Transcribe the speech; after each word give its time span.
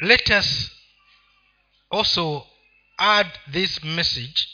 let 0.00 0.30
us 0.30 0.70
also 1.90 2.46
add 2.98 3.28
this 3.52 3.82
message 3.84 4.48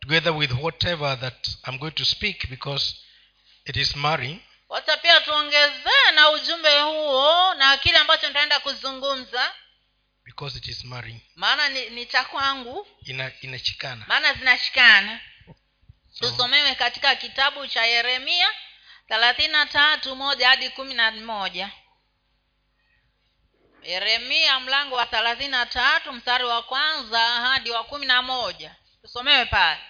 together 0.00 0.32
with 0.32 0.52
whatever 0.52 1.20
that 1.20 1.48
i'm 1.64 1.78
going 1.78 1.90
to 1.94 2.04
speak 2.04 2.48
because 2.50 2.94
it 3.64 3.76
is 3.76 3.96
marrying 3.96 4.40
wacha 4.68 4.96
pia 4.96 5.20
tuongezee 5.20 6.12
na 6.14 6.30
ujumbe 6.30 6.80
huo 6.80 7.54
na 7.54 7.76
kile 7.76 7.98
ambacho 7.98 8.28
nitaenda 8.28 8.60
kuzungumza. 8.60 9.52
Because 10.24 10.58
it 10.58 10.68
is 10.68 10.84
marrying 10.84 11.20
maana 11.34 11.68
ni, 11.68 11.90
ni 11.90 12.06
cha 12.06 12.24
kwangu. 12.24 12.86
Ina 13.04 13.32
inachikana. 13.40 14.04
Maana 14.08 14.34
zinashikana. 14.34 15.20
So- 16.12 16.30
tusomewe 16.30 16.74
katika 16.74 17.14
kitabu 17.16 17.66
cha 17.66 17.84
yeremia 17.86 18.48
thelathini 19.08 19.48
na 19.48 19.66
tatu 19.66 20.16
moja 20.16 20.48
hadi 20.48 20.70
kumi 20.70 20.94
na 20.94 21.10
moja 21.10 21.70
yeremia 23.82 24.60
mlango 24.60 24.94
wa 24.96 25.06
thelathini 25.06 25.48
na 25.48 25.66
tatu 25.66 26.12
mstari 26.12 26.44
wa 26.44 26.62
kwanza 26.62 27.18
hadi 27.18 27.70
wa 27.70 27.84
kumi 27.84 28.06
na 28.06 28.22
moja. 28.22 28.76
Tusomewe 29.02 29.44
pale. 29.44 29.80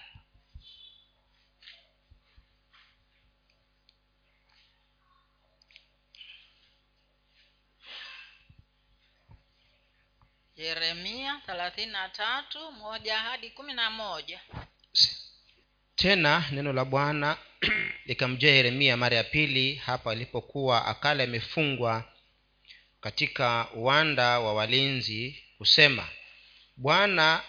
Yeremia 10.56 11.40
thelathini 11.46 11.92
na 11.92 12.08
tatu 12.08 12.72
moja 12.72 13.18
hadi 13.18 13.50
kumi 13.50 13.74
na 13.74 13.90
moja. 13.90 14.40
Tena 15.96 16.44
neno 16.50 16.72
la 16.72 16.84
bwana 16.84 17.36
likamjia 18.06 18.54
yeremia 18.54 18.96
mara 18.96 19.16
ya 19.16 19.24
pili 19.24 19.74
hapa 19.74 20.10
alipokuwa 20.10 20.86
akala 20.86 21.24
amefungwa 21.24 22.04
katika 23.00 23.68
uwanda 23.74 24.40
wa 24.40 24.54
walinzi 24.54 25.42
kusema 25.58 26.08
bwana 26.76 27.42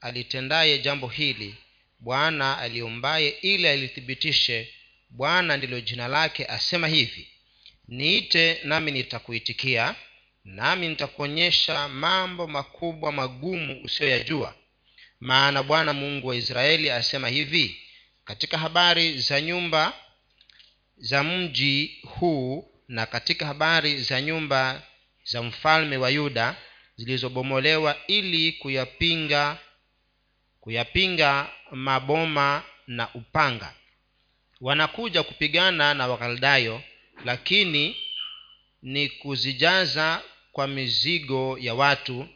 alitendaye 0.00 0.78
jambo 0.78 1.08
hili 1.08 1.54
bwana 1.98 2.58
aliumbaye 2.58 3.28
ili 3.28 3.68
alithibitishe 3.68 4.74
bwana 5.10 5.56
ndilo 5.56 5.80
jina 5.80 6.08
lake 6.08 6.46
asema 6.46 6.88
hivi 6.88 7.28
niite 7.88 8.60
nami 8.64 8.90
nitakuitikia 8.92 9.94
nami 10.44 10.88
nitakuonyesha 10.88 11.88
mambo 11.88 12.46
makubwa 12.46 13.12
magumu 13.12 13.80
usiyoyajua. 13.84 14.54
Maana 15.20 15.62
bwana 15.62 15.92
mungu 15.92 16.26
wa 16.28 16.36
israeli 16.36 16.90
asema 16.90 17.28
hivi 17.28 17.78
katika 18.24 18.58
habari 18.58 19.18
za 19.18 19.40
nyumba 19.40 19.92
za 20.96 21.22
mji 21.24 21.98
huu 22.02 22.70
na 22.88 23.06
katika 23.06 23.46
habari 23.46 24.02
za 24.02 24.20
nyumba 24.20 24.82
za 25.24 25.42
mfalme 25.42 25.96
wa 25.96 26.10
yuda 26.10 26.56
zilizobomolewa 26.96 27.96
ili 28.06 28.52
kuyapinga 28.52 29.58
kuyapinga 30.60 31.50
maboma 31.70 32.62
na 32.86 33.14
upanga. 33.14 33.74
Wanakuja 34.60 35.22
kupigana 35.22 35.94
na 35.94 36.06
wakaldayo 36.06 36.82
lakini 37.24 37.96
ni 38.82 39.08
kuzijaza 39.08 40.22
kwa 40.52 40.66
mizigo 40.66 41.58
ya 41.60 41.74
watu 41.74 42.28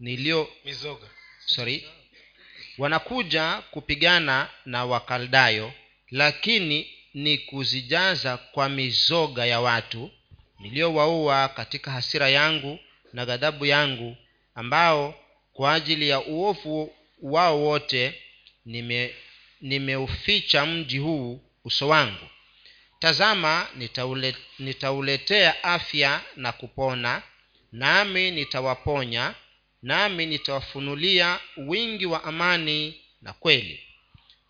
nilio 0.00 0.48
mizoga. 0.64 1.06
sorry. 1.46 1.84
Wanakuja 2.78 3.62
kupigana 3.70 4.48
na 4.66 4.84
wakaldayo 4.84 5.72
lakini 6.10 6.90
ni 7.14 7.38
kuzijaza 7.38 8.36
kwa 8.36 8.68
mizoga 8.68 9.46
ya 9.46 9.60
watu 9.60 10.10
niliyowaua 10.62 11.48
katika 11.48 11.90
hasira 11.90 12.28
yangu 12.28 12.78
na 13.12 13.26
ghadhabu 13.26 13.66
yangu 13.66 14.16
ambao 14.54 15.14
kwa 15.52 15.74
ajili 15.74 16.08
ya 16.08 16.20
uovu 16.20 16.94
wao 17.22 17.60
wote 17.64 18.14
nime 18.66 19.14
nimeuficha 19.60 20.66
mji 20.66 20.98
huu 20.98 21.40
uso 21.64 21.88
wangu. 21.88 22.26
Tazama 22.98 23.66
nitaule, 23.76 24.36
nitauletea 24.58 25.64
afya 25.64 26.20
na 26.36 26.52
kupona 26.52 27.22
nami 27.72 28.30
nitawaponya 28.30 29.34
nami 29.82 30.26
nitawafunulia 30.26 31.38
wingi 31.56 32.06
wa 32.06 32.24
amani 32.24 33.00
na 33.22 33.32
kweli. 33.32 33.80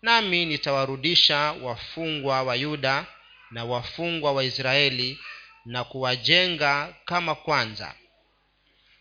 Nami 0.01 0.45
nitawarudisha 0.45 1.37
wafungwa 1.37 2.43
wa 2.43 2.55
yuda 2.55 3.05
na 3.51 3.65
wafungwa 3.65 4.31
wa 4.31 4.43
israeli 4.43 5.19
na 5.65 5.83
kuwajenga 5.83 6.95
kama 7.05 7.35
kwanza. 7.35 7.95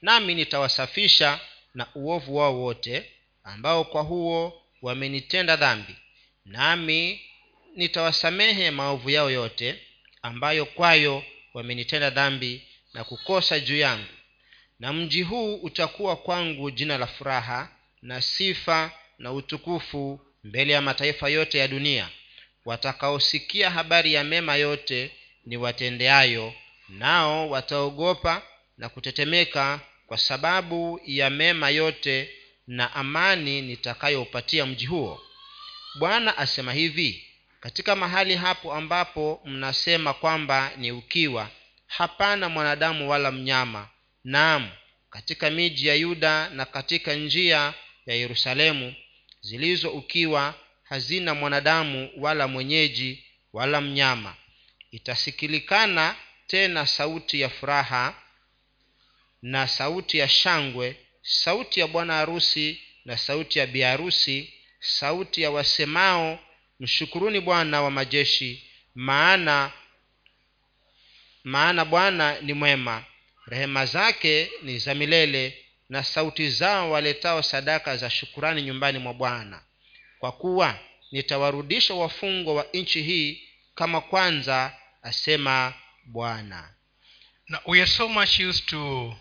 Nami 0.03 0.34
nitawasafisha 0.34 1.41
na 1.75 1.87
uovu 1.95 2.37
wao 2.37 2.61
wote 2.61 3.11
ambao 3.45 3.84
kwa 3.84 4.03
huo 4.03 4.62
wamenitenda 4.83 5.56
dhambi. 5.56 5.97
Nami 6.45 7.21
nitawasamehe 7.77 8.71
maovu 8.71 9.11
yao 9.11 9.31
yote 9.31 9.78
ambayo 10.23 10.67
kwayo 10.67 11.25
wamenitenda 11.55 12.11
dhambi 12.11 12.62
na 12.94 13.05
kukosa 13.05 13.61
juu 13.61 13.77
yangu. 13.79 14.09
Na 14.81 14.93
mji 14.93 15.23
huu 15.23 15.55
utakuwa 15.56 16.17
kwangu 16.17 16.71
jina 16.71 16.99
la 16.99 17.06
furaha 17.06 17.69
na 18.03 18.21
sifa 18.21 18.91
na 19.19 19.33
utukufu 19.33 20.21
mbele 20.44 20.73
ya 20.73 20.81
mataifa 20.83 21.29
yote 21.29 21.59
ya 21.59 21.69
dunia. 21.69 22.09
Watakaosikia 22.65 23.71
habari 23.71 24.12
ya 24.15 24.25
mema 24.25 24.56
yote 24.56 25.11
ni 25.47 25.57
watendeayo 25.57 26.55
nao 26.89 27.51
wataogopa 27.51 28.43
na 28.79 28.89
kutetemeka 28.89 29.81
kwa 30.07 30.19
sababu 30.19 31.01
ya 31.07 31.31
mema 31.31 31.71
yote 31.71 32.31
na 32.67 32.95
amani 32.95 33.63
nitakayoupatia 33.63 34.67
mji 34.67 34.87
huo. 34.87 35.21
Bwana 35.99 36.39
asema 36.39 36.73
hivi 36.73 37.25
katika 37.61 37.97
mahali 37.97 38.37
hapo 38.37 38.75
ambapo 38.75 39.41
mnasema 39.45 40.15
kwamba 40.15 40.71
ni 40.77 40.93
ukiwa 40.93 41.51
hapana 41.87 42.49
mwanadamu 42.49 43.11
wala 43.11 43.33
mnyama. 43.33 43.89
Naam 44.25 44.71
katika 45.11 45.51
miji 45.51 45.87
ya 45.87 45.95
yuda 45.95 46.49
na 46.51 46.65
katika 46.65 47.15
njia 47.15 47.75
ya 48.07 48.15
yerusalemu 48.15 48.95
zilizo 49.41 49.91
ukiwa 49.91 50.55
hazina 50.83 51.35
mwanadamu 51.35 52.11
wala 52.17 52.49
mwenyeji 52.49 53.25
wala 53.53 53.81
mnyama 53.81 54.37
itasikilikana 54.93 56.17
tena 56.47 56.87
sauti 56.87 57.41
ya 57.41 57.49
furaha 57.49 58.15
na 59.43 59.69
sauti 59.69 60.19
ya 60.19 60.29
shangwe 60.29 60.97
sauti 61.23 61.81
ya 61.81 61.87
bwana 61.87 62.15
harusi 62.15 62.83
na 63.05 63.17
sauti 63.17 63.59
ya 63.59 63.67
biharusi 63.67 64.55
sauti 64.81 65.43
ya 65.43 65.51
wasemao 65.51 66.39
mshukuruni 66.81 67.41
bwana 67.41 67.83
wa 67.83 67.91
majeshi 67.91 68.71
maana 68.95 69.73
maana 71.45 71.85
bwana 71.85 72.41
ni 72.41 72.53
mwema. 72.53 73.05
Rehema 73.47 73.87
zake 73.87 74.51
ni 74.63 74.79
za 74.79 74.95
milele 74.95 75.59
na 75.89 76.05
sauti 76.05 76.51
zao 76.51 76.91
waletao 76.91 77.43
sadaka 77.43 77.97
za 77.97 78.11
shukurani 78.11 78.63
nyumbani 78.63 78.99
mwa 78.99 79.15
bwana. 79.15 79.63
Kwa 80.19 80.33
kuwa 80.33 80.79
nitawarudisha 81.13 81.95
wafungwa 81.95 82.55
wa 82.55 82.67
nchi 82.73 83.03
hii 83.03 83.49
kama 83.75 84.01
kwanza 84.01 84.77
asema 85.03 85.75
bwana. 86.05 86.75
Now 87.49 87.61
we 87.67 87.81
are 87.83 87.91
so 87.91 88.09
much 88.09 88.41
used 88.41 88.67
to 88.67 89.15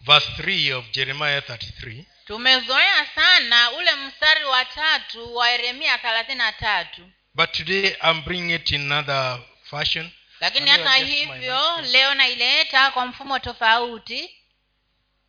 verse 0.00 0.26
3 0.42 0.72
of 0.72 0.90
jeremiah 0.90 1.40
33 1.40 2.04
tumezoea 2.26 3.06
sana 3.14 3.70
ule 3.72 3.94
mstari 3.94 4.44
wa 4.44 4.64
tatu 4.64 5.34
wa 5.36 5.50
yeremia 5.50 5.98
thelathini 5.98 6.38
na 6.38 6.52
tatu. 6.52 7.10
But 7.34 7.52
today 7.52 7.96
i'm 8.02 8.22
bringing 8.22 8.54
it 8.54 8.70
in 8.70 8.92
another 8.92 9.40
fashion. 9.70 10.10
Lakini 10.40 10.70
hata 10.70 10.94
hivyo 10.94 11.80
leo 11.80 12.14
naileta 12.14 12.90
kwa 12.90 13.06
mfumo 13.06 13.38
tofauti. 13.38 14.30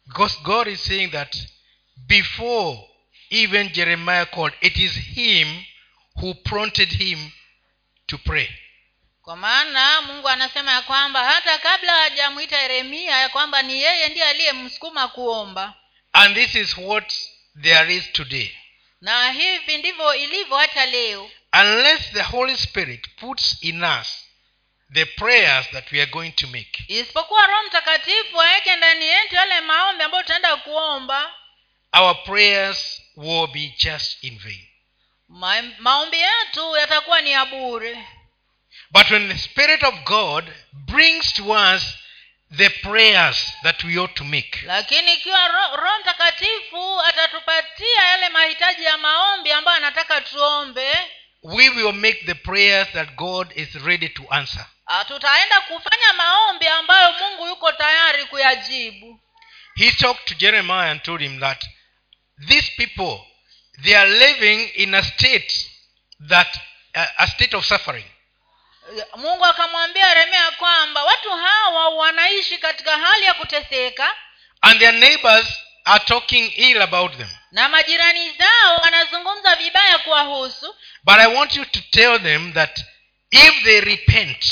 Because 0.06 0.40
god 0.44 0.68
is 0.68 0.84
saying 0.84 1.08
that 1.08 1.36
before 1.98 2.80
even 3.30 3.69
jeremiah 3.69 4.25
called 4.25 4.54
it 4.62 4.78
is 4.78 4.92
him 4.92 5.64
who 6.16 6.34
prompted 6.34 6.90
him 6.90 7.31
to 8.06 8.18
pray 8.18 8.50
kwa 9.25 9.36
maana 9.36 10.01
mungu 10.01 10.30
anasema 10.30 10.72
ya 10.72 10.81
kwamba 10.81 11.24
hata 11.24 11.57
kabla 11.57 11.95
hajamwita 11.95 12.60
yeremia 12.62 13.18
ya 13.18 13.30
kwamba 13.30 13.62
ni 13.62 13.81
yeye 13.81 14.10
ndiye 14.10 14.25
aliyemsukuma 14.25 15.07
kuomba. 15.07 15.74
And 16.13 16.36
this 16.36 16.56
is 16.56 16.77
what 16.77 17.13
there 17.62 17.95
is 17.95 18.12
today. 18.12 18.57
Na 19.01 19.31
hivi 19.31 19.77
ndivyo 19.77 20.16
ilivyo 20.16 20.57
hata 20.57 20.86
leo. 20.86 21.31
Unless 21.54 22.12
the 22.12 22.22
holy 22.22 22.57
spirit 22.57 23.10
puts 23.16 23.57
in 23.62 23.83
us 23.83 24.25
the 24.94 25.06
prayers 25.06 25.69
that 25.71 25.92
we 25.92 26.01
are 26.01 26.12
going 26.12 26.31
to 26.31 26.48
make. 26.48 26.83
Isipokuwa 26.88 27.48
roho 27.48 27.63
mtakatifu 27.63 28.42
aweke 28.42 28.75
ndani 28.75 29.06
yetu 29.06 29.36
yale 29.36 29.62
maombi 29.62 30.04
ambayo 30.04 30.24
tutaenda 30.24 30.57
kuomba. 30.57 31.33
Our 31.94 32.24
prayers 32.24 33.01
will 33.16 33.48
be 33.48 33.74
just 33.78 34.24
in 34.24 34.39
vain. 34.39 34.68
Maombi 35.80 36.18
yetu 36.18 36.78
yatakuwa 36.78 37.21
ni 37.21 37.31
ya 37.31 37.45
bure 37.45 38.07
but 38.92 39.10
when 39.12 39.27
the 39.30 39.38
spirit 39.38 39.83
of 39.83 40.04
god 40.06 40.54
brings 40.74 41.33
to 41.33 41.51
us 41.54 41.95
the 42.57 42.69
prayers 42.83 43.51
that 43.63 43.83
we 43.83 43.98
ought 43.98 44.13
to 44.16 44.24
make. 44.24 44.62
Lakini 44.66 45.13
ikiwa 45.13 45.48
roho 45.48 46.00
mtakatifu 46.01 47.01
atatupatia 47.01 48.04
yale 48.04 48.30
mahitaji 48.30 48.83
ya 48.83 48.98
maombi 48.98 49.51
ambayo 49.51 49.77
anataka 49.77 50.22
tuombe 50.22 50.92
we 51.44 51.69
will 51.69 51.94
make 51.94 52.24
the 52.25 52.33
prayers 52.33 52.88
that 52.94 53.10
god 53.16 53.51
is 53.56 53.74
ready 53.75 54.10
to 54.10 54.24
answer. 54.30 54.66
ah, 54.86 55.06
tutaenda 55.06 55.60
kufanya 55.62 56.13
maombi 56.13 56.68
ambayo 56.68 57.13
mungu 57.13 57.48
yuko 57.48 57.71
tayari 57.71 58.25
kuyajibu. 58.25 59.19
He 59.75 59.92
talked 59.92 60.25
to 60.25 60.33
jeremiah 60.33 60.92
and 60.92 61.01
told 61.04 61.21
him 61.21 61.39
that 61.39 61.66
these 62.48 62.71
people 62.78 63.19
they 63.83 63.95
are 63.98 64.10
living 64.10 64.69
in 64.75 64.94
a 64.94 65.04
state 65.04 65.69
that 66.30 66.57
a, 66.94 67.07
a 67.18 67.28
state 67.28 67.54
of 67.57 67.66
suffering 67.66 68.06
mungu 69.16 69.46
akamwambia 69.46 70.08
yeremia 70.08 70.52
kwamba 70.52 71.04
watu 71.04 71.30
hawa 71.32 71.90
wanaishi 71.90 72.58
katika 72.58 72.98
hali 72.98 73.26
ya 73.26 73.34
kuteseka 73.34 74.16
and 74.62 74.80
their 74.80 74.94
neighbors 74.94 75.46
are 75.86 76.04
talking 76.06 76.54
ill 76.58 76.82
about 76.82 77.18
them. 77.18 77.30
na 77.52 77.70
majirani 77.70 78.32
zao 78.32 78.76
wanazungumza 78.76 79.56
vibaya 79.56 79.98
kuwahusu. 79.98 80.76
But 81.04 81.18
i 81.18 81.28
want 81.36 81.56
you 81.56 81.66
to 81.66 81.80
tell 81.92 82.20
them 82.24 82.54
that 82.54 82.80
if 83.32 83.64
they 83.64 83.82
repent 83.82 84.46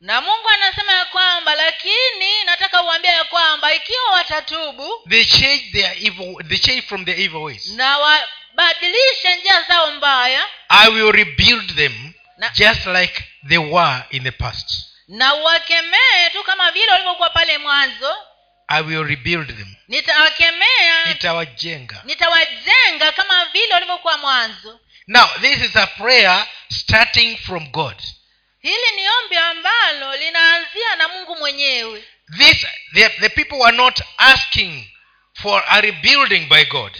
na 0.00 0.20
mungu 0.20 0.48
anasema 0.48 0.92
ya 0.92 1.04
kwamba 1.04 1.54
lakini 1.54 2.44
nataka 2.44 2.82
uambia 2.82 3.12
ya 3.12 3.24
kwamba 3.24 3.74
ikiwa 3.74 4.10
watatubu 4.12 5.02
they 5.08 5.24
change 5.24 5.70
their 5.72 5.92
evil 6.06 6.36
they 6.48 6.58
change 6.58 6.82
from 6.82 7.04
their 7.04 7.20
evil 7.20 7.40
ways. 7.42 7.66
na 7.66 7.98
wabadilishe 7.98 9.36
njia 9.36 9.62
zao 9.62 9.90
mbaya 9.92 10.42
i 10.68 10.88
will 10.90 11.12
rebuild 11.12 11.76
them 11.76 12.12
na, 12.38 12.50
just 12.54 12.86
like 12.86 13.24
they 13.48 13.58
were 13.58 14.02
in 14.10 14.22
the 14.24 14.30
past. 14.32 14.70
na 15.08 15.34
uwakemee 15.34 16.30
tu 16.32 16.42
kama 16.44 16.70
vile 16.72 16.92
walivyokuwa 16.92 17.30
pale 17.30 17.58
mwanzo 17.58 18.16
i 18.68 18.82
will 18.82 19.04
rebuild 19.06 19.46
them. 19.56 19.74
nitawakemea 19.88 21.04
nitawajenga. 21.06 22.02
nitawajenga 22.04 23.12
kama 23.12 23.44
vile 23.44 23.74
walivyokuwa 23.74 24.18
mwanzo. 24.18 24.80
Now 25.06 25.28
this 25.40 25.58
is 25.60 25.76
a 25.76 25.86
prayer 25.86 26.46
starting 26.70 27.36
from 27.36 27.70
god. 27.70 28.02
Hili 28.60 28.92
ni 28.96 29.08
ombi 29.08 29.36
ambalo 29.36 30.16
linaanzia 30.16 30.96
na 30.96 31.08
mungu 31.08 31.36
mwenyewe. 31.36 32.04
This 32.38 32.66
the, 32.94 33.08
the 33.08 33.28
people 33.28 33.56
were 33.56 33.76
not 33.76 34.00
asking 34.18 34.84
for 35.42 35.64
a 35.68 35.80
rebuilding 35.80 36.40
by 36.48 36.64
god 36.64 36.92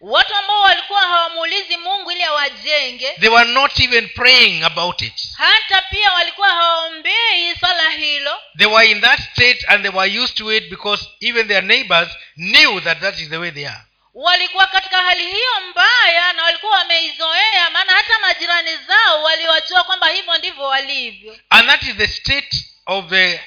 watu 0.00 0.34
ambao 0.34 0.60
walikuwa 0.60 1.00
hawamuulizi 1.00 1.76
mungu 1.76 2.10
ili 2.12 2.22
awajenge 2.22 3.12
they 3.20 3.28
were 3.28 3.50
not 3.52 3.80
even 3.80 4.08
praying 4.08 4.62
about 4.64 5.02
it. 5.02 5.14
hata 5.36 5.82
pia 5.82 6.12
walikuwa 6.12 6.48
hawaombei 6.48 7.56
swala 7.60 7.90
hilo. 7.90 8.40
They 8.58 8.66
were 8.66 8.90
in 8.90 9.00
that 9.00 9.20
state 9.32 9.64
and 9.68 9.82
they 9.82 9.90
were 9.94 10.18
used 10.20 10.36
to 10.36 10.52
it 10.52 10.68
because 10.70 11.08
even 11.20 11.48
their 11.48 11.62
neighbors 11.64 12.08
knew 12.36 12.80
that 12.80 13.00
that 13.00 13.18
is 13.18 13.28
the 13.28 13.36
way 13.38 13.50
they 13.50 13.66
are. 13.68 13.80
Walikuwa 14.14 14.66
katika 14.66 15.02
hali 15.02 15.26
hiyo 15.26 15.60
mbaya 15.70 16.32
na 16.32 16.42
walikuwa 16.42 16.72
wameizoea 16.78 17.70
maana 17.70 17.92
hata 17.92 18.18
majirani 18.18 18.76
zao 18.76 19.22
waliwajua 19.22 19.84
kwamba 19.84 20.08
hivyo 20.08 20.38
ndivyo 20.38 20.64
walivyo. 20.64 21.36
And 21.50 21.68
that 21.68 21.82
is 21.82 21.96
the 21.96 22.06
state 22.08 22.64
of 22.86 23.06
the 23.10 23.40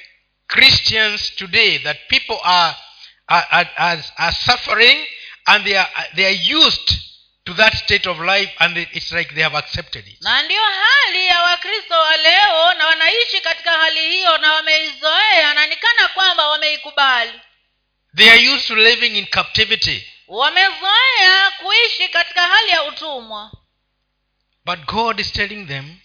christians 0.47 1.35
today 1.35 1.79
that 1.79 1.97
people 2.07 2.37
are 2.43 2.75
are, 3.27 3.47
are, 3.51 3.69
are, 3.77 4.03
are 4.17 4.35
suffering 4.45 5.07
and 5.51 5.65
they 5.65 5.77
are 5.77 5.89
they 6.15 6.25
are 6.25 6.55
used 6.57 6.93
to 7.45 7.53
that 7.53 7.73
state 7.75 8.09
of 8.09 8.19
life 8.19 8.51
and 8.59 8.77
it- 8.77 8.89
it's 8.93 9.11
like 9.11 9.33
they 9.33 9.43
have 9.43 9.57
accepted 9.57 10.07
it. 10.07 10.21
Na 10.21 10.41
ndiyo 10.43 10.61
hali 10.63 11.25
ya 11.27 11.41
wakristo 11.43 11.93
wa 11.99 12.17
leo 12.17 12.73
na 12.73 12.87
wanaishi 12.87 13.41
katika 13.41 13.71
hali 13.71 14.09
hiyo 14.11 14.37
na 14.37 14.53
wameizoea 14.53 15.53
na 15.53 15.67
nikana 15.67 16.07
kwamba 16.07 16.47
wameikubali. 16.47 17.39
They 18.15 18.31
are 18.31 18.49
used 18.49 18.67
to 18.67 18.75
living 18.75 19.17
in 19.17 19.25
captivity. 19.25 20.07
Wamezoea 20.27 21.51
kuishi 21.51 22.09
katika 22.09 22.41
hali 22.47 22.69
ya 22.69 22.83
utumwa. 22.83 23.51
But 24.65 24.79
god 24.79 25.19
is 25.19 25.31
telling 25.33 25.65
them 25.65 25.99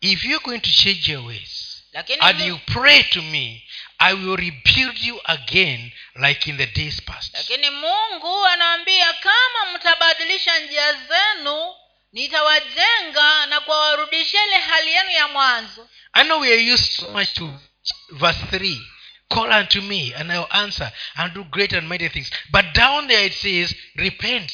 if 0.00 0.24
you're 0.24 0.44
going 0.44 0.60
to 0.60 0.70
change 0.72 1.12
your 1.12 1.26
ways 1.26 1.84
lakini 1.92 2.18
and 2.20 2.40
you 2.40 2.58
pray 2.58 3.02
to 3.02 3.22
me 3.22 3.67
i 3.98 4.14
will 4.14 4.36
rebuild 4.36 4.98
you 5.00 5.20
again 5.24 5.92
like 6.14 6.50
in 6.50 6.56
the 6.56 6.66
days 6.66 7.02
past 7.02 7.34
lakini 7.34 7.70
mungu 7.70 8.46
anaambia 8.46 9.12
kama 9.12 9.72
mtabadilisha 9.74 10.58
njia 10.58 10.92
zenu 10.92 11.74
nitawajenga 12.12 13.46
na 13.46 13.60
kuwawarudishia 13.60 14.44
ile 14.46 14.56
hali 14.56 14.92
yenu 14.92 15.10
ya 15.10 15.28
mwanzo 15.28 15.88
I 16.12 16.24
know 16.24 16.40
we 16.40 16.52
are 16.52 16.72
used 16.74 16.92
so 16.92 17.08
much 17.10 17.32
to 17.34 17.54
verse 18.10 18.40
3. 18.56 18.76
Call 19.28 19.52
unto 19.52 19.82
me, 19.82 20.14
and 20.16 20.32
I 20.32 20.38
will 20.38 20.48
answer, 20.50 20.90
and 21.16 21.34
do 21.34 21.44
great 21.44 21.72
and 21.74 21.86
mighty 21.88 22.08
things. 22.08 22.30
But 22.50 22.72
down 22.74 23.06
there 23.08 23.26
it 23.26 23.34
says, 23.34 23.74
repent. 23.96 24.50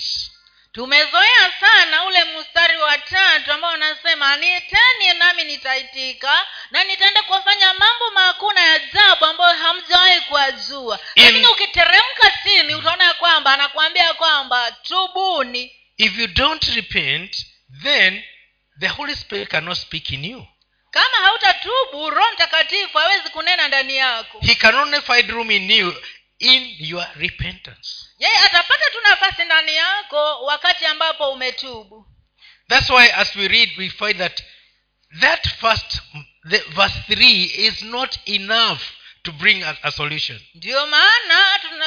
Tumezoea 0.75 1.53
sana 1.61 2.05
ule 2.05 2.25
mstari 2.25 2.76
wa 2.76 2.99
tatu 2.99 3.53
ambao 3.53 3.73
unasema 3.75 4.37
niiteni 4.37 5.15
nami 5.19 5.44
nitaitika 5.44 6.47
na 6.71 6.85
nitaenda 6.85 7.23
kuwafanya 7.23 7.75
mambo 7.75 8.11
makuu 8.11 8.53
na 8.53 8.73
ajabu 8.73 9.25
ambayo 9.25 9.59
hamjawahi 9.59 10.21
kuwajua 10.21 10.99
In- 11.15 11.25
lakini 11.25 11.47
ukiteremka 11.47 12.32
chini 12.43 12.75
utaona 12.75 13.05
ya 13.05 13.15
kwamba 13.15 13.53
anakuambia 13.55 14.15
kwamba 14.15 14.73
tubuni. 14.73 15.73
If 15.97 16.19
you 16.19 16.26
don't 16.26 16.65
repent, 16.65 17.37
then 17.82 18.25
the 18.81 18.88
Holy 18.88 19.17
Spirit 19.17 19.49
cannot 19.49 19.79
speak 19.79 20.11
in 20.11 20.25
you. 20.25 20.47
kama 20.91 21.17
hautatubu 21.25 22.11
roho 22.11 22.32
mtakatifu 22.32 22.99
hawezi 22.99 23.29
kunena 23.31 23.69
ndani 23.69 23.97
yako. 23.97 24.38
He 24.47 24.55
can 24.55 24.75
only 24.75 25.00
find 25.00 25.31
room 25.31 25.50
in 25.50 25.71
you 25.71 25.94
in 26.39 26.75
your 26.79 27.07
repentance. 27.17 28.09
yeye 28.19 28.37
atapata 28.39 28.91
tu 28.93 29.01
nafasi 29.03 29.45
ndani 29.45 29.75
yako 29.75 30.45
wakati 30.45 30.87
ambapo 30.87 31.33
umetubu 31.33 32.07
That's 32.69 32.91
why 32.91 33.13
as 33.13 33.37
we 33.37 33.49
read, 33.49 33.71
we 33.79 33.91
find 33.91 34.19
that 34.19 34.43
that 35.21 35.47
first, 35.61 36.01
the 36.49 36.59
verse 36.59 36.95
3 37.09 37.45
is 37.45 37.83
not 37.83 38.19
enough 38.27 38.81
to 39.25 39.32
bring 39.32 39.62
a, 39.62 39.76
a 39.82 39.91
solution. 39.91 40.41
ndiyo 40.55 40.87
maana 40.87 41.44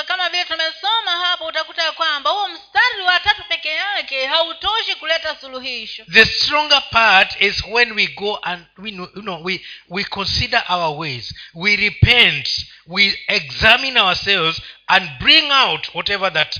kama 0.07 0.29
vile 0.29 0.45
tumesoma 0.45 1.11
hapo 1.11 1.45
utakuta 1.45 1.83
ya 1.83 1.91
kwamba 1.91 2.29
huo 2.29 2.47
mstari 2.49 3.01
wa 3.01 3.19
tatu 3.19 3.43
peke 3.49 3.69
yake 3.69 4.25
hautoshi 4.25 4.95
kuleta 4.95 5.35
suluhisho 5.41 6.03
the 6.13 6.25
stronger 6.25 6.83
part 6.91 7.41
is 7.41 7.63
when 7.71 7.91
we 7.91 8.07
go 8.07 8.39
and 8.43 8.65
we 8.77 8.91
know, 8.91 9.09
you 9.15 9.21
know 9.21 9.43
we 9.43 9.65
we 9.89 10.03
consider 10.03 10.63
our 10.69 10.97
ways 10.99 11.33
we 11.53 11.75
repent 11.75 12.49
we 12.87 13.19
examine 13.27 13.99
ourselves 13.99 14.61
and 14.87 15.09
bring 15.19 15.51
out 15.51 15.87
whatever 15.95 16.33
that 16.33 16.59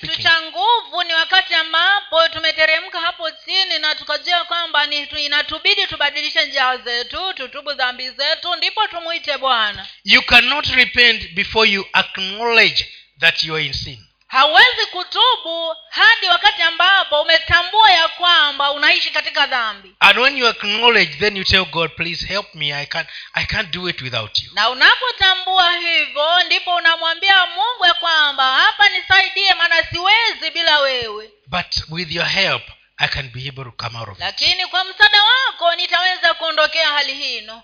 kitu 0.00 0.22
cha 0.22 0.40
nguvu 0.42 1.02
ni 1.02 1.12
wakati 1.14 1.54
ambapo 1.54 2.28
tumeteremka 2.28 3.00
hapo 3.00 3.30
chini 3.30 3.78
na 3.78 3.94
tukajua 3.94 4.44
kwamba 4.44 4.86
ni 4.86 5.06
tu- 5.06 5.18
inatubidi 5.18 5.86
tubadilishe 5.86 6.44
njia 6.46 6.76
zetu 6.76 7.32
tutubu 7.34 7.72
dhambi 7.72 8.10
zetu 8.10 8.54
ndipo 8.56 8.86
tumwite 8.86 9.38
bwana. 9.38 9.86
You 10.04 10.22
cannot 10.22 10.66
repent 10.66 11.28
before 11.34 11.70
you 11.70 11.86
acknowledge 11.92 12.88
that 13.20 13.44
you 13.44 13.54
are 13.56 13.64
in 13.66 13.72
sin 13.72 14.06
hauwezi 14.32 14.86
kutubu 14.86 15.76
hadi 15.90 16.26
wakati 16.26 16.62
ambapo 16.62 17.20
umetambua 17.22 17.90
ya 17.90 18.08
kwamba 18.08 18.70
unaishi 18.72 19.10
katika 19.10 19.46
dhambi. 19.46 19.94
And 20.00 20.18
when 20.18 20.38
you 20.38 20.48
acknowledge 20.48 21.14
then 21.18 21.36
you 21.36 21.44
tell 21.44 21.64
god 21.64 21.90
please 21.96 22.26
help 22.26 22.54
me. 22.54 22.74
I 22.74 22.86
can't 22.86 23.08
i 23.34 23.44
can't 23.46 23.70
do 23.70 23.88
it 23.88 24.00
without 24.02 24.42
you. 24.42 24.50
Na 24.54 24.70
unapotambua 24.70 25.76
hivyo 25.76 26.42
ndipo 26.46 26.74
unamwambia 26.74 27.46
mungu 27.46 27.84
ya 27.86 27.94
kwamba 27.94 28.52
hapa 28.56 28.88
nisaidie 28.88 29.54
maana 29.54 29.82
siwezi 29.84 30.50
bila 30.50 30.80
wewe. 30.80 31.30
But 31.46 31.66
with 31.88 32.12
your 32.12 32.26
help 32.26 32.62
i 32.96 33.08
can 33.08 33.28
be 33.30 33.48
able 33.48 33.64
to 33.64 33.72
come 33.72 33.98
out 33.98 34.08
of 34.08 34.18
lakini 34.18 34.66
kwa 34.66 34.84
msaada 34.84 35.22
wako 35.24 35.74
nitaweza 35.74 36.34
kuondokea 36.34 36.88
hali 36.88 37.14
hino. 37.14 37.62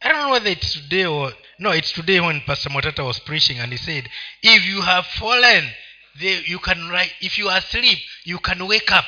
I 0.00 0.08
don't 0.08 0.20
know 0.20 0.32
whether 0.32 0.52
it's 0.52 0.72
today 0.72 1.06
or 1.06 1.32
no, 1.58 1.70
it's 1.72 1.92
today 1.92 2.20
when 2.20 2.40
Pastor 2.46 2.70
Motata 2.70 3.04
was 3.04 3.18
preaching 3.20 3.58
and 3.58 3.72
he 3.72 3.78
said, 3.78 4.08
if 4.42 4.64
you 4.66 4.80
have 4.80 5.06
fallen, 5.06 5.64
the, 6.20 6.42
you 6.46 6.58
can 6.58 6.78
if 7.20 7.38
you 7.38 7.48
are 7.48 7.58
asleep, 7.58 7.98
you 8.24 8.38
can 8.38 8.66
wake 8.66 8.90
up. 8.92 9.04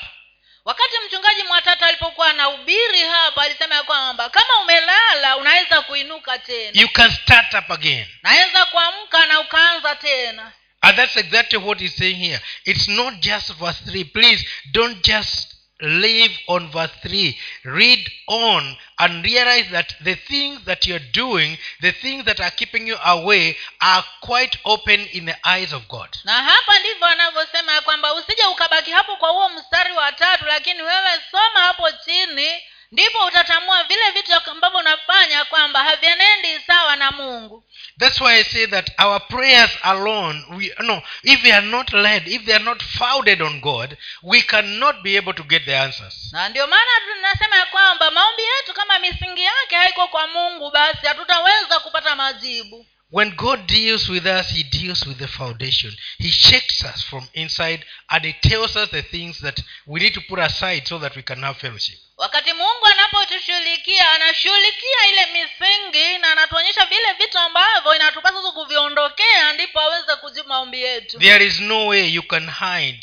wakati 0.65 0.95
mchungaji 1.07 1.43
mwatata 1.43 1.87
alipokuwa 1.87 2.31
anahubiri 2.31 3.01
hapa 3.01 3.43
alisema 3.43 3.75
ya 3.75 3.83
kwamba 3.83 4.29
kama 4.31 4.59
umelala 4.63 5.37
unaweza 5.37 5.83
kuinuka 5.83 6.39
tena 6.39 6.81
You 6.81 6.89
can 6.89 7.11
start 7.11 7.55
up 7.55 7.71
again. 7.71 8.07
naweza 8.23 8.65
kuamka 8.65 9.27
na 9.27 9.41
ukaanza 9.41 9.97
tena 9.97 10.53
And 10.83 10.97
that's 10.97 11.17
exactly 11.17 11.59
what 11.59 11.79
he's 11.81 11.97
saying 11.97 12.15
here. 12.17 12.41
It's 12.65 12.89
not 12.89 13.15
just 13.21 13.53
verse 13.55 13.81
3. 13.91 14.05
Please 14.13 14.47
don't 14.73 15.03
just 15.05 15.55
live 15.81 16.33
on 16.47 16.71
verse 16.71 16.93
3. 17.03 17.35
Read 17.65 18.11
on 18.27 18.77
and 19.01 19.25
realize 19.25 19.71
that 19.71 19.95
the 20.05 20.15
things 20.15 20.61
that 20.65 20.87
you're 20.87 21.07
doing, 21.13 21.59
the 21.81 21.93
things 21.93 22.25
that 22.25 22.41
are 22.41 22.51
keeping 22.51 22.87
you 22.89 22.97
away, 23.05 23.57
are 23.81 24.05
quite 24.21 24.59
open 24.65 25.01
in 25.13 25.25
the 25.27 25.37
eyes 25.45 25.73
of 25.73 25.89
God. 25.89 26.09
na 26.25 26.33
hapa 26.43 26.79
ndivyo 26.79 27.07
anavyosema 27.07 27.73
ya 27.73 27.81
kwamba 27.81 28.15
usije 28.15 28.45
ukabaki 28.45 28.91
hapo 28.91 29.17
kwa 29.17 29.29
huo 29.31 29.49
mstari 29.49 29.93
wa 29.93 30.13
tatu 30.13 30.45
lakini 30.45 30.83
wewe 30.83 31.11
soma 31.31 31.61
hapo 31.61 31.91
chini 32.05 32.63
ndipo 32.93 33.25
utatambua 33.27 33.85
vile 33.85 34.11
vitu 34.11 34.51
ambavyo 34.51 34.79
unafanya 34.79 35.45
kwamba 35.45 35.83
havienendi 35.85 36.49
sawa 36.67 36.97
na 36.97 37.11
mungu 37.11 37.65
That's 37.99 38.21
why 38.21 38.33
I 38.41 38.45
say 38.45 38.67
that 38.67 38.91
our 38.99 39.21
prayers 39.29 39.71
alone, 39.83 40.45
we 40.57 40.73
no, 40.83 41.03
if 41.23 41.43
they 41.43 41.53
are 41.53 41.67
not 41.67 41.93
led, 41.93 42.29
if 42.29 42.45
they 42.45 42.55
are 42.55 42.65
not 42.65 42.83
founded 42.83 43.43
on 43.43 43.61
God, 43.61 43.97
we 44.23 44.43
cannot 44.43 45.03
be 45.03 45.17
able 45.19 45.35
to 45.35 45.43
get 45.43 45.65
the 45.65 45.77
answers. 45.77 46.33
na 46.33 46.49
ndio 46.49 46.67
maana 46.67 46.91
tunasema 47.15 47.57
ya 47.57 47.67
kwamba 47.67 48.11
maombi 48.11 48.43
yetu 48.43 48.75
kama 48.75 48.99
misingi 48.99 49.43
yake 49.45 49.77
haiko 49.77 50.09
kwa 50.09 50.27
mungu 50.27 50.71
basi 50.71 51.07
hatutaweza 51.07 51.81
kupata 51.81 52.17
majibu 52.17 52.87
When 53.13 53.31
God 53.33 53.67
deals 53.67 54.09
with 54.09 54.27
us, 54.27 54.49
He 54.55 54.63
deals 54.63 55.07
with 55.07 55.19
the 55.19 55.27
foundation. 55.27 55.97
He 56.19 56.31
shakes 56.31 56.85
us 56.95 57.05
from 57.05 57.27
inside 57.33 57.85
and 58.09 58.25
He 58.25 58.33
tells 58.33 58.77
us 58.77 58.91
the 58.91 59.03
things 59.03 59.41
that 59.41 59.61
we 59.87 60.01
need 60.01 60.15
to 60.15 60.21
put 60.29 60.39
aside 60.39 60.87
so 60.87 60.99
that 60.99 61.17
we 61.17 61.23
can 61.23 61.43
have 61.43 61.59
fellowship. 61.59 61.99
Wakati 62.21 62.53
mungu 62.53 62.87
anapotushughulikia 62.87 64.13
anashughulikia 64.13 65.07
ile 65.13 65.27
misingi 65.27 66.19
na 66.19 66.33
anatuonyesha 66.33 66.87
vile 66.87 67.13
vitu 67.13 67.39
ambavyo 67.39 67.95
inatupasa 67.95 68.37
sasa 68.37 68.53
kuviondokea 68.53 69.53
ndipo 69.53 69.81
aweze 69.81 70.17
kujibu 70.17 70.49
maombi 70.49 70.83
yetu 70.83 71.19
There 71.19 71.47
is 71.47 71.61
no 71.61 71.87
way 71.87 72.09
you 72.15 72.23
can 72.23 72.51
hide 72.51 73.01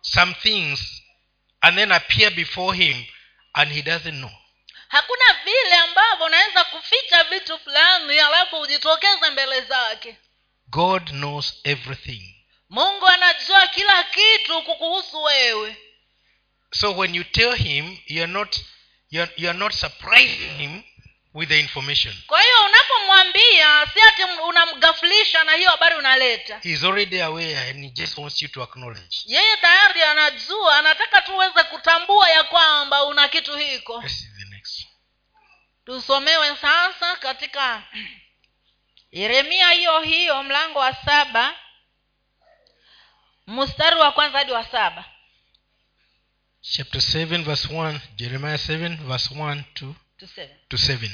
some 0.00 0.34
things 0.34 1.02
and 1.60 1.76
then 1.78 1.92
appear 1.92 2.30
before 2.30 2.76
Him 2.78 3.04
and 3.52 3.72
He 3.72 3.82
doesn't 3.82 4.18
know. 4.18 4.30
hakuna 4.88 5.36
vile 5.44 5.74
ambavyo 5.74 6.26
unaweza 6.26 6.64
kuficha 6.64 7.24
vitu 7.24 7.58
fulani 7.58 8.18
alafu 8.18 8.60
ujitokeze 8.60 9.30
mbele 9.30 9.60
zake 9.60 10.16
God 10.66 11.08
knows 11.10 11.54
everything. 11.64 12.34
mungu 12.70 13.06
anajua 13.06 13.66
kila 13.66 14.04
kitu 14.04 14.62
kukuhusu 14.62 15.22
wewe 15.22 15.76
So 16.72 16.92
when 16.92 17.14
you 17.14 17.24
tell 17.24 17.54
Him, 17.54 17.96
you're 18.06 18.26
not, 18.32 18.62
you're, 19.10 19.28
you're 19.36 19.58
not 19.58 19.72
surprising 19.72 20.50
Him 20.58 20.82
with 21.34 21.48
the 21.48 21.60
information. 21.60 22.14
kwa 22.26 22.42
hiyo 22.42 22.64
unapomwambia 22.66 23.86
si 23.94 24.00
ati 24.00 24.22
unamgafulisha 24.48 25.44
na 25.44 25.52
hiyo 25.52 25.70
habari 25.70 25.96
unaleta 25.96 26.58
He's 26.62 26.84
already 26.84 27.20
aware 27.22 27.70
and 27.70 27.84
He 27.84 27.90
just 27.90 28.18
wants 28.18 28.42
you 28.42 28.48
to 28.48 28.62
acknowledge. 28.62 29.16
yeye 29.26 29.56
tayari 29.56 30.02
anajua 30.02 30.78
anataka 30.78 31.22
tuweze 31.22 31.62
kutambua 31.62 32.30
ya 32.30 32.44
kwamba 32.44 33.04
una 33.04 33.28
kitu 33.28 33.56
hiko 33.56 34.04
tusomewe 35.84 36.56
sasa 36.56 37.16
katika 37.16 37.82
yeremia 39.12 39.70
hiyo 39.70 40.00
hiyo 40.00 40.42
mlango 40.42 40.78
wa 40.78 40.94
saba 40.94 41.54
mstari 43.46 43.96
wa 43.96 44.12
kwanza 44.12 44.38
hadi 44.38 44.52
wa 44.52 44.64
saba 44.66 45.04
chapter 46.70 47.00
7 47.00 47.44
verse 47.44 47.68
1 47.68 48.00
jeremiah 48.16 48.58
7 48.58 48.96
verse 49.08 49.34
1 49.34 49.64
to, 49.74 49.94
to 50.68 50.76
7 50.76 51.10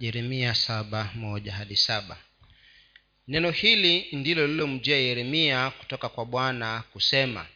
yeremia 0.00 0.54
saba 0.54 1.10
moja 1.14 1.52
hadi 1.52 1.76
saba. 1.76 2.16
Neno 3.28 3.50
hili 3.50 4.08
ndilo 4.12 4.46
lililomjia 4.46 4.96
yeremia 4.96 5.70
kutoka 5.70 6.08
kwa 6.08 6.24
bwana 6.26 6.82
kusema 6.92 7.46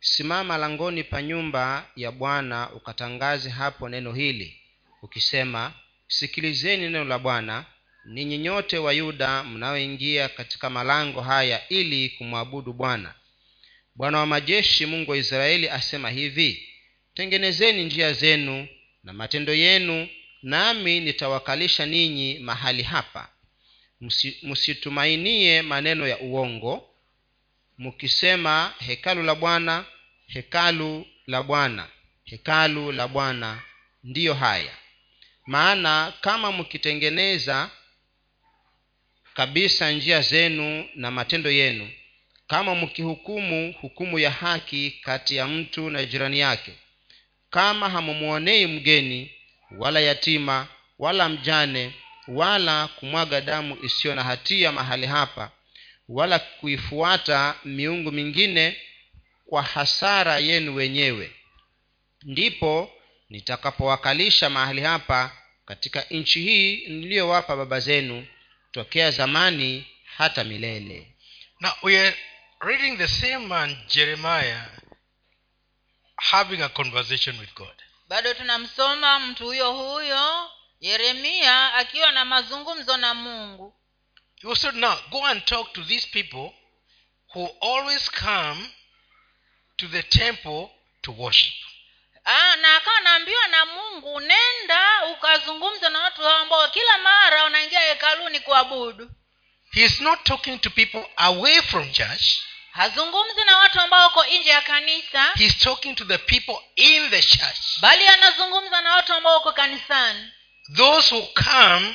simama 0.00 0.56
langoni 0.58 1.04
pa 1.04 1.22
nyumba 1.22 1.90
ya 1.96 2.12
bwana 2.12 2.70
ukatangaze 2.70 3.50
hapo 3.50 3.88
neno 3.88 4.12
hili 4.12 4.60
ukisema 5.02 5.72
sikilizeni 6.08 6.82
neno 6.82 7.04
la 7.04 7.18
bwana 7.18 7.64
ninyi 8.04 8.38
nyote 8.38 8.78
wa 8.78 8.92
yuda 8.92 9.42
mnaoingia 9.44 10.28
katika 10.28 10.70
malango 10.70 11.20
haya 11.20 11.68
ili 11.68 12.08
kumwabudu 12.08 12.72
bwana. 12.72 13.14
Bwana 13.94 14.18
wa 14.18 14.26
majeshi 14.26 14.86
mungu 14.86 15.10
wa 15.10 15.16
israeli 15.16 15.68
asema 15.68 16.10
hivi 16.10 16.68
tengenezeni 17.14 17.84
njia 17.84 18.12
zenu 18.12 18.68
na 19.04 19.12
matendo 19.12 19.54
yenu 19.54 20.08
nami 20.42 21.00
nitawakalisha 21.00 21.86
ninyi 21.86 22.38
mahali 22.38 22.82
hapa. 22.82 23.28
Msitumainie 24.42 25.62
maneno 25.62 26.08
ya 26.08 26.18
uongo 26.18 26.90
mkisema 27.78 28.74
hekalu 28.78 29.22
la 29.22 29.34
bwana 29.34 29.84
hekalu 30.26 31.06
la 31.26 31.42
bwana 31.42 31.88
hekalu 32.24 32.92
la 32.92 33.08
bwana 33.08 33.62
ndiyo 34.04 34.34
haya. 34.34 34.72
Maana 35.46 36.12
kama 36.20 36.52
mkitengeneza 36.52 37.70
kabisa 39.34 39.90
njia 39.90 40.20
zenu 40.20 40.88
na 40.94 41.10
matendo 41.10 41.50
yenu 41.50 41.90
kama 42.46 42.74
mkihukumu 42.74 43.74
hukumu 43.80 44.18
ya 44.18 44.30
haki 44.30 44.90
kati 44.90 45.36
ya 45.36 45.46
mtu 45.48 45.90
na 45.90 46.04
jirani 46.04 46.38
yake 46.38 46.72
kama 47.50 47.88
hamumwonei 47.90 48.66
mgeni 48.66 49.30
wala 49.78 50.00
yatima 50.00 50.68
wala 50.98 51.28
mjane 51.28 51.92
wala 52.28 52.88
kumwaga 52.88 53.40
damu 53.40 53.78
isiyo 53.84 54.14
na 54.14 54.22
hatia 54.22 54.72
mahali 54.72 55.06
hapa 55.06 55.50
wala 56.08 56.38
kuifuata 56.38 57.54
miungu 57.64 58.12
mingine 58.12 58.76
kwa 59.46 59.62
hasara 59.62 60.38
yenu 60.38 60.74
wenyewe 60.74 61.30
ndipo 62.22 62.92
nitakapowakalisha 63.30 64.50
mahali 64.50 64.80
hapa 64.80 65.32
katika 65.66 66.00
nchi 66.10 66.40
hii 66.40 66.86
niliyowapa 66.88 67.56
baba 67.56 67.80
zenu 67.80 68.26
tokea 68.74 69.10
zamani 69.10 69.86
hata 70.16 70.44
milele. 70.44 71.14
Now 71.60 71.72
we 71.82 71.98
are 72.00 72.16
reading 72.60 72.96
the 72.98 73.08
same 73.08 73.38
man 73.46 73.76
jeremiah 73.88 74.66
having 76.16 76.62
a 76.62 76.68
conversation 76.68 77.38
with 77.38 77.54
god. 77.54 77.82
Bado 78.08 78.34
tunamsoma 78.34 79.20
mtu 79.20 79.44
huyo 79.44 79.72
huyo 79.72 80.50
yeremia 80.80 81.74
akiwa 81.74 82.12
na 82.12 82.24
mazungumzo 82.24 82.96
na 82.96 83.14
mungu. 83.14 83.74
He 84.42 84.48
was 84.48 84.60
told 84.60 84.74
now 84.76 84.96
go 85.10 85.26
and 85.26 85.44
talk 85.44 85.72
to 85.72 85.84
these 85.84 86.08
people 86.08 86.50
who 87.34 87.48
always 87.60 88.10
come 88.10 88.68
to 89.76 89.88
the 89.88 90.02
temple 90.02 90.68
to 91.02 91.12
worship 91.12 91.54
ah, 92.24 92.56
na 92.56 92.76
akawa 92.76 93.00
naambiwa 93.00 93.48
na 93.48 93.64
mungu 93.66 94.20
nenda 94.20 95.04
ukazungumza 95.12 95.88
na 95.88 95.98
watu 96.00 96.22
hao 96.22 96.38
ambao 96.38 96.68
kila 96.68 96.98
mara 96.98 97.42
wanaingia 97.44 97.80
hekaluni 97.80 98.40
kuabudu. 98.40 99.10
He 99.72 99.84
is 99.84 100.00
not 100.00 100.24
talking 100.24 100.58
to 100.60 100.70
people 100.70 101.04
away 101.16 101.62
from 101.62 101.92
church. 101.92 102.36
Hazungumzi 102.72 103.44
na 103.44 103.56
watu 103.56 103.80
ambao 103.80 104.02
wako 104.02 104.24
nje 104.24 104.50
ya 104.50 104.60
kanisa. 104.62 105.32
He 105.36 105.44
is 105.44 105.58
talking 105.58 105.94
to 105.96 106.04
the 106.04 106.18
people 106.18 106.56
in 106.76 107.10
the 107.10 107.22
church. 107.22 107.58
Bali 107.80 108.06
anazungumza 108.06 108.80
na 108.80 108.92
watu 108.94 109.14
ambao 109.14 109.34
wako 109.34 109.52
kanisani. 109.52 110.28
Those 110.76 111.14
who 111.14 111.22
come 111.22 111.94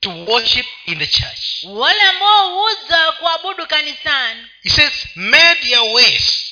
to 0.00 0.10
worship 0.10 0.66
in 0.86 0.98
the 0.98 1.06
church. 1.06 1.64
Wale 1.64 2.02
ambao 2.02 2.50
huja 2.58 3.12
kuabudu 3.12 3.66
kanisani. 3.66 4.46
He 4.62 4.70
says 4.70 4.92
made 5.16 5.68
your 5.70 5.94
ways 5.94 6.47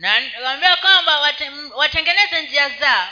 na 0.00 0.76
kwamba 0.80 1.20
watengeneze 1.74 2.42
njia 2.42 2.68
zao 2.68 3.08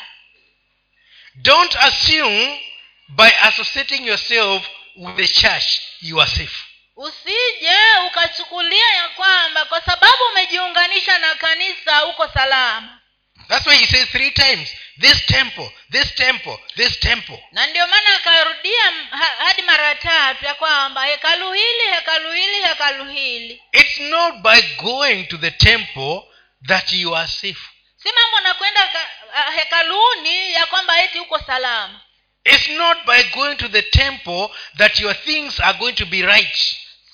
don't 1.34 1.76
assume 1.76 2.60
by 3.08 3.28
associating 3.42 4.06
yourself 4.06 4.68
with 4.96 5.16
the 5.16 5.28
church 5.28 5.80
you 6.00 6.20
are 6.20 6.30
safe. 6.30 6.64
Usije 6.96 7.76
ukachukulia 8.06 8.94
ya 8.94 9.08
kwamba 9.08 9.64
kwa 9.64 9.80
sababu 9.80 10.24
umejiunganisha 10.30 11.18
na 11.18 11.34
kanisa 11.34 12.04
uko 12.06 12.28
salama. 12.28 13.00
That's 13.48 13.66
why 13.66 13.76
he 13.76 13.86
says 13.86 14.08
three 14.10 14.30
times 14.30 14.68
this 15.00 15.26
temple 15.26 15.70
this 15.90 16.14
temple 16.14 16.58
this 16.76 17.00
temple. 17.00 17.38
Na 17.52 17.66
ndio 17.66 17.86
maana 17.86 18.16
akarudia 18.16 18.92
hadi 19.38 19.62
mara 19.62 19.94
tatu 19.94 20.44
ya 20.44 20.54
kwamba 20.54 21.04
hekalu 21.04 21.52
hili 21.52 21.94
hekalu 21.94 22.32
hili 22.32 22.62
hekalu 22.62 23.04
hili. 23.08 23.62
It's 23.72 24.00
not 24.00 24.34
by 24.34 24.62
going 24.62 25.24
to 25.24 25.38
the 25.38 25.50
temple 25.50 26.22
that 26.66 26.92
you 26.92 27.14
are 27.14 27.28
safe. 27.28 27.60
Si 28.02 28.08
mambo 28.12 28.40
na 28.40 28.54
kwenda 28.54 28.90
ah, 29.34 29.50
hekaluni 29.50 30.52
ya 30.52 30.66
kwamba 30.66 31.02
eti 31.02 31.18
uko 31.20 31.38
salama. 31.38 32.00
It's 32.44 32.68
not 32.68 33.04
by 33.04 33.22
going 33.22 33.56
to 33.56 33.68
the 33.68 33.82
temple 33.82 34.48
that 34.76 35.00
your 35.00 35.14
things 35.14 35.60
are 35.60 35.78
going 35.78 35.92
to 35.94 36.06
be 36.06 36.22
right. 36.22 36.56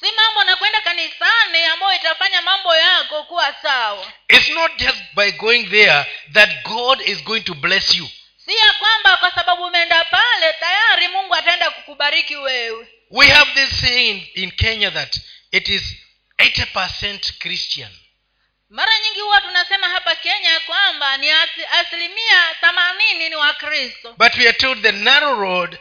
Si 0.00 0.06
mambo 0.16 0.44
na 0.44 0.56
kwenda 0.56 0.80
kanisani 0.80 1.64
ambayo 1.64 1.96
itafanya 1.96 2.42
mambo 2.42 2.76
yako 2.76 3.22
kuwa 3.24 3.54
sawa. 3.62 4.12
It's 4.28 4.48
not 4.48 4.76
just 4.78 4.98
by 5.14 5.30
going 5.32 5.64
there 5.64 6.04
that 6.32 6.62
god 6.64 7.00
is 7.00 7.24
going 7.24 7.40
to 7.40 7.54
bless 7.54 7.94
you. 7.94 8.08
Si 8.44 8.56
ya 8.56 8.72
kwamba 8.72 9.16
kwa 9.16 9.30
sababu 9.34 9.64
umeenda 9.64 10.04
pale 10.04 10.52
tayari 10.52 11.08
mungu 11.08 11.34
ataenda 11.34 11.70
kukubariki 11.70 12.36
wewe. 12.36 12.88
We 13.10 13.28
have 13.28 13.50
this 13.54 13.80
saying 13.80 14.28
in, 14.34 14.42
in 14.42 14.50
kenya 14.50 14.90
that 14.90 15.16
it 15.52 15.68
is 15.68 15.82
80% 16.38 17.38
christian 17.38 17.90
mara 18.74 18.98
nyingi 18.98 19.20
huwa 19.20 19.40
tunasema 19.40 19.88
hapa 19.88 20.14
kenya 20.14 20.50
ya 20.50 20.60
kwamba 20.60 21.16
ni 21.16 21.30
asilimia 21.70 22.54
themanini 22.60 23.28
ni 23.28 23.36
wakristo. 23.36 24.12
But 24.18 24.34
we 24.34 24.48
are 24.48 24.52
told 24.58 24.82
the 24.82 24.92
narrow 24.92 25.34
road 25.40 25.78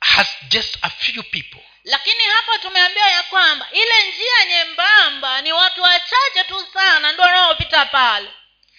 has 0.00 0.26
just 0.48 0.78
a 0.82 0.90
few 0.90 1.22
people. 1.22 1.60
Lakini 1.84 2.22
hapa 2.24 2.58
tumeambiwa 2.58 3.08
ya 3.10 3.22
kwamba 3.22 3.68
ile 3.72 4.08
njia 4.08 4.44
nyembamba 4.48 5.40
ni 5.42 5.52
watu 5.52 5.82
wachache 5.82 6.44
tu 6.48 6.66
sana 6.72 7.12
ndio 7.12 7.24
wanaopita 7.24 7.86
pale. 7.86 8.28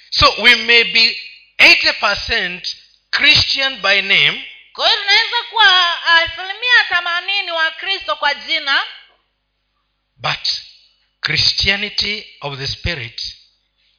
So 0.09 0.33
we 0.37 0.55
may 0.55 0.83
be 0.83 1.21
80% 1.59 2.75
christian 3.11 3.75
by 3.81 4.01
name. 4.01 4.49
Kwa 4.73 4.87
hiyo 4.87 4.99
tunaweza 5.01 5.43
kuwa 5.49 6.03
asilimia 6.05 6.83
themanini 6.89 7.51
wa 7.51 7.71
kristo 7.71 8.15
kwa 8.15 8.33
jina. 8.33 8.83
But 10.15 10.47
christianity 11.21 12.25
of 12.41 12.57
the 12.59 12.67
spirit 12.67 13.21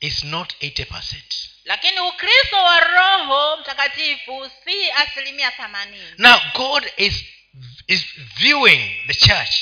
is 0.06 0.24
not 0.24 0.54
80% 0.62 1.14
lakini 1.64 2.00
ukristo 2.00 2.56
wa 2.56 2.80
roho 2.80 3.56
mtakatifu 3.56 4.50
si 4.64 4.90
asilimia 4.90 5.50
themanini. 5.50 6.12
Now 6.18 6.40
god 6.54 6.92
is 6.96 7.14
is 7.86 8.04
viewing 8.16 9.04
the 9.06 9.14
church 9.14 9.54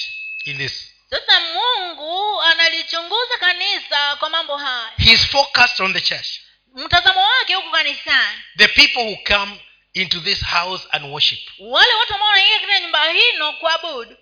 in 0.44 0.58
this. 0.58 0.88
Sasa 1.10 1.40
mungu 1.40 2.42
analichunguza 2.42 3.38
kanisa 3.40 4.16
kwa 4.16 4.30
mambo 4.30 4.56
haya. 4.56 4.92
He 4.98 5.12
is 5.12 5.26
focused 5.26 5.80
on 5.80 5.92
the 5.92 6.00
church. 6.00 6.28
Mtazamo 6.74 7.20
wake 7.22 7.54
huku 7.54 7.70
kanisani. 7.70 8.38
The 8.56 8.68
people 8.68 9.00
who 9.02 9.16
come 9.16 9.60
into 9.94 10.20
this 10.20 10.40
house 10.44 10.88
and 10.90 11.04
worship. 11.04 11.40
Wale 11.58 11.94
watu 11.94 12.14
ambao 12.14 12.28
wanaingia 12.28 12.58
katika 12.60 12.80
nyumba 12.80 13.10
hino 13.10 13.52
kuabudu 13.52 14.16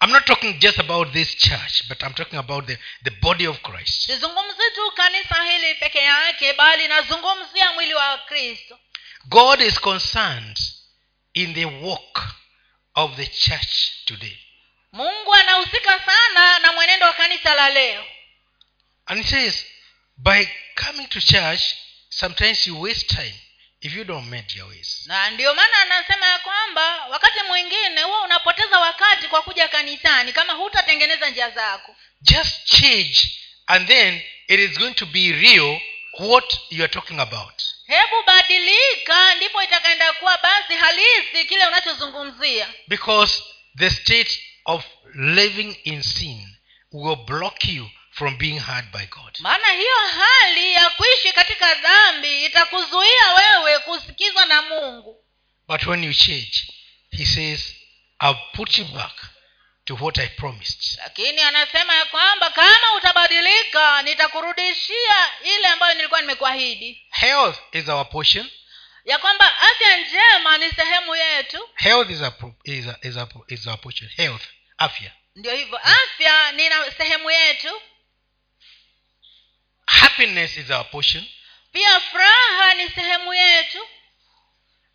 i'm 0.00 0.10
not 0.12 0.26
talking 0.26 0.58
just 0.60 0.78
about 0.78 1.12
this 1.12 1.34
church 1.34 1.88
but 1.88 2.02
i'm 2.02 2.12
talking 2.14 2.38
about 2.38 2.66
the, 2.66 2.76
the 3.04 3.10
body 3.22 3.46
of 3.46 3.60
christ. 3.62 4.08
God 9.28 9.60
is 9.60 9.78
concerned 9.78 10.58
in 11.34 11.54
the 11.54 11.64
work 11.64 12.18
of 12.94 13.16
the 13.16 13.26
church 13.26 14.04
today. 14.06 14.36
And 19.06 19.18
he 19.20 19.24
says 19.24 19.64
by 20.16 20.48
coming 20.76 21.06
to 21.08 21.20
church 21.20 21.76
sometimes 22.10 22.66
you 22.66 22.76
waste 22.80 23.08
time 23.08 23.34
if 23.80 23.94
you 23.96 24.04
don't 24.04 24.28
mend 24.30 24.54
your 24.54 24.68
ways 24.68 25.06
kwamba 26.84 27.06
wakati 27.10 27.42
mwingine 27.48 28.02
huwa 28.02 28.22
unapoteza 28.22 28.80
wakati 28.80 29.28
kwa 29.28 29.42
kuja 29.42 29.68
kanisani 29.68 30.32
kama 30.32 30.52
hutatengeneza 30.52 31.30
njia 31.30 31.50
zako. 31.50 31.96
Just 32.20 32.64
change 32.64 33.30
and 33.66 33.88
then 33.88 34.22
it 34.48 34.60
is 34.60 34.78
going 34.78 34.94
to 34.94 35.06
be 35.06 35.32
real 35.32 35.80
what 36.18 36.58
you 36.70 36.84
are 36.84 36.92
talking 36.92 37.20
about. 37.20 37.62
Hebu 37.86 38.22
badilika 38.26 39.34
ndipo 39.34 39.62
itakaenda 39.62 40.12
kuwa 40.12 40.38
basi 40.38 40.74
halisi 40.76 41.44
kile 41.48 41.66
unachozungumzia. 41.66 42.68
Because 42.88 43.42
the 43.78 43.90
state 43.90 44.40
of 44.64 44.84
living 45.14 45.76
in 45.84 46.02
sin 46.02 46.56
will 46.92 47.16
block 47.16 47.64
you 47.64 47.90
from 48.10 48.38
being 48.38 48.58
heard 48.60 48.84
by 48.92 49.06
god. 49.06 49.38
Maana 49.38 49.72
hiyo 49.72 49.96
hali 50.18 50.72
ya 50.72 50.90
kuishi 50.90 51.32
katika 51.32 51.74
dhambi 51.74 52.44
itakuzuia 52.44 53.32
wewe 53.34 53.78
kusikizwa 53.78 54.46
na 54.46 54.62
mungu 54.62 55.23
but 55.68 55.86
when 55.86 56.04
you 56.04 56.14
change 56.14 56.70
he 57.10 57.24
says 57.24 57.74
i'll 58.20 58.38
put 58.54 58.78
you 58.78 58.84
back 58.84 59.12
to 59.86 59.94
what 59.94 60.18
i 60.18 60.26
promised. 60.28 60.98
Lakini 60.98 61.40
anasema 61.40 61.94
ya 61.94 62.04
kwamba 62.04 62.50
kama 62.50 62.94
utabadilika 62.96 64.02
nitakurudishia 64.02 65.32
ile 65.44 65.66
ambayo 65.68 65.94
nilikuwa 65.94 66.20
nimekuahidi. 66.20 67.06
Health 67.10 67.58
is 67.72 67.88
our 67.88 68.08
portion. 68.08 68.50
Ya 69.04 69.18
kwamba 69.18 69.60
afya 69.60 69.96
njema 69.96 70.58
ni 70.58 70.70
sehemu 70.70 71.16
yetu. 71.16 71.68
Health 71.74 72.10
is, 72.10 72.20
is, 72.64 72.86
a, 72.86 72.98
is, 73.02 73.16
a, 73.16 73.28
is 73.48 73.66
our 73.66 73.80
portion. 73.80 74.10
Health 74.16 74.42
afya. 74.78 75.12
Ndio 75.36 75.54
hivyo 75.56 75.78
afya 75.78 76.52
ni 76.52 76.70
sehemu 76.96 77.30
yetu. 77.30 77.80
Happiness 79.86 80.56
is 80.56 80.70
our 80.70 80.90
portion. 80.90 81.24
Pia 81.72 82.00
furaha 82.00 82.74
ni 82.74 82.88
sehemu 82.88 83.34
yetu 83.34 83.88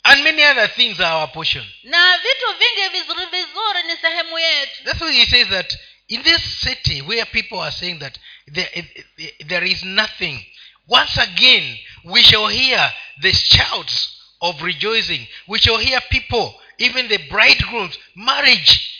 and 0.06 0.24
many 0.24 0.44
other 0.44 0.68
things 0.68 1.00
are 1.00 1.22
our 1.22 1.28
portion. 1.28 1.64
Na 1.84 2.18
vitu 2.18 2.48
vingi 2.60 2.90
vizuri 2.92 3.26
vizuri 3.26 3.84
ni 3.88 3.98
sehemu 3.98 4.40
yetu. 4.40 4.84
That's 4.86 5.02
why 5.02 5.12
he 5.14 5.26
says 5.26 5.48
that 5.50 5.78
in 6.08 6.24
this 6.24 6.44
city 6.62 7.02
where 7.02 7.26
people 7.26 7.60
are 7.60 7.72
saying 7.72 8.00
that 8.00 8.18
there, 8.48 8.70
there 9.46 9.64
is 9.64 9.84
nothing 9.84 10.46
once 10.88 11.18
again 11.18 11.78
we 12.04 12.22
shall 12.24 12.48
hear 12.48 12.92
the 13.22 13.32
shouts 13.32 14.16
of 14.42 14.62
rejoicing. 14.62 15.28
We 15.48 15.60
shall 15.60 15.78
hear 15.78 16.00
people 16.10 16.56
even 16.78 17.08
the 17.10 17.20
bridegrooms 17.30 17.98
marriage. 18.16 18.96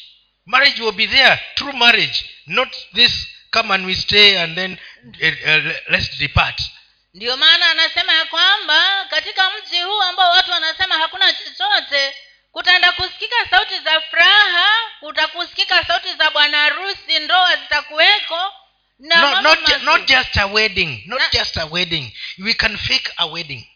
Marriage 0.46 0.80
will 0.80 0.92
be 0.92 1.06
there 1.06 1.40
true 1.56 1.74
marriage. 1.74 2.30
Not 2.48 2.68
this 2.94 3.26
come 3.52 3.72
and 3.72 3.86
we 3.86 3.94
stay 3.94 4.38
and 4.38 4.56
then 4.56 4.78
uh, 5.24 5.28
uh, 5.48 5.74
let's 5.92 6.18
depart 6.18 6.60
ndiyo 7.14 7.38
maana 7.38 7.70
anasema 7.70 8.14
ya 8.14 8.26
kwamba 8.26 9.06
katika 9.10 9.50
mji 9.52 9.82
huu 9.82 10.02
ambao 10.02 10.32
watu 10.32 10.52
wanasema 10.52 10.96
hakuna 10.98 11.34
chochote 11.34 12.16
kutaenda 12.52 12.92
kusikika 12.92 13.36
sauti 13.50 13.80
za 13.80 14.02
furaha 14.02 14.76
kutakusikika 15.00 15.84
sauti 15.86 16.14
za 16.14 16.32
bwana 16.32 16.58
harusi 16.58 17.20
ndoa 17.20 17.56
zitakuweko 17.56 18.54
na 19.00 19.16
no, 19.22 19.42
not, 19.42 19.60
ju- 19.68 19.78
not 19.84 20.06
just 20.08 20.38
a 20.38 20.46
wedding 20.46 21.04
not 21.06 21.20
Na- 21.22 21.30
just 21.40 21.58
a 21.58 21.66
wedding. 21.66 22.14
We 22.38 22.54
can 22.54 22.78
fake 22.78 23.12
a 23.18 23.26
wedding. 23.26 23.70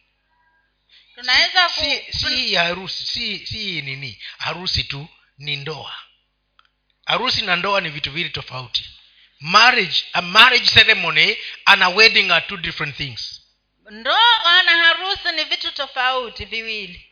Tunaweza 1.15 1.69
ku, 1.69 1.81
si 1.81 2.03
si 2.19 2.55
harusi 2.55 3.05
si 3.05 3.45
si 3.47 3.81
nini 3.81 4.23
harusi 4.37 4.83
tu 4.83 5.07
ni 5.37 5.55
ndoa. 5.55 5.95
Harusi 7.05 7.41
na 7.41 7.55
ndoa 7.55 7.81
ni 7.81 7.89
vitu 7.89 8.11
vili 8.11 8.29
tofauti 8.29 8.89
marriage 9.43 10.06
a 10.13 10.21
marriage 10.21 10.69
ceremony 10.71 11.38
and 11.65 11.84
a 11.84 11.89
wedding 11.89 12.32
are 12.32 12.45
two 12.47 12.58
different 12.58 12.95
things. 12.95 13.41
Ndoa 13.91 14.63
na 14.65 14.71
harusi 14.71 15.32
ni 15.36 15.43
vitu 15.43 15.71
tofauti 15.71 16.45
viwili. 16.45 17.06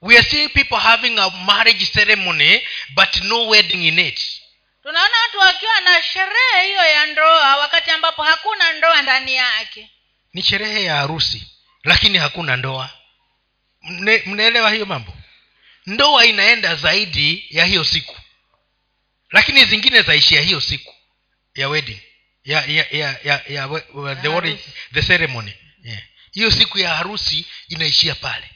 We 0.00 0.18
are 0.18 0.28
seeing 0.30 0.48
people 0.48 0.76
having 0.78 1.18
a 1.18 1.30
marriage 1.30 1.86
ceremony 1.86 2.62
but 2.94 3.16
no 3.24 3.48
wedding 3.48 3.86
in 3.88 3.98
it. 3.98 4.20
Tunaona 4.82 5.16
watu 5.22 5.38
wakiwa 5.38 5.80
na 5.80 6.02
sherehe 6.02 6.66
hiyo 6.66 6.84
ya 6.84 7.06
ndoa 7.06 7.56
wakati 7.56 7.90
ambapo 7.90 8.22
hakuna 8.22 8.72
ndoa 8.72 9.02
ndani 9.02 9.34
yake. 9.34 9.90
Ni 10.32 10.42
sherehe 10.42 10.84
ya 10.84 10.96
harusi 10.96 11.46
lakini 11.84 12.18
hakuna 12.18 12.56
ndoa. 12.56 12.90
Mne- 13.82 14.22
mnaelewa 14.26 14.70
hiyo 14.70 14.86
mambo? 14.86 15.12
Ndoa 15.86 16.24
inaenda 16.26 16.74
zaidi 16.74 17.46
ya 17.50 17.64
hiyo 17.64 17.84
siku 17.84 18.16
lakini 19.30 19.64
zingine 19.64 20.02
zaishia 20.02 20.40
hiyo 20.40 20.60
siku 20.60 20.94
ya 21.54 21.68
wedding. 21.68 22.00
Ya 22.44 22.64
ya 22.66 22.86
ya, 22.90 23.18
ya, 23.24 23.40
ya 23.48 23.68
ya 23.68 23.68
the, 24.22 24.28
what 24.28 24.58
the 24.92 25.02
ceremony. 25.02 25.54
Yeah. 25.84 26.02
hiyo 26.32 26.50
siku 26.50 26.78
ya 26.78 26.96
harusi 26.96 27.46
inaishia 27.68 28.14
pale. 28.14 28.50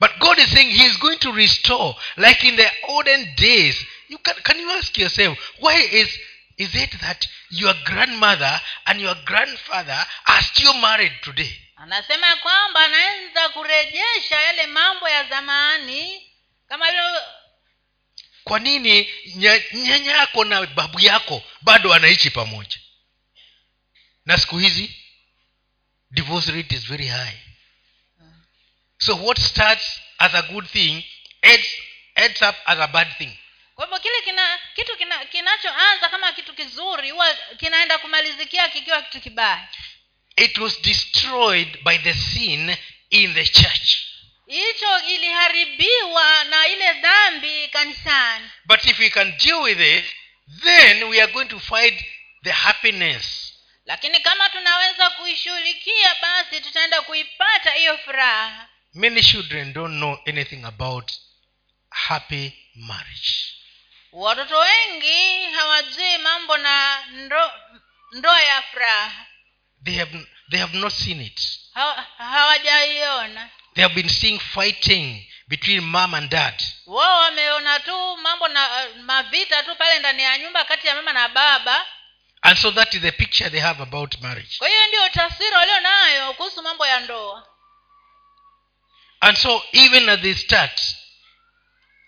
But 0.00 0.18
god 0.18 0.38
is 0.38 0.50
saying 0.52 0.70
he 0.70 0.84
is 0.86 0.98
going 0.98 1.18
to 1.18 1.32
restore 1.32 1.96
like 2.16 2.48
in 2.48 2.56
the 2.56 2.70
olden 2.88 3.34
days. 3.36 3.86
You 4.08 4.18
can, 4.18 4.34
can 4.42 4.58
you 4.60 4.70
ask 4.70 4.98
yourself 4.98 5.38
why 5.60 5.82
is 5.92 6.08
is 6.56 6.74
it 6.74 6.90
that 7.00 7.28
your 7.50 7.74
grandmother 7.84 8.60
and 8.86 9.00
your 9.00 9.14
grandfather 9.24 10.06
are 10.26 10.42
still 10.42 10.74
married 10.74 11.12
today? 11.22 11.50
Anasema 11.76 12.36
kwamba 12.36 12.84
anaweza 12.84 13.48
kurejesha 13.48 14.40
yale 14.40 14.66
mambo 14.66 15.08
ya 15.08 15.24
zamani. 15.24 16.22
Kama 16.68 16.86
vile 16.90 17.02
kwa 18.48 18.58
nini 18.58 19.08
nyanya 19.72 20.12
yako 20.12 20.44
na 20.44 20.66
babu 20.66 21.00
yako 21.00 21.42
bado 21.60 21.90
wanaishi 21.90 22.30
pamoja? 22.30 22.78
Na 24.26 24.38
siku 24.38 24.58
hizi 24.58 24.96
divorce 26.10 26.52
rate 26.52 26.74
is 26.74 26.84
very 26.86 27.06
high. 27.08 27.38
So 28.98 29.14
what 29.16 29.38
starts 29.38 30.00
as 30.18 30.34
a 30.34 30.42
good 30.42 30.66
thing 30.66 31.04
ends, 31.42 31.68
ends 32.16 32.42
up 32.42 32.56
as 32.66 32.78
a 32.78 32.86
bad 32.86 33.16
thing. 33.18 33.38
Kwa 33.74 33.84
hivyo 33.84 34.00
kile 34.00 34.22
kina 34.24 34.58
kitu 34.76 34.96
kina, 34.96 35.24
kinachoanza 35.24 36.08
kama 36.08 36.32
kitu 36.32 36.54
kizuri 36.54 37.10
huwa 37.10 37.34
kinaenda 37.56 37.98
kumalizikia 37.98 38.68
kikiwa 38.68 39.02
kitu 39.02 39.20
kibaya. 39.20 39.68
It 40.36 40.58
was 40.58 40.82
destroyed 40.82 41.82
by 41.84 41.98
the 41.98 42.14
sin 42.14 42.76
in 43.10 43.34
the 43.34 43.46
church 43.46 44.07
iliharibiwa 45.08 46.44
na 46.44 46.66
ile 46.68 46.92
dhambi 46.92 47.68
kanisani. 47.68 48.50
But 48.64 48.84
if 48.84 48.98
we 48.98 49.10
can 49.10 49.36
deal 49.36 49.62
with 49.62 49.80
it 49.80 50.04
then 50.62 51.04
we 51.04 51.22
are 51.22 51.32
going 51.32 51.48
to 51.48 51.60
find 51.60 52.04
the 52.42 52.50
happiness. 52.52 53.54
Lakini 53.86 54.20
kama 54.20 54.48
tunaweza 54.48 55.10
kuishughulikia 55.10 56.14
basi 56.22 56.60
tutaenda 56.60 57.02
kuipata 57.02 57.70
hiyo 57.70 57.98
furaha. 57.98 58.68
Many 58.94 59.22
children 59.22 59.72
don't 59.72 59.94
know 59.96 60.18
anything 60.26 60.64
about 60.64 61.12
happy 61.90 62.52
marriage. 62.74 63.32
Watoto 64.12 64.58
wengi 64.58 65.44
hawajui 65.54 66.18
mambo 66.18 66.56
na 66.56 67.06
ndo, 67.06 67.52
ndoa 68.12 68.42
ya 68.42 68.62
furaha. 68.62 69.26
They 69.84 69.94
have, 69.98 70.26
they 70.50 70.60
have 70.60 70.78
not 70.78 70.92
seen 70.92 71.20
it. 71.20 71.40
Hawa- 71.74 72.06
hawajaiona 72.18 73.50
they 73.78 73.82
have 73.82 73.94
been 73.94 74.08
seeing 74.08 74.40
fighting 74.40 75.22
between 75.48 75.84
mom 75.84 76.12
and 76.14 76.28
dad. 76.28 76.54
Wao 76.86 77.18
wameona 77.22 77.80
tu 77.80 78.16
mambo 78.16 78.48
na 78.48 78.66
uh, 78.66 78.96
mavita 79.04 79.62
tu 79.62 79.74
pale 79.76 79.98
ndani 79.98 80.22
ya 80.22 80.38
nyumba 80.38 80.64
kati 80.64 80.86
ya 80.86 80.94
mama 80.94 81.12
na 81.12 81.28
baba. 81.28 81.86
And 82.42 82.58
so 82.58 82.70
that 82.70 82.94
is 82.94 83.00
the 83.02 83.12
picture 83.12 83.48
they 83.50 83.60
have 83.60 83.82
about 83.82 84.20
marriage. 84.20 84.58
Kwa 84.58 84.68
hiyo 84.68 84.86
ndio 84.88 85.08
taswira 85.08 85.58
walio 85.58 85.80
nayo 85.80 86.32
kuhusu 86.32 86.62
mambo 86.62 86.86
ya 86.86 87.00
ndoa. 87.00 87.46
And 89.20 89.36
so 89.36 89.62
even 89.72 90.08
as 90.08 90.20
they 90.20 90.34
start 90.34 90.80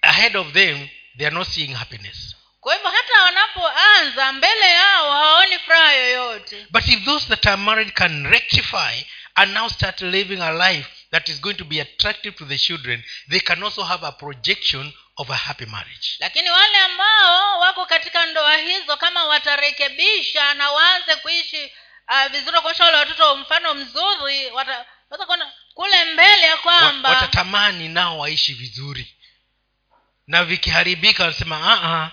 ahead 0.03 0.37
of 0.37 0.53
them 0.53 0.89
they 1.19 1.27
are 1.27 1.35
not 1.37 1.49
seeing 1.49 1.75
happiness. 1.75 2.37
Kwa 2.61 2.75
hivyo 2.75 2.91
hata 2.91 3.23
wanapoanza 3.23 4.33
mbele 4.33 4.71
yao 4.71 5.11
hawaoni 5.13 5.59
furaha 5.59 5.93
yoyote. 5.93 6.67
But 6.71 6.89
if 6.89 7.05
those 7.05 7.27
that 7.27 7.47
are 7.47 7.57
married 7.57 7.93
can 7.93 8.27
rectify 8.27 9.03
and 9.35 9.55
now 9.55 9.69
start 9.69 10.01
living 10.01 10.41
a 10.43 10.53
life 10.71 11.00
that 11.11 11.29
is 11.29 11.41
going 11.41 11.55
to 11.55 11.65
be 11.65 11.81
attractive 11.81 12.37
to 12.37 12.45
the 12.45 12.59
children 12.59 13.05
they 13.29 13.41
can 13.41 13.63
also 13.63 13.83
have 13.83 14.07
a 14.07 14.13
projection 14.13 14.93
of 15.17 15.31
a 15.31 15.35
happy 15.37 15.67
marriage. 15.67 16.17
Lakini 16.21 16.51
wale 16.51 16.79
ambao 16.79 17.61
wako 17.61 17.87
katika 17.87 18.27
ndoa 18.27 18.57
hizo 18.57 18.97
kama 18.97 19.25
watarekebisha 19.25 20.55
na 20.55 20.71
waanze 20.71 21.17
kuishi 21.17 21.73
uh, 22.09 22.27
vizuri 22.33 22.61
kuonyesha 22.61 22.85
wale 22.85 22.97
watoto 22.97 23.37
mfano 23.37 23.75
mzuri 23.75 24.47
wata, 24.53 24.87
wata 25.11 25.27
kuona 25.27 25.53
kule 25.75 26.05
mbele 26.05 26.43
ya 26.43 26.55
Wa- 26.55 26.61
kwamba 26.63 27.09
watatamani 27.09 27.89
nao 27.89 28.19
waishi 28.19 28.55
vizuri. 28.55 29.15
Na 30.27 30.45
vikiharibika 30.45 31.23
wanasema 31.25 31.57
"Ah, 31.73 31.95
ah, 32.03 32.11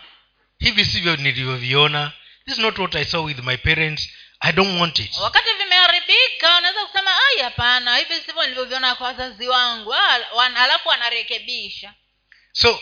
hivi 0.59 0.85
sivyo 0.85 1.15
nilivyoviona. 1.15 2.11
This 2.45 2.53
is 2.53 2.59
not 2.59 2.77
what 2.79 2.95
i 2.95 3.05
saw 3.05 3.23
with 3.25 3.39
my 3.39 3.57
parents 3.57 4.09
i 4.39 4.51
don't 4.53 4.79
want 4.79 4.99
it. 4.99 5.17
Wakati 5.17 5.49
vimeharibika 5.53 6.57
unaweza 6.57 6.85
kusema 6.85 7.11
ai 7.11 7.43
hapana 7.43 7.97
hivi 7.97 8.15
sivyo 8.25 8.41
nilivyoviona 8.43 8.95
kwa 8.95 9.07
wazazi 9.07 9.47
wangu. 9.47 9.93
Alafu 10.55 10.89
wanarekebisha. 10.89 11.93
So 12.51 12.81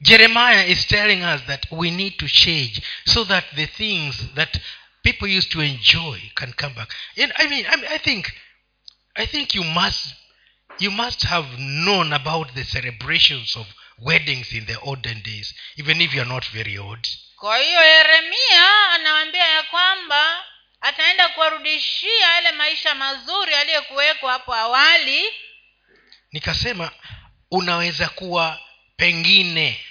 jeremiah 0.00 0.70
is 0.70 0.86
telling 0.86 1.24
us 1.24 1.42
that 1.46 1.66
we 1.70 1.90
need 1.90 2.16
to 2.16 2.28
change 2.28 2.82
so 3.06 3.24
that 3.24 3.44
the 3.54 3.66
things 3.66 4.16
that 4.34 4.58
people 5.02 5.26
used 5.26 5.50
to 5.52 5.62
enjoy 5.62 6.18
can 6.34 6.52
come 6.52 6.74
back. 6.74 6.94
And 7.22 7.32
i 7.36 7.48
mean 7.48 7.66
I, 7.66 7.76
mean, 7.76 7.92
I 7.92 7.98
think 7.98 8.32
i 9.14 9.26
think 9.26 9.54
you 9.54 9.64
must 9.64 10.14
you 10.78 10.90
must 10.90 11.22
have 11.24 11.46
known 11.58 12.12
about 12.12 12.54
the 12.54 12.64
celebrations 12.64 13.56
of 13.56 13.66
weddings 13.98 14.52
in 14.52 14.66
the 14.66 14.78
olden 14.80 15.22
days 15.22 15.54
even 15.76 16.00
if 16.00 16.14
you're 16.14 16.28
not 16.28 16.44
very 16.52 16.78
old. 16.78 17.06
Kwa 17.36 17.58
hiyo 17.58 17.82
yeremia 17.84 18.90
anawaambia 18.90 19.46
ya 19.48 19.62
kwamba 19.62 20.44
ataenda 20.80 21.28
kuwarudishia 21.28 22.26
yale 22.34 22.52
maisha 22.52 22.94
mazuri 22.94 23.52
yaliyokuwekwa 23.52 24.32
hapo 24.32 24.54
awali. 24.54 25.24
Nikasema 26.32 26.90
unaweza 27.50 28.08
kuwa 28.08 28.60
pengine 28.96 29.84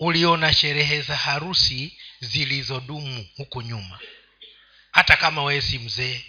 uliona 0.00 0.52
sherehe 0.52 1.00
za 1.00 1.16
harusi 1.16 1.98
zilizodumu 2.20 3.26
huko 3.36 3.62
nyuma. 3.62 3.98
Hata 4.92 5.16
kama 5.16 5.44
wewe 5.44 5.60
si 5.60 5.78
mzee 5.78 6.24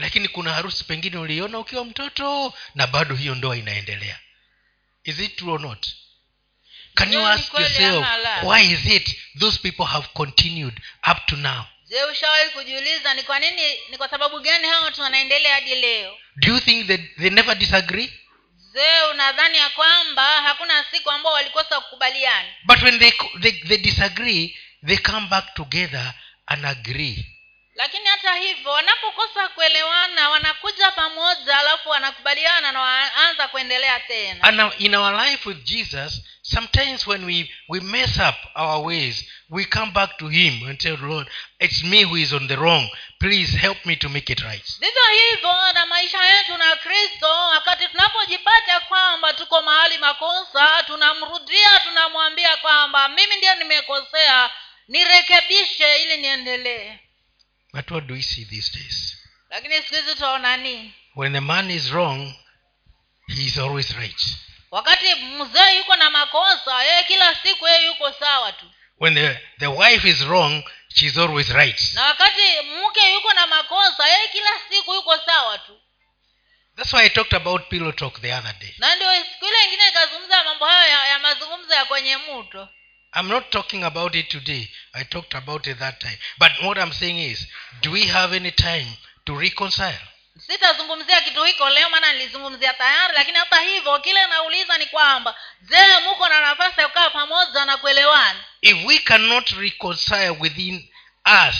lakini 0.00 0.28
kuna 0.28 0.52
harusi 0.52 0.84
pengine 0.84 1.18
uliona 1.18 1.58
ukiwa 1.58 1.84
mtoto 1.84 2.54
na 2.74 2.86
bado 2.86 3.14
hiyo 3.14 3.34
ndoa 3.34 3.56
inaendelea. 3.56 4.18
Is 5.04 5.18
it 5.18 5.36
true 5.36 5.52
or 5.52 5.60
not? 5.60 5.86
Can 6.94 7.12
you 7.12 7.26
ask 7.26 7.54
yourself 7.54 8.06
why 8.42 8.72
is 8.72 8.86
it 8.86 9.16
those 9.38 9.58
people 9.58 9.84
have 9.84 10.08
continued 10.14 10.80
up 11.10 11.26
to 11.26 11.36
now 11.36 11.64
je 11.90 12.04
ushawahi 12.04 12.50
kujiuliza 12.50 13.14
ni 13.14 13.22
kwa 13.22 13.38
nini 13.38 13.62
ni 13.90 13.96
kwa 13.98 14.08
sababu 14.08 14.40
gani 14.40 14.66
hawa 14.68 14.84
watu 14.84 15.00
wanaendelea 15.00 15.54
hadi 15.54 15.74
leo? 15.74 16.18
Do 16.36 16.48
you 16.48 16.60
think 16.60 16.86
that 16.86 17.00
they 17.18 17.30
never 17.30 17.54
disagree? 17.56 18.12
Je 18.74 19.02
unadhani 19.10 19.58
ya 19.58 19.68
kwamba 19.68 20.22
hakuna 20.22 20.84
siku 20.90 21.10
ambao 21.10 21.32
walikosa 21.32 21.80
kukubaliana? 21.80 22.48
But 22.64 22.82
when 22.82 22.98
they, 22.98 23.12
they, 23.40 23.52
they 23.52 23.78
disagree 23.78 24.56
they 24.86 24.96
come 24.96 25.26
back 25.26 25.54
together 25.54 26.14
and 26.46 26.66
agree 26.66 27.26
lakini 27.80 28.06
hata 28.08 28.34
hivyo 28.34 28.70
wanapokosa 28.70 29.48
kuelewana 29.48 30.30
wanakuja 30.30 30.90
pamoja 30.90 31.58
alafu 31.58 31.88
wanakubaliana 31.88 32.72
na 32.72 32.80
waanza 32.80 33.48
kuendelea 33.48 34.00
tena. 34.00 34.44
And 34.44 34.56
now 34.56 34.70
in 34.78 34.94
our 34.94 35.26
life 35.26 35.48
with 35.48 35.62
jesus 35.64 36.22
sometimes 36.42 37.06
when 37.06 37.24
we, 37.24 37.54
we 37.68 37.80
mess 37.80 38.16
up 38.18 38.34
our 38.56 38.86
ways 38.86 39.24
we 39.50 39.64
come 39.64 39.92
back 39.92 40.16
to 40.18 40.28
him 40.28 40.68
and 40.68 40.78
tell 40.78 40.98
lord 41.00 41.26
it's 41.58 41.82
me 41.84 42.04
who 42.04 42.16
is 42.16 42.32
on 42.32 42.48
the 42.48 42.56
wrong. 42.56 42.88
Please 43.18 43.58
help 43.58 43.86
me 43.86 43.96
to 43.96 44.08
make 44.08 44.32
it 44.32 44.40
right. 44.40 44.64
Vivyo 44.80 45.02
hivyo 45.30 45.72
na 45.74 45.86
maisha 45.86 46.24
yetu 46.24 46.56
na 46.56 46.76
kristo 46.76 47.28
wakati 47.28 47.88
tunapojipata 47.88 48.80
kwamba 48.80 49.32
tuko 49.32 49.62
mahali 49.62 49.98
makosa 49.98 50.82
tunamrudia 50.86 51.80
tunamwambia 51.80 52.56
kwamba 52.56 53.08
mimi 53.08 53.36
ndio 53.36 53.54
nimekosea 53.54 54.50
nirekebishe 54.88 56.02
ili 56.02 56.16
niendelee 56.16 56.98
but 57.72 57.90
what 57.90 58.06
do 58.06 58.14
we 58.14 58.22
see 58.22 58.44
these 58.44 58.70
days? 58.72 59.16
Lakini 59.50 59.82
siku 59.82 59.94
hizi 59.94 60.56
nini 60.56 60.94
when 61.14 61.32
the 61.32 61.40
man 61.40 61.70
is 61.70 61.90
wrong 61.90 62.34
he 63.28 63.44
is 63.44 63.58
always 63.58 63.90
right. 63.96 64.20
wakati 64.70 65.14
mzee 65.14 65.76
yuko 65.76 65.96
na 65.96 66.10
makosa 66.10 66.84
yeye 66.84 67.04
kila 67.04 67.34
siku 67.34 67.68
yeye 67.68 67.86
yuko 67.86 68.12
sawa 68.12 68.52
tu. 68.52 68.66
When 68.98 69.14
the, 69.14 69.38
the 69.58 69.66
wife 69.66 70.08
is 70.08 70.20
wrong 70.20 70.62
she 70.88 71.06
is 71.06 71.18
always 71.18 71.48
right. 71.50 71.80
Na 71.94 72.04
wakati 72.04 72.42
mke 72.62 73.12
yuko 73.12 73.32
na 73.32 73.46
makosa 73.46 74.08
yeye 74.08 74.28
kila 74.28 74.50
siku 74.70 74.94
yuko 74.94 75.18
sawa 75.18 75.58
tu. 75.58 75.80
That's 76.76 76.92
why 76.92 77.04
i 77.04 77.08
talked 77.08 77.34
about 77.34 77.68
pillow 77.68 77.92
talk 77.92 78.20
the 78.20 78.32
other 78.32 78.54
day. 78.60 78.74
Na 78.78 78.96
ndio 78.96 79.14
siku 79.14 79.46
ile 79.46 79.64
ingine 79.64 79.88
ikazungumza 79.88 80.44
mambo 80.44 80.64
hayo 80.64 80.88
ya, 80.88 81.08
ya 81.08 81.18
mazungumzo 81.18 81.74
ya 81.74 81.84
kwenye 81.84 82.16
mto 82.16 82.68
i'm 83.16 83.28
not 83.28 83.50
talking 83.50 83.84
about 83.84 84.14
it 84.14 84.28
today. 84.28 84.68
I 84.94 85.04
talked 85.04 85.34
about 85.34 85.66
it 85.66 85.78
that 85.78 85.98
time. 86.00 86.18
But 86.38 86.52
what 86.62 86.78
i'm 86.78 86.92
saying 86.92 87.18
is 87.18 87.46
do 87.82 87.90
we 87.90 88.02
have 88.06 88.32
any 88.36 88.50
time 88.50 88.86
to 89.26 89.38
reconcile? 89.38 89.98
Sitazungumzia 90.46 91.20
kitu 91.20 91.44
hiko 91.44 91.68
leo 91.70 91.90
maana 91.90 92.12
nilizungumzia 92.12 92.74
tayari 92.74 93.14
lakini 93.14 93.38
hata 93.38 93.60
hivyo 93.60 93.98
kile 93.98 94.26
nauliza 94.26 94.78
ni 94.78 94.86
kwamba 94.86 95.34
je 95.60 95.98
muko 96.04 96.28
na 96.28 96.40
nafasi 96.40 96.80
ya 96.80 96.88
kukaa 96.88 97.10
pamoja 97.10 97.64
na 97.64 97.76
kuelewana? 97.76 98.44
If 98.60 98.84
we 98.84 98.98
cannot 98.98 99.50
reconcile 99.50 100.30
within 100.30 100.88
us 101.48 101.56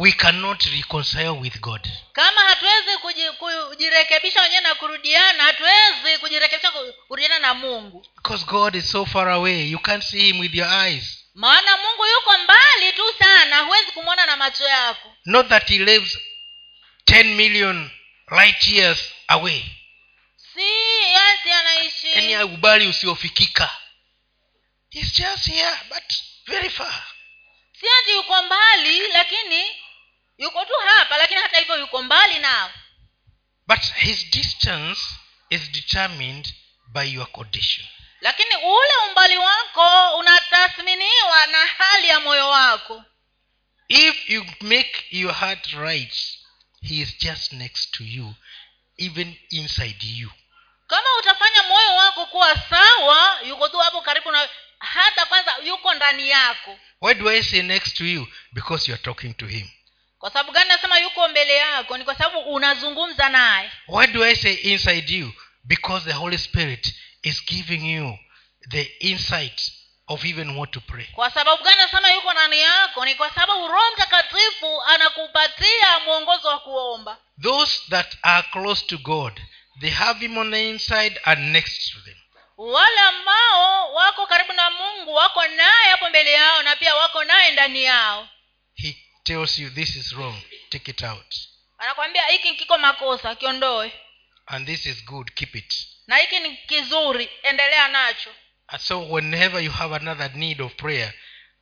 we 0.00 0.12
cannot 0.12 0.64
reconcile 0.64 1.28
with 1.40 1.60
god. 1.60 1.88
Kama 2.12 2.40
hatuwezi 2.40 2.98
kujirekebisha 3.68 4.42
wenyewe 4.42 4.60
na 4.60 4.74
kurudiana 4.74 5.42
hatuwezi 5.42 6.18
kujirekebisha 6.20 6.70
ku- 6.70 6.92
kurudiana 7.08 7.38
na 7.38 7.54
mungu. 7.54 8.06
Because 8.16 8.44
god 8.44 8.74
is 8.74 8.90
so 8.90 9.06
far 9.06 9.28
away 9.28 9.70
you 9.70 9.78
can't 9.78 10.04
see 10.04 10.20
him 10.22 10.40
with 10.40 10.54
your 10.54 10.68
eyes. 10.86 11.04
Maana 11.34 11.76
mungu 11.76 12.06
yuko 12.06 12.38
mbali 12.38 12.92
tu 12.92 13.02
sana 13.18 13.58
huwezi 13.58 13.92
kumwona 13.92 14.26
na 14.26 14.36
macho 14.36 14.64
yako. 14.64 15.16
Not 15.24 15.48
that 15.48 15.68
he 15.68 15.78
lives 15.78 16.18
10 17.06 17.24
million 17.34 17.90
light 18.30 18.68
years 18.68 18.98
away. 19.28 19.64
Si 20.54 20.62
yasi 21.12 21.50
anaishi. 21.52 22.06
Yani 22.14 22.42
ubali 22.44 22.86
usiofikika. 22.86 23.76
He's 24.90 25.12
just 25.14 25.46
here 25.46 25.76
but 25.88 26.04
very 26.46 26.70
far. 26.70 27.02
Si 27.80 27.86
ati 28.00 28.10
yuko 28.10 28.42
mbali 28.42 29.08
lakini 29.08 29.64
yuko 30.40 30.64
tu 30.64 30.72
hapa 30.86 31.18
lakini 31.18 31.40
hata 31.40 31.58
hivyo 31.58 31.78
yuko 31.78 32.02
mbali 32.02 32.38
nao. 32.38 32.70
But 33.66 33.80
his 33.94 34.30
distance 34.30 35.00
is 35.50 35.70
determined 35.70 36.54
by 36.92 37.12
your 37.12 37.32
condition. 37.32 37.86
Lakini 38.20 38.56
ule 38.56 38.96
umbali 39.08 39.36
wako 39.36 40.16
unatathminiwa 40.16 41.46
na 41.46 41.66
hali 41.66 42.08
ya 42.08 42.20
moyo 42.20 42.48
wako. 42.48 43.04
If 43.88 44.30
you 44.30 44.46
make 44.60 45.04
your 45.10 45.34
heart 45.34 45.66
right 45.72 46.14
he 46.82 46.94
is 46.94 47.18
just 47.18 47.52
next 47.52 47.90
to 47.90 48.04
you 48.04 48.34
even 48.96 49.36
inside 49.50 50.06
you. 50.06 50.30
Kama 50.86 51.08
utafanya 51.18 51.62
moyo 51.62 51.96
wako 51.96 52.26
kuwa 52.26 52.56
sawa 52.70 53.40
yuko 53.48 53.68
tu 53.68 53.78
hapo 53.78 54.00
karibu 54.02 54.32
na 54.32 54.48
hata 54.78 55.26
kwanza 55.26 55.56
yuko 55.64 55.94
ndani 55.94 56.28
yako. 56.30 56.78
Why 57.00 57.14
do 57.14 57.30
i 57.30 57.42
say 57.42 57.62
next 57.62 57.96
to 57.96 58.04
you? 58.04 58.28
Because 58.52 58.88
you 58.90 58.94
are 58.94 59.02
talking 59.02 59.34
to 59.34 59.46
him 59.46 59.68
kwa 60.20 60.30
sababu 60.30 60.52
gani 60.52 60.68
nasema 60.68 60.98
yuko 60.98 61.28
mbele 61.28 61.54
yako? 61.54 61.98
Ni 61.98 62.04
kwa 62.04 62.14
sababu 62.14 62.38
unazungumza 62.38 63.28
naye. 63.28 63.70
Why 63.88 64.06
do 64.06 64.24
i 64.24 64.36
say 64.36 64.54
inside 64.54 65.14
you? 65.14 65.32
Because 65.64 66.04
the 66.04 66.12
holy 66.12 66.38
spirit 66.38 66.94
is 67.22 67.44
giving 67.46 67.94
you 67.94 68.18
the 68.70 68.82
insight 68.82 69.72
of 70.08 70.24
even 70.24 70.56
what 70.56 70.70
to 70.70 70.80
pray. 70.80 71.06
Kwa 71.06 71.30
sababu 71.30 71.62
gani 71.64 71.76
nasema 71.76 72.10
yuko 72.12 72.32
ndani 72.32 72.60
yako? 72.60 73.04
Ni 73.04 73.14
kwa 73.14 73.30
sababu 73.30 73.68
roho 73.68 73.92
mtakatifu 73.94 74.82
anakupatia 74.82 75.98
mwongozo 76.04 76.48
wa 76.48 76.58
kuomba. 76.58 77.16
Those 77.42 77.80
that 77.90 78.16
are 78.22 78.48
close 78.52 78.86
to 78.86 78.98
god 78.98 79.40
they 79.80 79.90
have 79.90 80.20
him 80.20 80.38
on 80.38 80.50
the 80.50 80.70
inside 80.70 81.20
and 81.24 81.40
next 81.52 81.92
to 81.92 82.00
them. 82.00 82.16
Wale 82.56 83.00
ambao 83.00 83.94
wako 83.94 84.26
karibu 84.26 84.52
na 84.52 84.70
mungu 84.70 85.14
wako 85.14 85.46
naye 85.46 85.90
hapo 85.90 86.08
mbele 86.08 86.32
yao 86.32 86.62
na 86.62 86.76
pia 86.76 86.94
wako 86.94 87.24
naye 87.24 87.50
ndani 87.52 87.84
yao. 87.84 88.28
He 88.74 88.96
tells 89.24 89.58
you 89.58 89.70
this 89.70 89.96
is 89.96 90.12
wrong 90.12 90.34
take 90.70 90.90
it 90.90 91.02
out. 91.02 91.34
Anakwambia 91.78 92.26
hiki 92.26 92.54
kiko 92.54 92.78
makosa 92.78 93.34
kiondoe. 93.34 93.92
And 94.46 94.66
this 94.66 94.86
is 94.86 95.04
good 95.04 95.34
keep 95.34 95.54
it. 95.56 95.74
Na 96.06 96.16
hiki 96.16 96.40
ni 96.40 96.56
kizuri 96.56 97.28
endelea 97.42 97.88
nacho. 97.88 98.30
And 98.68 98.82
so 98.82 99.00
whenever 99.00 99.60
you 99.64 99.70
have 99.70 99.96
another 99.96 100.30
need 100.34 100.60
of 100.60 100.74
prayer 100.76 101.14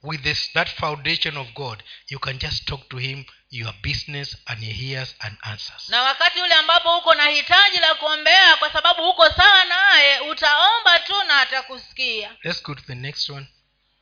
with 0.03 0.23
this 0.23 0.53
that 0.53 0.68
foundation 0.68 1.37
of 1.37 1.53
god 1.55 1.83
you 2.09 2.18
can 2.18 2.38
just 2.38 2.66
talk 2.66 2.88
to 2.88 2.97
him 2.99 3.25
your 3.51 3.73
business 3.83 4.37
and 4.47 4.59
he 4.61 4.73
hears 4.73 5.14
and 5.21 5.37
answers. 5.42 5.88
Na 5.88 6.03
wakati 6.03 6.40
ule 6.40 6.55
ambapo 6.55 6.99
uko 6.99 7.14
na 7.14 7.27
hitaji 7.29 7.79
la 7.79 7.94
kuombea 7.94 8.57
kwa 8.57 8.73
sababu 8.73 9.11
uko 9.11 9.31
sawa 9.31 9.64
naye 9.64 10.21
utaomba 10.21 10.99
tu 10.99 11.23
na 11.27 11.40
atakusikia. 11.40 12.37
Let's 12.42 12.62
go 12.62 12.75
to 12.75 12.83
the 12.83 12.94
next 12.94 13.31
one 13.31 13.47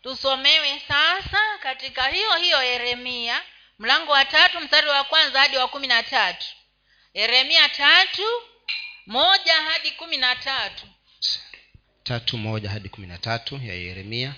tusomewe 0.06 0.82
sasa 0.88 1.58
katika 1.62 2.08
hiyo 2.08 2.36
hiyo 2.36 2.62
yeremia 2.62 3.42
mlango 3.78 4.12
wa 4.12 4.24
tatu 4.24 4.60
mstari 4.60 4.88
wa 4.88 5.04
kwanza 5.04 5.40
hadi 5.40 5.56
wa 5.56 5.68
kumi 5.68 5.86
na 5.86 6.02
tatu. 6.02 6.46
Yeremia 7.14 7.68
tatu 7.68 8.22
moja 9.06 9.54
hadi 9.54 9.90
kumi 9.90 10.16
na 10.16 10.36
tatu. 10.36 10.86
Tatu 12.04 12.38
moja 12.38 12.70
hadi 12.70 12.88
kumi 12.88 13.06
na 13.06 13.18
tatu 13.18 13.60
ya 13.64 13.74
yeremia. 13.74 14.34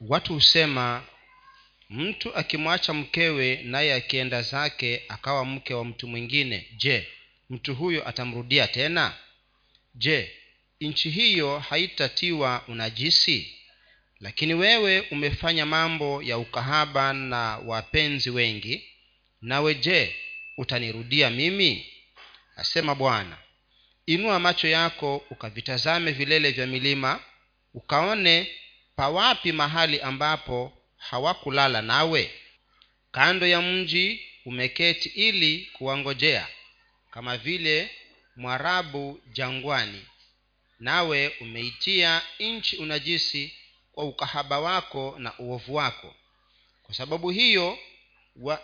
Watu 0.00 0.34
husema 0.34 1.04
mtu 1.90 2.36
akimwacha 2.36 2.92
mkewe 2.92 3.56
naye 3.64 3.94
akienda 3.94 4.42
zake 4.42 5.04
akawa 5.08 5.44
mke 5.44 5.74
wa 5.74 5.84
mtu 5.84 6.08
mwingine. 6.08 6.66
Je 6.76 7.08
mtu 7.50 7.74
huyo 7.74 8.08
atamrudia 8.08 8.68
tena? 8.68 9.14
Je 9.94 10.36
nchi 10.80 11.10
hiyo 11.10 11.58
haitatiwa 11.58 12.64
unajisi 12.68 13.55
lakini 14.20 14.54
wewe 14.54 15.00
umefanya 15.00 15.66
mambo 15.66 16.22
ya 16.22 16.38
ukahaba 16.38 17.12
na 17.12 17.58
wapenzi 17.58 18.30
wengi 18.30 18.88
nawe 19.42 19.74
je 19.74 20.16
utanirudia 20.56 21.30
mimi? 21.30 21.86
Asema 22.56 22.94
bwana 22.94 23.38
inua 24.06 24.40
macho 24.40 24.68
yako 24.68 25.16
ukavitazame 25.30 26.12
vilele 26.12 26.50
vya 26.50 26.66
milima 26.66 27.20
ukaone 27.74 28.50
pawapi 28.96 29.52
mahali 29.52 30.00
ambapo 30.00 30.72
hawakulala 30.96 31.82
nawe. 31.82 32.30
Kando 33.12 33.46
ya 33.46 33.62
mji 33.62 34.20
umeketi 34.44 35.08
ili 35.08 35.68
kuwangojea 35.72 36.48
kama 37.10 37.36
vile 37.36 37.90
mwarabu 38.36 39.20
jangwani. 39.32 40.02
Nawe 40.80 41.28
umeitia 41.40 42.22
nchi 42.40 42.76
unajisi 42.76 43.52
kwa 43.96 44.04
ukahaba 44.04 44.58
wako 44.60 45.14
na 45.18 45.38
uovu 45.38 45.74
wako. 45.74 46.14
Kwa 46.82 46.94
sababu 46.94 47.30
hiyo 47.30 47.78
wa, 48.36 48.62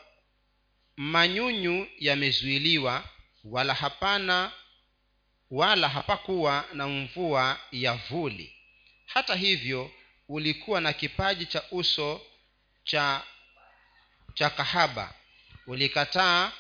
manyunyu 0.97 1.87
yamezuiliwa 1.99 3.05
wala 3.45 3.75
hapana 3.75 4.53
wala 5.51 5.89
hapakuwa 5.89 6.65
na 6.73 6.89
mvua 6.89 7.61
ya 7.73 7.95
vuli. 7.95 8.57
Hata 9.07 9.35
hivyo 9.35 9.91
ulikuwa 10.29 10.81
na 10.81 10.93
kipaji 10.93 11.47
cha 11.47 11.63
uso 11.71 12.21
cha 12.85 13.23
cha 14.35 14.51
kahaba. 14.51 15.15
Ulikataa 15.67 16.53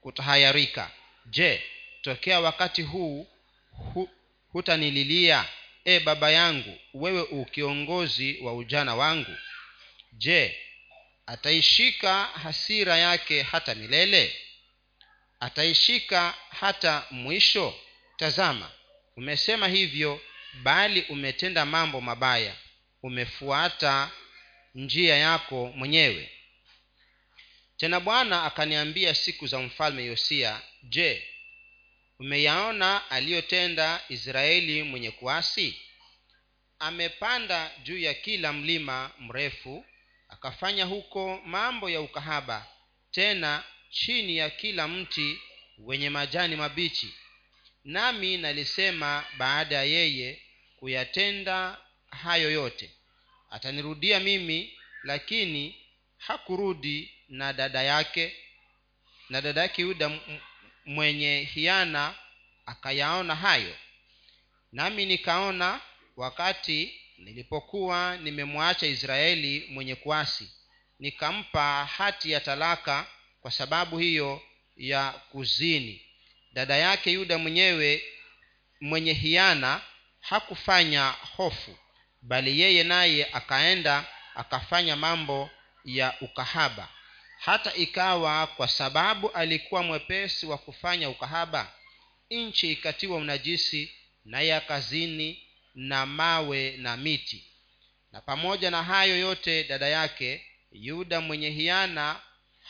kutahayarika. 0.00 0.90
Je 1.26 1.62
tokea 2.02 2.40
wakati 2.40 2.82
huu 2.82 3.26
hu, 3.72 4.10
hutanililia 4.52 5.48
e 5.84 6.00
baba 6.00 6.30
yangu 6.30 6.78
wewe 6.94 7.22
ukiongozi 7.22 8.38
wa 8.40 8.54
ujana 8.54 8.94
wangu 8.94 9.36
je 10.12 10.58
ataishika 11.26 12.24
hasira 12.24 12.96
yake 12.96 13.42
hata 13.42 13.74
milele? 13.74 14.36
Ataishika 15.40 16.34
hata 16.50 17.06
mwisho? 17.10 17.74
Tazama 18.16 18.70
umesema 19.16 19.68
hivyo 19.68 20.20
bali 20.62 21.00
umetenda 21.08 21.66
mambo 21.66 22.00
mabaya. 22.00 22.54
Umefuata 23.02 24.10
njia 24.74 25.16
yako 25.16 25.72
mwenyewe. 25.76 26.30
Tena 27.76 28.00
bwana 28.00 28.44
akaniambia 28.44 29.14
siku 29.14 29.46
za 29.46 29.58
mfalme 29.58 30.04
yosia 30.04 30.60
je 30.82 31.28
umeyaona 32.18 33.10
aliyotenda 33.10 34.00
israeli 34.08 34.82
mwenye 34.82 35.10
kuasi? 35.10 35.80
Amepanda 36.78 37.70
juu 37.82 37.98
ya 37.98 38.14
kila 38.14 38.52
mlima 38.52 39.10
mrefu 39.18 39.86
akafanya 40.28 40.84
huko 40.84 41.40
mambo 41.46 41.90
ya 41.90 42.00
ukahaba 42.00 42.66
tena 43.10 43.64
chini 43.90 44.36
ya 44.36 44.50
kila 44.50 44.88
mti 44.88 45.40
wenye 45.78 46.10
majani 46.10 46.56
mabichi. 46.56 47.14
Nami 47.84 48.36
nalisema 48.36 49.24
baada 49.38 49.76
ya 49.76 49.84
yeye 49.84 50.42
kuyatenda 50.76 51.78
hayo 52.10 52.50
yote. 52.50 52.90
Atanirudia 53.50 54.20
mimi 54.20 54.78
lakini 55.02 55.76
hakurudi 56.18 57.14
na 57.28 57.52
dada 57.52 57.82
yake 57.82 58.36
na 59.28 59.40
dada 59.40 59.60
yake 59.60 59.82
yuda 59.82 60.20
mwenye 60.84 61.48
hiana 61.54 62.14
akayaona 62.66 63.34
hayo. 63.34 63.76
Nami 64.72 65.06
nikaona 65.06 65.80
wakati 66.16 67.00
nilipokuwa 67.18 68.16
nimemwacha 68.16 68.86
israeli 68.86 69.66
mwenye 69.70 69.94
kuasi. 69.94 70.52
Nikampa 70.98 71.84
hati 71.84 72.30
ya 72.32 72.40
talaka 72.40 73.06
kwa 73.40 73.50
sababu 73.50 73.98
hiyo 73.98 74.42
ya 74.76 75.10
kuzini. 75.12 76.02
Dada 76.52 76.76
yake 76.76 77.12
yuda 77.12 77.38
mwenyewe 77.38 78.02
mwenye 78.80 79.12
hiana 79.12 79.80
hakufanya 80.20 81.08
hofu 81.36 81.78
bali 82.22 82.60
yeye 82.60 82.84
naye 82.84 83.26
akaenda 83.32 84.04
akafanya 84.34 84.96
mambo 84.96 85.50
ya 85.84 86.14
ukahaba 86.20 86.88
hata 87.44 87.74
ikawa 87.74 88.46
kwa 88.46 88.68
sababu 88.68 89.30
alikuwa 89.30 89.82
mwepesi 89.82 90.46
wa 90.46 90.58
kufanya 90.58 91.08
ukahaba 91.08 91.72
nchi 92.30 92.72
ikatiwa 92.72 93.16
unajisi 93.16 93.92
na 94.24 94.40
ya 94.40 94.60
kazini 94.60 95.42
na 95.74 96.06
mawe 96.06 96.76
na 96.76 96.96
miti. 96.96 97.44
Na 98.12 98.20
pamoja 98.20 98.70
na 98.70 98.82
hayo 98.82 99.18
yote 99.18 99.64
dada 99.64 99.86
yake 99.88 100.46
yuda 100.72 101.20
mwenye 101.20 101.50
hiana 101.50 102.20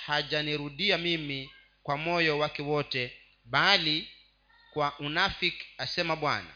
hajanirudia 0.07 0.99
mimi 0.99 1.51
kwa 1.83 1.97
moyo 1.97 2.39
wake 2.39 2.63
wote 2.63 3.17
bali 3.45 4.09
kwa 4.73 4.99
unafiki 4.99 5.67
asema 5.79 6.17
bwana. 6.17 6.51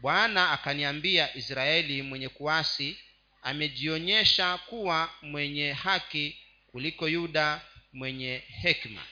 Bwana 0.00 0.50
akaniambia 0.50 1.36
israeli 1.36 2.02
mwenye 2.02 2.28
kuasi 2.28 2.98
amejionyesha 3.42 4.58
kuwa 4.58 5.10
mwenye 5.22 5.72
haki 5.72 6.38
kuliko 6.74 7.08
yuda 7.08 7.60
mwenye 7.92 8.42
hekima. 8.62 9.02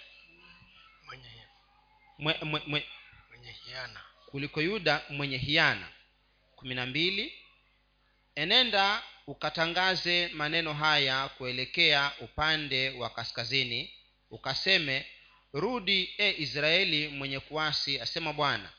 Mwenye, 1.07 1.31
mwe, 2.19 2.35
mwe, 2.43 2.63
mwe, 2.67 2.87
mwenye 3.29 3.53
hiana. 3.53 4.01
kuliko 4.27 4.63
yuda 4.63 5.03
mwenye 5.11 5.37
hiana. 5.39 5.89
Kumi 6.57 6.75
na 6.75 6.87
mbili 6.87 7.35
enenda 8.35 9.03
ukatangaze 9.27 10.29
maneno 10.29 10.73
haya 10.75 11.29
kuelekea 11.29 12.13
upande 12.21 12.91
wa 12.91 13.11
kaskazini 13.11 13.95
ukaseme 14.31 15.07
rudi 15.53 16.15
e 16.19 16.35
israeli 16.39 17.09
mwenye 17.09 17.41
kuasi 17.41 18.01
asema 18.01 18.33
bwana. 18.33 18.71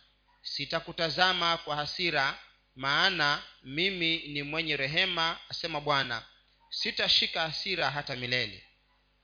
Sitakutazama 0.41 1.57
kwa 1.57 1.75
hasira 1.75 2.39
maana 2.75 3.43
mimi 3.63 4.17
ni 4.17 4.43
mwenye 4.43 4.77
rehema 4.77 5.39
asema 5.49 5.81
bwana. 5.81 6.23
Sitashika 6.69 7.41
hasira 7.41 7.89
hata 7.91 8.15
milele 8.15 8.63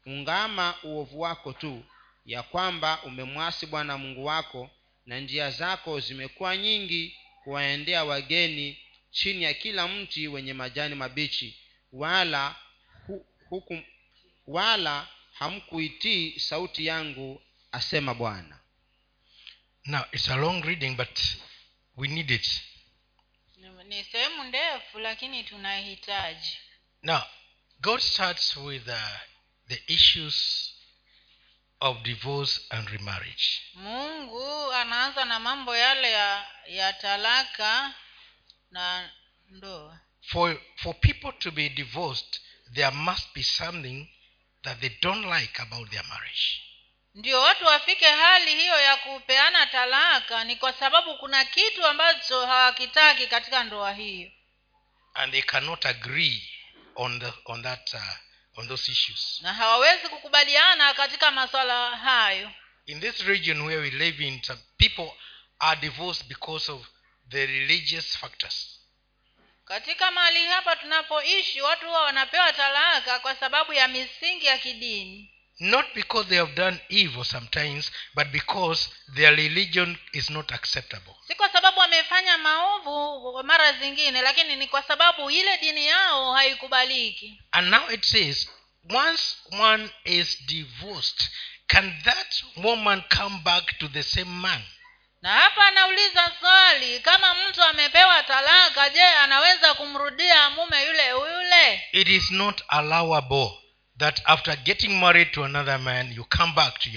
ungama 0.10 0.76
uovu 0.84 1.20
wako 1.20 1.54
tu 1.54 1.84
ya 2.26 2.44
kwamba 2.44 3.04
umemwasi 3.04 3.66
bwana 3.66 3.98
mungu 3.98 4.26
wako 4.26 4.70
na 5.06 5.20
njia 5.20 5.52
zako 5.52 6.00
zimekuwa 6.00 6.58
nyingi 6.58 7.18
kuwaendea 7.44 8.04
wageni 8.04 8.78
chini 9.12 9.44
ya 9.44 9.54
kila 9.54 9.88
mti 9.88 10.28
wenye 10.28 10.54
majani 10.54 10.96
mabichi. 10.96 11.58
Wala 11.92 12.56
hu, 13.08 13.26
huku, 13.50 13.82
wala 14.48 15.08
hamkuitii 15.34 16.40
sauti 16.40 16.86
yangu 16.86 17.42
asema 17.72 18.14
bwana. 18.14 18.60
Now 19.86 20.02
it's 20.12 20.30
a 20.30 20.36
long 20.36 20.64
reading 20.64 20.96
but 20.96 21.20
we 21.98 22.08
need 22.08 22.32
it. 22.32 22.62
Ni- 23.58 23.84
ni 23.84 24.04
sehemu 24.04 24.44
ndefu 24.44 25.00
lakini 25.00 25.44
tunahitaji. 25.44 26.58
Now 27.04 27.22
god 27.82 28.00
starts 28.00 28.58
with 28.58 28.88
uh, 28.88 29.18
the 29.70 29.80
issues 29.88 30.38
of 31.82 32.04
divorce 32.04 32.60
and 32.72 32.90
remarriage. 32.90 33.62
Mungu 33.76 34.72
anaanza 34.74 35.26
na 35.26 35.40
mambo 35.40 35.76
yale 35.76 36.12
ya 36.12 36.46
ya 36.68 36.94
talaka 36.94 37.94
na 38.72 39.10
ndoa. 39.50 40.00
For 40.22 40.62
for 40.76 40.94
people 41.00 41.32
to 41.40 41.52
be 41.52 41.70
divorced 41.70 42.42
there 42.74 42.92
must 42.92 43.34
be 43.34 43.44
something 43.44 44.08
that 44.64 44.80
they 44.80 44.90
don't 45.02 45.26
like 45.26 45.62
about 45.62 45.90
their 45.90 46.04
marriage. 46.10 46.62
Ndio 47.16 47.42
watu 47.42 47.66
wafike 47.66 48.06
hali 48.06 48.56
hiyo 48.56 48.82
ya 48.82 48.98
kupeana 48.98 49.66
talaka 49.68 50.44
ni 50.44 50.56
kwa 50.56 50.74
sababu 50.74 51.18
kuna 51.18 51.46
kitu 51.46 51.86
ambacho 51.86 52.46
hawakitaki 52.46 53.28
katika 53.28 53.64
ndoa 53.64 53.94
hiyo. 53.94 54.32
And 55.14 55.32
they 55.32 55.42
cannot 55.42 55.86
agree 55.86 56.50
on 56.96 57.20
the 57.20 57.34
on 57.46 57.64
that 57.64 57.94
uh, 57.94 58.02
on 58.58 58.68
those 58.68 58.92
issues. 58.92 59.40
Na 59.42 59.54
hawawezi 59.54 60.08
kukubaliana 60.08 60.94
katika 60.94 61.32
maswala 61.32 61.98
hayo. 61.98 62.52
In 62.86 63.00
this 63.02 63.20
region 63.20 63.62
where 63.62 63.82
we 63.82 63.90
live 63.90 64.28
in 64.28 64.42
some 64.44 64.60
people 64.78 65.12
are 65.60 65.82
divorced 65.82 66.28
because 66.28 66.72
of 66.72 66.88
the 67.30 67.46
religious 67.46 68.18
factors. 68.18 68.80
Katika 69.66 70.12
mahali 70.12 70.46
hapa 70.46 70.76
tunapoishi 70.76 71.62
watu 71.62 71.86
huwa 71.86 72.02
wanapewa 72.02 72.54
talaka 72.54 73.20
kwa 73.20 73.36
sababu 73.36 73.74
ya 73.74 73.88
misingi 73.88 74.46
ya 74.46 74.58
kidini 74.58 75.34
not 75.60 75.86
because 75.94 76.30
they 76.30 76.38
have 76.38 76.54
done 76.56 76.80
evil 76.90 77.24
sometimes 77.24 77.92
but 78.16 78.28
because 78.32 78.90
their 79.16 79.36
religion 79.36 79.98
is 80.14 80.30
not 80.30 80.52
acceptable. 80.52 81.16
Si 81.28 81.36
kwa 81.36 81.50
sababu 81.50 81.80
wamefanya 81.80 82.38
maovu 82.38 83.44
mara 83.44 83.74
zingine 83.74 84.22
lakini 84.22 84.56
ni 84.56 84.68
kwa 84.68 84.84
sababu 84.84 85.32
ile 85.32 85.58
dini 85.58 85.88
yao 85.88 86.34
haikubaliki. 86.34 87.42
And 87.52 87.68
now 87.70 87.90
it 87.92 88.04
says 88.06 88.50
once 88.90 89.38
one 89.60 89.90
is 90.06 90.46
divorced 90.46 91.30
can 91.68 91.94
that 92.04 92.44
woman 92.58 93.04
come 93.18 93.40
back 93.44 93.78
to 93.80 93.88
the 93.88 94.04
same 94.04 94.32
man? 94.42 94.62
Na 95.22 95.30
hapa 95.30 95.68
anauliza 95.68 96.32
swali 96.40 97.00
kama 97.00 97.34
mtu 97.34 97.64
amepewa 97.64 98.24
talaka 98.24 98.90
je 98.90 99.04
anaweza 99.04 99.74
kumrudia 99.74 100.50
mume 100.50 100.86
yule 100.86 101.10
yule? 101.10 101.84
It 101.92 102.08
is 102.08 102.32
not 102.32 102.62
allowable 102.68 103.52
that 104.00 104.22
after 104.26 104.56
getting 104.56 105.00
married 105.00 105.32
to 105.32 105.44
another 105.44 105.80
man 105.80 106.12
you 106.14 106.24
come 106.38 106.54
back 106.54 106.80
to 106.80 106.90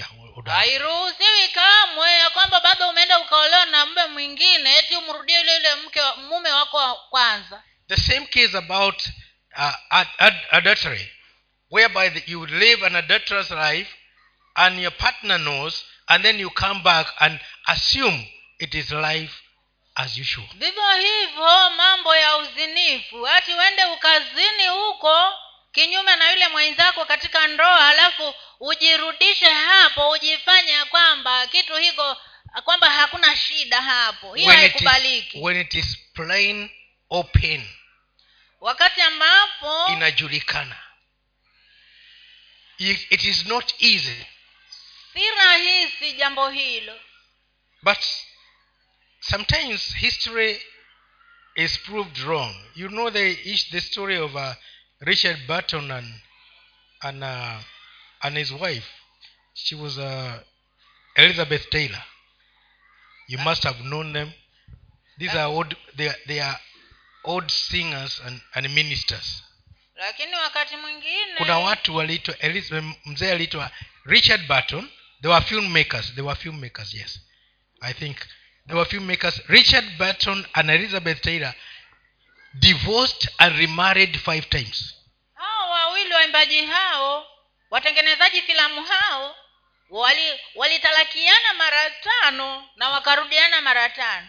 hairuhusiwi 0.47 1.49
kamwe 1.49 2.11
ya 2.13 2.31
kwamba 2.31 2.61
bado 2.61 2.89
umeenda 2.89 3.19
ukaolewa 3.19 3.67
na 3.67 3.87
mume 3.87 4.07
mwingine 4.07 4.77
eti 4.79 4.97
umrudie 4.97 5.39
yule 5.39 5.55
yule 5.55 5.75
mke 5.75 6.01
mume 6.29 6.51
wako 6.53 6.77
wa 6.77 6.95
kwanza. 6.95 7.63
The 7.89 7.97
same 7.97 8.27
case 8.27 8.57
about 8.59 9.03
uh, 9.59 9.75
ad- 9.91 10.09
ad- 10.19 10.47
adultery 10.51 11.13
whereby 11.71 12.11
the, 12.11 12.23
you 12.31 12.47
live 12.47 12.87
an 12.87 12.97
adulterous 12.97 13.51
life 13.51 13.91
and 14.55 14.79
your 14.79 14.93
partner 14.97 15.39
knows 15.39 15.85
and 16.09 16.25
then 16.25 16.41
you 16.41 16.51
come 16.51 16.83
back 16.83 17.07
and 17.19 17.41
assume 17.67 18.27
it 18.59 18.75
is 18.75 18.91
life 18.93 19.33
as 19.95 20.19
usual. 20.19 20.47
Vivyo 20.55 20.93
hivyo 20.95 21.71
mambo 21.71 22.17
ya 22.17 22.37
uzinifu. 22.37 23.25
Hati 23.25 23.53
uende 23.55 23.85
ukazini 23.85 24.69
huko 24.69 25.33
kinyume 25.73 26.17
na 26.17 26.31
yule 26.31 26.49
mwenzako 26.49 27.05
katika 27.05 27.47
ndoa 27.47 27.89
alafu 27.89 28.35
ujirudishe 28.61 29.51
hapo 29.51 30.11
ujifanya 30.11 30.85
kwamba 30.85 31.47
kitu 31.47 31.77
hiko 31.77 32.17
kwamba 32.65 32.91
hakuna 32.91 33.37
shida 33.37 33.83
hapo. 33.83 34.35
Hiyo 34.35 34.53
haikubaliki. 34.53 35.39
when 35.41 35.61
it 35.61 35.75
is 35.75 35.99
plain 36.15 36.71
open 37.11 37.69
wakati 38.61 39.01
ambapo 39.03 39.87
inajulikana. 39.93 40.77
It, 42.79 43.13
it 43.13 43.25
is 43.25 43.47
not 43.47 43.75
easy. 43.83 44.27
si 45.13 45.31
rahisi 45.31 46.13
jambo 46.13 46.51
hilo. 46.51 47.01
But 47.83 47.99
sometimes 49.21 49.95
history 49.95 50.63
is 51.55 51.79
proved 51.79 52.19
wrong. 52.19 52.55
You 52.75 52.89
know 52.89 53.11
the, 53.11 53.35
the 53.71 53.81
story 53.81 54.19
of 54.19 54.35
uh, 54.35 54.55
richard 55.07 55.39
burton 55.47 55.91
and 55.91 56.07
and, 57.03 57.25
uh, 57.25 57.59
and 58.23 58.37
his 58.37 58.53
wife. 58.53 58.87
She 59.55 59.75
was 59.75 59.99
uh, 59.99 60.39
elizabeth 61.17 61.69
taylor. 61.71 62.03
You 63.29 63.39
must 63.39 63.65
have 63.65 63.81
known 63.85 64.13
them. 64.13 64.33
These 65.19 65.35
are 65.35 65.49
old 65.49 65.75
they 65.97 66.09
are, 66.09 66.15
they 66.27 66.41
are 66.41 66.57
old 67.25 67.51
singers 67.51 68.21
and, 68.25 68.41
and 68.55 68.75
ministers. 68.75 69.43
Lakini 69.97 70.35
wakati 70.35 70.77
mwingine 70.77 71.35
kuna 71.37 71.59
watu 71.59 71.97
waliitwa 71.97 72.35
mzee 73.07 73.33
aliitwa 73.33 73.71
richard 74.05 74.47
burton. 74.47 74.89
They 75.23 75.31
were 75.31 75.45
filmmakers. 75.45 76.15
They 76.15 76.25
were 76.25 76.41
filmmakers 76.41 76.95
yes. 76.95 77.21
I 77.81 77.93
think 77.93 78.17
they 78.67 78.77
were 78.77 78.91
filmmakers. 78.91 79.41
Richard 79.49 79.99
burton 79.99 80.47
and 80.53 80.71
elizabeth 80.71 81.21
taylor 81.21 81.55
divorced 82.55 83.29
and 83.39 83.57
remarried 83.59 84.19
five 84.19 84.49
times. 84.49 84.95
Hao 85.35 85.71
wawili 85.71 86.15
waimbaji 86.15 86.67
hao 86.67 87.27
watengenezaji 87.71 88.43
filamu 88.43 88.85
hao 88.85 89.37
wali 89.91 90.41
walitalakiana 90.55 91.55
mara 91.55 91.91
tano 91.91 92.69
na 92.77 92.89
wakarudiana 92.89 93.61
mara 93.61 93.89
tano. 93.89 94.27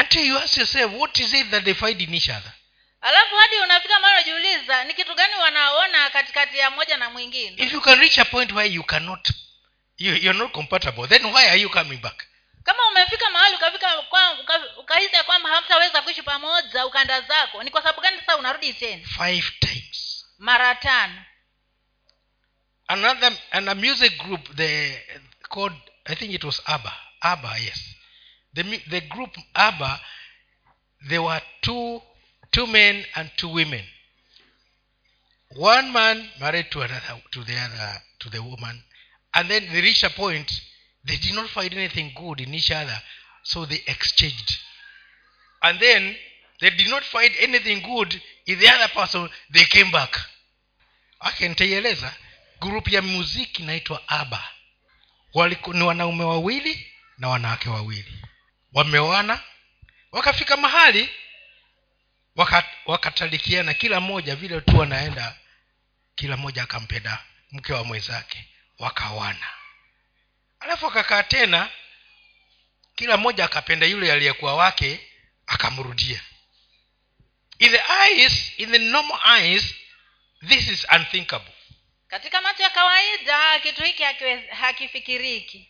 Until 0.00 0.26
you 0.26 0.38
ask 0.38 0.56
yourself 0.56 0.92
what 0.94 1.18
is 1.18 1.34
it 1.34 1.50
that 1.50 1.64
they 1.64 1.74
find 1.74 2.00
in 2.00 2.14
each 2.14 2.28
other? 2.28 2.52
Alafu 3.00 3.36
hadi 3.36 3.56
unafika 3.56 4.00
mara 4.00 4.12
unajiuliza 4.14 4.84
ni 4.84 4.94
kitu 4.94 5.14
gani 5.14 5.34
wanaona 5.34 6.10
katikati 6.10 6.58
ya 6.58 6.70
moja 6.70 6.96
na 6.96 7.10
mwingine? 7.10 7.62
If 7.62 7.72
you 7.72 7.80
can 7.80 8.00
reach 8.00 8.18
a 8.18 8.24
point 8.24 8.52
where 8.52 8.74
you 8.74 8.82
cannot 8.84 9.30
you, 9.98 10.14
you're 10.16 10.38
not 10.38 10.52
compatible 10.52 11.06
then 11.08 11.24
why 11.24 11.48
are 11.48 11.60
you 11.60 11.70
coming 11.70 11.96
back 11.96 12.26
kama 12.64 12.88
umefika 12.88 13.30
mahali 13.30 13.56
ukafika 13.56 13.98
ukahisi 14.78 15.14
ya 15.14 15.24
kwamba 15.24 15.48
hamtaweza 15.50 16.02
kuishi 16.02 16.22
pamoja 16.22 16.86
ukanda 16.86 17.20
zako 17.20 17.62
ni 17.62 17.70
kwa 17.70 17.82
sababu 17.82 18.00
gani 18.00 18.18
sasa 18.18 18.36
unarudi 18.36 18.72
tena? 18.74 19.06
Five 19.06 19.50
times. 19.60 20.26
Mara 20.38 20.74
tano. 20.74 21.24
Another 22.88 23.32
and 23.52 23.68
a 23.68 23.74
music 23.74 24.18
group 24.18 24.56
the 24.56 25.00
called 25.48 25.76
i 26.06 26.14
think 26.16 26.34
it 26.34 26.44
was 26.44 26.62
abba. 26.66 26.92
Abba 27.20 27.58
yes. 27.58 27.78
The 28.54 28.62
the 28.90 29.00
group 29.00 29.36
abba 29.54 30.00
there 31.08 31.22
were 31.22 31.42
two 31.60 32.02
two 32.50 32.66
men 32.66 33.04
and 33.14 33.30
two 33.36 33.48
women. 33.48 33.84
One 35.56 35.92
man 35.92 36.28
married 36.40 36.70
to 36.70 36.80
another 36.82 37.20
to 37.30 37.44
the 37.44 37.56
other 37.56 38.02
to 38.20 38.30
the 38.30 38.42
woman. 38.42 38.82
And 39.34 39.48
then 39.48 39.68
they 39.72 39.80
reached 39.80 40.02
a 40.04 40.10
point 40.10 40.50
they 41.06 41.16
did 41.16 41.34
not 41.34 41.50
find 41.50 41.72
anything 41.72 42.10
good 42.14 42.40
in 42.40 42.54
each 42.54 42.70
other 42.70 43.02
so 43.42 43.66
they 43.66 43.82
exchanged. 43.86 44.54
And 45.60 45.80
then 45.80 46.16
they 46.60 46.70
did 46.70 46.88
not 46.88 47.02
find 47.04 47.34
anything 47.40 47.80
good 47.80 48.20
in 48.46 48.58
the 48.58 48.68
other 48.68 48.88
person 48.88 49.30
they 49.52 49.64
came 49.64 49.90
back. 49.90 50.20
Ake 51.20 51.48
nitaieleza 51.48 52.14
ya 52.90 53.02
muziki 53.02 53.62
inaitwa 53.62 54.08
aba 54.08 54.48
ni 55.72 55.82
wanaume 55.82 56.24
wawili 56.24 56.92
na 57.18 57.28
wanawake 57.28 57.68
wawili. 57.68 58.18
Wameoana 58.72 59.40
wakafika 60.12 60.56
mahali 60.56 61.08
waka- 62.36 62.68
wakatalikiana 62.86 63.74
kila 63.74 64.00
mmoja 64.00 64.36
vile 64.36 64.60
tu 64.60 64.78
wanaenda 64.78 65.36
kila 66.14 66.36
mmoja 66.36 66.62
akampenda 66.62 67.24
mke 67.52 67.72
wa 67.72 67.84
mwenzake 67.84 68.44
wakawana 68.78 69.46
alafu 70.60 70.86
akakaa 70.86 71.22
tena 71.22 71.68
kila 72.96 73.16
mmoja 73.16 73.44
akapenda 73.44 73.86
yule 73.86 74.12
aliyekuwa 74.12 74.54
wake 74.54 75.10
akamrudia. 75.46 76.20
In 77.58 77.70
the 77.70 77.82
eyes 78.04 78.52
in 78.56 78.70
the 78.70 78.78
normal 78.78 79.18
eyes 79.38 79.74
this 80.48 80.68
is 80.68 80.86
unthinkable. 80.96 81.52
Katika 82.08 82.42
macho 82.42 82.62
ya 82.62 82.70
kawaida 82.70 83.60
kitu 83.60 83.82
hiki 83.82 84.02
hakifikiriki. 84.50 85.68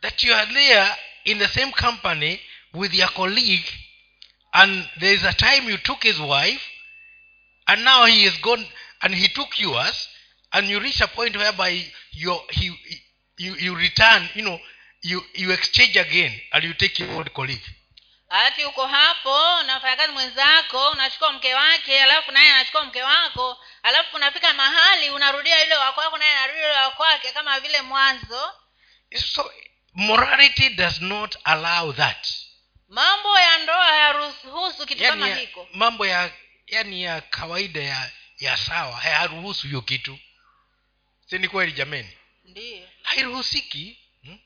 That 0.00 0.24
you 0.24 0.34
are 0.34 0.52
there 0.52 0.96
in 1.24 1.38
the 1.38 1.48
same 1.48 1.72
company 1.72 2.40
with 2.72 2.94
your 2.94 3.12
colleague 3.12 3.72
and 4.52 4.88
there 4.98 5.14
is 5.14 5.24
a 5.24 5.32
time 5.32 5.70
you 5.70 5.78
took 5.78 6.02
his 6.02 6.18
wife 6.18 6.62
and 7.66 7.84
now 7.84 8.06
he 8.06 8.24
is 8.24 8.40
gone 8.40 8.66
and 9.00 9.14
he 9.14 9.28
took 9.28 9.60
yours 9.60 10.08
and 10.52 10.70
you 10.70 10.78
reach 10.80 11.00
a 11.00 11.06
point 11.06 11.36
whereby 11.36 11.84
your, 12.12 12.44
he, 12.50 12.70
you, 13.38 13.54
you 13.58 13.74
return 13.74 14.28
you 14.34 14.42
know 14.42 14.58
you, 15.02 15.20
you 15.34 15.50
exchange 15.52 15.96
again 15.96 16.32
and 16.52 16.64
you 16.64 16.74
take 16.74 16.98
your 17.02 17.10
old 17.16 17.32
colleague. 17.32 17.66
Hati 18.28 18.64
uko 18.64 18.86
hapo 18.86 19.56
unafanya 19.60 19.96
kazi 19.96 20.12
mwenzako 20.12 20.90
unachukua 20.90 21.32
mke 21.32 21.54
wake 21.54 22.02
alafu 22.02 22.32
naye 22.32 22.50
anachukua 22.52 22.84
mke 22.84 23.02
wako 23.02 23.58
alafu 23.82 24.16
unafika 24.16 24.54
mahali 24.54 25.10
unarudia 25.10 25.62
yule 25.62 25.74
wakwako 25.76 26.00
wako 26.00 26.18
naye 26.18 26.32
anarudia 26.36 26.62
yule 26.68 26.76
wakwake 26.78 27.32
kama 27.32 27.60
vile 27.60 27.82
mwanzo. 27.82 28.52
So 29.34 29.52
morality 29.94 30.68
does 30.68 31.00
not 31.00 31.36
allow 31.44 31.92
that. 31.92 32.28
Mambo 32.88 33.38
ya 33.38 33.58
ndoa 33.58 33.84
hayaruhusu 33.84 34.86
kitu 34.86 35.02
yani 35.02 35.20
kama 35.20 35.28
ya, 35.28 35.36
hiko. 35.36 35.68
mambo 35.74 36.06
ya 36.06 36.30
yani 36.66 37.02
ya 37.02 37.20
kawaida 37.20 37.80
ya 37.82 38.10
ya 38.38 38.56
sawa 38.56 38.96
hayaruhusu 38.96 39.66
hiyo 39.66 39.82
kitu. 39.82 40.18
Si 41.26 41.38
ni 41.38 41.48
kweli 41.48 41.72
jameni 41.72 42.18
ndiyo. 42.52 42.88
Hairuhusiki 43.02 43.98
hmm? 44.24 44.38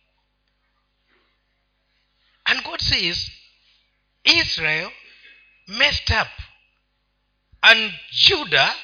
and 2.44 2.62
god 2.64 2.80
says 2.80 3.30
israel 4.24 4.90
messed 5.66 6.10
up 6.10 6.28
and 7.62 7.92
judah 8.10 8.74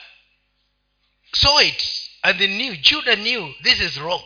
saw 1.34 1.58
it 1.60 1.82
and 2.22 2.38
they 2.38 2.48
knew 2.48 2.76
judah 2.76 3.16
knew 3.16 3.54
this 3.62 3.80
is 3.80 3.96
wrong. 3.98 4.22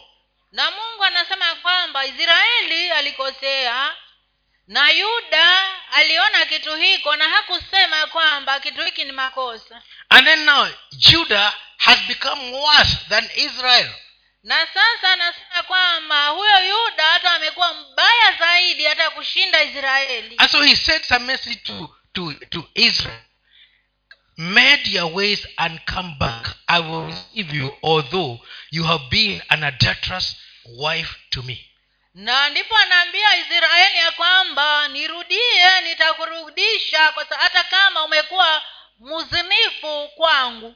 Na 0.52 0.70
mungu 0.70 1.04
anasema 1.04 1.54
kwamba 1.54 2.06
israeli 2.06 2.90
alikosea 2.90 3.96
na 4.66 4.90
yuda 4.90 5.74
aliona 5.92 6.46
kitu 6.46 6.76
hiko 6.76 7.16
na 7.16 7.28
hakusema 7.28 8.06
kwamba 8.06 8.60
kitu 8.60 8.84
hiki 8.84 9.04
ni 9.04 9.12
makosa. 9.12 9.82
And 10.08 10.26
then 10.26 10.44
now 10.44 10.68
judah 10.92 11.54
has 11.78 11.98
become 12.08 12.52
worse 12.52 12.96
than 13.08 13.28
israel 13.34 13.90
na 14.46 14.66
sasa 14.66 15.12
anasema 15.12 15.62
kwamba 15.66 16.28
huyo 16.28 16.68
yuda 16.68 17.04
hata 17.12 17.30
amekuwa 17.32 17.74
mbaya 17.74 18.32
zaidi 18.38 18.84
hata 18.84 19.10
kushinda 19.10 19.62
israeli. 19.62 20.34
And 20.38 20.50
so 20.50 20.62
he 20.62 20.76
sends 20.76 21.12
a 21.12 21.18
message 21.18 21.56
to, 21.64 21.94
to, 22.12 22.32
to 22.50 22.68
israel. 22.74 23.20
Made 24.36 24.90
your 24.90 25.12
ways 25.14 25.48
and 25.56 25.80
come 25.86 26.14
back. 26.18 26.56
I 26.68 26.80
will 26.80 27.06
receive 27.06 27.56
you 27.56 27.76
although 27.82 28.38
you 28.70 28.84
have 28.84 29.04
been 29.10 29.42
an 29.48 29.64
adulterous 29.64 30.36
wife 30.78 31.16
to 31.30 31.42
me. 31.42 31.70
Na 32.14 32.48
ndipo 32.48 32.76
anaambia 32.76 33.36
israeli 33.36 33.98
ya 33.98 34.10
kwamba 34.10 34.88
nirudie 34.88 35.80
nitakurudisha 35.84 37.14
hata 37.38 37.64
kama 37.64 38.04
umekuwa 38.04 38.62
muzinifu 38.98 40.08
kwangu. 40.16 40.74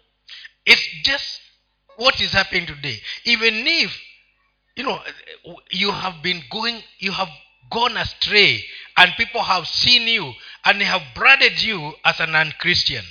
It's 0.64 1.02
just 1.02 1.39
what 1.96 2.20
is 2.20 2.32
happening 2.32 2.66
today? 2.66 3.02
Even 3.24 3.66
if 3.66 4.00
you 4.76 4.84
know 4.84 5.00
you 5.70 5.92
have 5.92 6.16
been 6.22 6.42
going 6.50 6.82
you 6.98 7.12
have 7.12 7.30
gone 7.70 8.00
astray 8.00 8.64
and 8.96 9.12
people 9.16 9.40
have 9.42 9.66
seen 9.68 10.08
you 10.08 10.34
and 10.64 10.80
they 10.80 10.86
have 10.86 11.02
branded 11.14 11.60
you 11.62 11.94
as 12.04 12.20
an 12.20 12.34
unchristian 12.34 13.04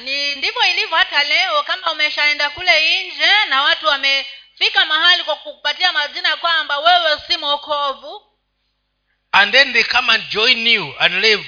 ni 0.00 0.34
ndivyo 0.34 0.62
ilivyo 0.70 0.96
hata 0.96 1.24
leo 1.24 1.62
kama 1.62 1.92
umeshaenda 1.92 2.50
kule 2.50 3.04
nje 3.04 3.44
na 3.48 3.62
watu 3.62 3.86
wamefika 3.86 4.84
mahali 4.88 5.24
kwa 5.24 5.36
kupatia 5.36 5.92
majina 5.92 6.36
kwamba 6.36 6.78
wewe 6.78 7.20
si 7.26 7.36
mwokovu. 7.36 8.22
And 9.32 9.52
then 9.52 9.72
they 9.72 9.84
come 9.84 10.12
and 10.12 10.28
join 10.28 10.66
you 10.66 10.94
and 10.98 11.14
live 11.14 11.44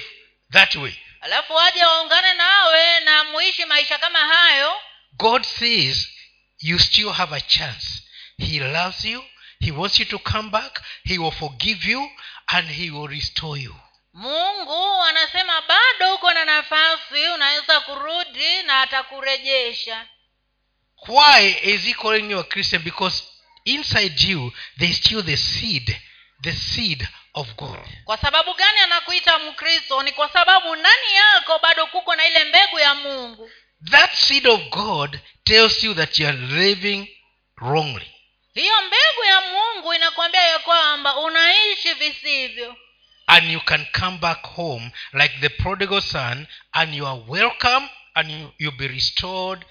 that 0.51 0.75
way. 0.75 0.93
Alafu 1.21 1.53
waje 1.53 1.85
waungane 1.85 2.33
nawe 2.33 2.99
na 2.99 3.23
muishi 3.23 3.65
maisha 3.65 3.97
kama 3.97 4.19
hayo. 4.19 4.81
God 5.13 5.43
says 5.43 6.07
you 6.59 6.79
still 6.79 7.11
have 7.11 7.35
a 7.35 7.41
chance. 7.41 8.03
He 8.37 8.59
loves 8.59 9.05
you. 9.05 9.21
He 9.59 9.71
wants 9.71 9.99
you 9.99 10.05
to 10.05 10.19
come 10.19 10.49
back. 10.51 10.81
He 11.03 11.17
will 11.17 11.31
forgive 11.31 11.83
you 11.83 12.07
and 12.51 12.67
he 12.67 12.91
will 12.91 13.07
restore 13.07 13.57
you. 13.57 13.75
Mungu 14.13 15.03
anasema 15.03 15.61
bado 15.61 16.15
uko 16.15 16.33
na 16.33 16.45
nafasi 16.45 17.27
unaweza 17.35 17.79
kurudi 17.81 18.63
na 18.63 18.81
atakurejesha. 18.81 20.05
Why 21.07 21.57
is 21.63 21.81
he 21.85 21.93
calling 21.93 22.31
you 22.31 22.39
a 22.39 22.43
christian? 22.43 22.81
Because 22.83 23.23
inside 23.65 24.19
you 24.27 24.51
there 24.77 24.91
is 24.91 24.97
still 24.97 25.23
the 25.23 25.37
seed 25.37 25.95
the 26.41 26.53
seed 26.53 27.07
of 27.33 27.55
god. 27.55 27.79
Kwa 28.05 28.17
sababu 28.17 28.53
gani 28.53 28.79
anakuita 28.79 29.39
mkristo? 29.39 30.03
Ni 30.03 30.11
kwa 30.11 30.29
sababu 30.33 30.75
ndani 30.75 31.13
yako 31.15 31.59
bado 31.59 31.87
kuko 31.87 32.15
na 32.15 32.27
ile 32.27 32.43
mbegu 32.43 32.79
ya 32.79 32.95
mungu 32.95 33.49
that 33.85 34.13
seed 34.15 34.47
of 34.47 34.61
god 34.69 35.19
tells 35.43 35.83
you 35.83 35.93
that 35.93 36.19
you 36.19 36.27
are 36.27 36.37
living 36.37 37.07
wrongly. 37.61 38.11
Hiyo 38.53 38.81
mbegu 38.81 39.23
ya 39.27 39.41
mungu 39.41 39.93
inakwambia 39.93 40.41
ya 40.43 40.59
kwamba 40.59 41.17
unaishi 41.17 41.93
visivyo. 41.93 42.75
And 43.27 43.51
you 43.51 43.61
can 43.61 43.85
come 43.99 44.17
back 44.17 44.43
home 44.55 44.91
like 45.13 45.33
the 45.41 45.49
prodigal 45.49 46.01
son 46.01 46.47
and 46.71 46.93
you 46.95 47.07
are 47.07 47.21
welcome 47.27 47.89
and 48.15 48.31
you, 48.31 48.51
you'll 48.57 48.77
be 48.77 48.87
restored 48.87 49.65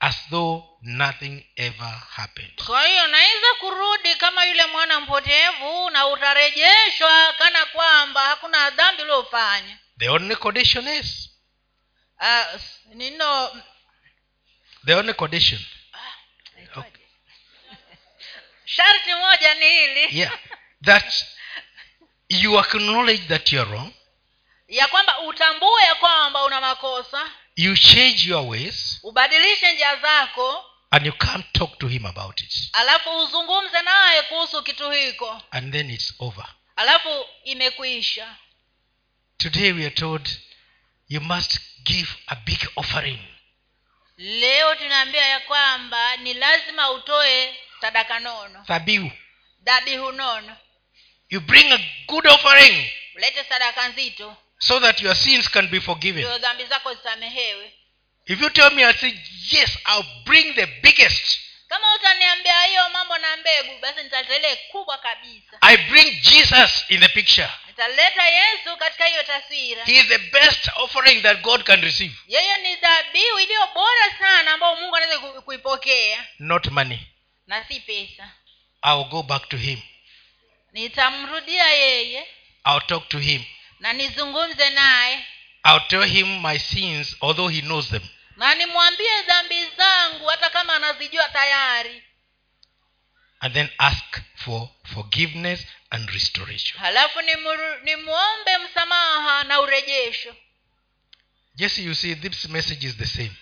as 0.00 0.16
though 0.30 0.64
nothing 0.82 1.44
ever 1.56 2.02
happened. 2.16 2.54
Kwa 2.66 2.86
hiyo 2.86 3.04
unaweza 3.04 3.46
kurudi 3.60 4.14
kama 4.14 4.44
yule 4.44 4.66
mwana 4.66 5.00
mpotevu 5.00 5.90
na 5.90 6.06
utarejeshwa 6.06 7.32
kana 7.38 7.66
kwamba 7.66 8.20
hakuna 8.20 8.70
dhambi 8.70 9.02
uliofanya. 9.02 9.78
The 9.98 10.08
only 10.08 10.36
condition 10.36 10.88
is 10.88 11.29
uh, 12.20 12.60
nino 12.94 13.50
the 14.86 14.94
only 14.94 15.14
condition. 15.14 15.60
Naitwaje? 16.56 16.90
sharti 18.64 19.14
moja 19.14 19.54
ni 19.54 19.70
hili. 19.70 20.18
Yeah 20.18 20.38
that 20.82 21.04
you 22.28 22.58
acknowledge 22.58 23.28
that 23.28 23.52
you 23.52 23.60
are 23.60 23.70
wrong. 23.70 23.92
Ya 24.68 24.86
kwamba 24.86 25.18
utambue 25.20 25.82
ya 25.82 25.94
kwamba 25.94 26.44
una 26.44 26.60
makosa. 26.60 27.30
You 27.56 27.76
change 27.76 28.28
your 28.28 28.48
ways 28.48 28.98
ubadilishe 29.02 29.72
njia 29.72 29.96
zako. 29.96 30.64
and 30.92 31.06
you 31.06 31.12
can't 31.12 31.52
talk 31.52 31.78
to 31.78 31.88
him 31.88 32.06
about 32.06 32.40
it. 32.40 32.54
Alafu 32.72 33.18
uzungumze 33.18 33.82
naye 33.82 34.22
kuhusu 34.22 34.62
kitu 34.62 34.90
hiko. 34.90 35.42
And 35.50 35.72
then 35.72 35.90
it's 35.90 36.14
over. 36.18 36.46
Alafu 36.76 37.26
imekuisha 37.44 38.36
today 39.38 39.72
we 39.72 39.86
are 39.86 39.94
told 39.94 40.28
you 41.10 41.20
must 41.20 41.58
give 41.84 42.08
a 42.28 42.36
big 42.46 42.58
offering. 42.76 43.18
Leo 44.16 44.74
tunaambia 44.74 45.26
ya 45.26 45.40
kwamba 45.40 46.16
ni 46.16 46.34
lazima 46.34 46.90
utoe 46.90 47.54
sadaka 47.80 48.20
nono. 48.20 48.64
Dhabihu. 48.68 49.10
Dhabihu 49.62 50.12
nono. 50.12 50.56
You 51.28 51.40
bring 51.40 51.72
a 51.72 51.78
good 52.06 52.26
offering 52.26 52.90
ulete 53.16 53.44
sadaka 53.44 53.88
nzito. 53.88 54.36
so 54.58 54.80
that 54.80 55.00
your 55.00 55.16
sins 55.16 55.48
can 55.48 55.68
be 55.68 55.80
forgiven. 55.80 56.38
Dhambi 56.38 56.64
zako 56.64 56.94
zisamehewe. 56.94 57.72
If 58.26 58.40
you 58.40 58.50
tell 58.50 58.70
me 58.70 58.84
i 58.84 58.92
say 58.92 59.14
yes 59.50 59.78
i'll 59.86 60.24
bring 60.24 60.54
the 60.54 60.66
biggest 60.82 61.38
kama 61.70 61.94
utaniambia 61.94 62.62
hiyo 62.62 62.88
mambo 62.88 63.18
na 63.18 63.36
mbegu 63.36 63.78
basi 63.80 64.02
nitaleta 64.02 64.36
ile 64.36 64.56
kubwa 64.56 64.98
kabisa. 64.98 65.56
I 65.60 65.76
bring 65.76 66.20
jesus 66.22 66.84
in 66.88 67.00
the 67.00 67.08
picture. 67.08 67.48
Nitaleta 67.66 68.26
yesu 68.28 68.76
katika 68.78 69.06
hiyo 69.06 69.22
taswira. 69.22 69.84
He 69.84 69.92
is 69.92 70.06
the 70.08 70.18
best 70.18 70.68
offering 70.76 71.22
that 71.22 71.40
god 71.40 71.62
can 71.62 71.80
receive. 71.82 72.14
Yeye 72.28 72.58
ni 72.58 72.76
dhabihu 72.76 73.38
iliyo 73.38 73.68
bora 73.74 74.18
sana 74.18 74.52
ambayo 74.52 74.76
mungu 74.76 74.96
anaweza 74.96 75.18
kuipokea. 75.40 76.24
Not 76.38 76.66
money. 76.66 76.98
Na 77.46 77.64
si 77.64 77.80
pesa. 77.80 78.30
I'll 78.86 79.04
go 79.04 79.22
back 79.22 79.48
to 79.48 79.56
him. 79.56 79.80
Nitamrudia 80.72 81.66
yeye. 81.72 82.26
I'll 82.66 82.86
talk 82.86 83.08
to 83.08 83.18
him. 83.18 83.44
Na 83.80 83.92
nizungumze 83.92 84.70
naye. 84.70 85.24
I'll 85.64 85.86
tell 85.88 86.04
him 86.04 86.40
my 86.42 86.58
sins 86.58 87.16
although 87.20 87.48
he 87.52 87.60
knows 87.60 87.90
them 87.90 88.02
na 88.40 88.54
nimwambie 88.54 89.22
dhambi 89.26 89.68
zangu 89.76 90.26
hata 90.26 90.50
kama 90.50 90.74
anazijua 90.74 91.28
tayari. 91.28 92.02
And 93.40 93.54
then 93.54 93.68
ask 93.78 94.20
for 94.36 94.68
forgiveness 94.94 95.66
and 95.90 96.10
restoration. 96.10 96.78
Halafu 96.80 97.20
nimwombe 97.84 98.58
msamaha 98.58 99.44
na 99.44 99.60
urejesho. 99.60 100.36
Yes 101.56 101.78
you 101.78 101.94
see 101.94 102.14
this 102.14 102.48
message 102.48 102.86
is 102.86 102.96
the 102.96 103.06
same. 103.06 103.32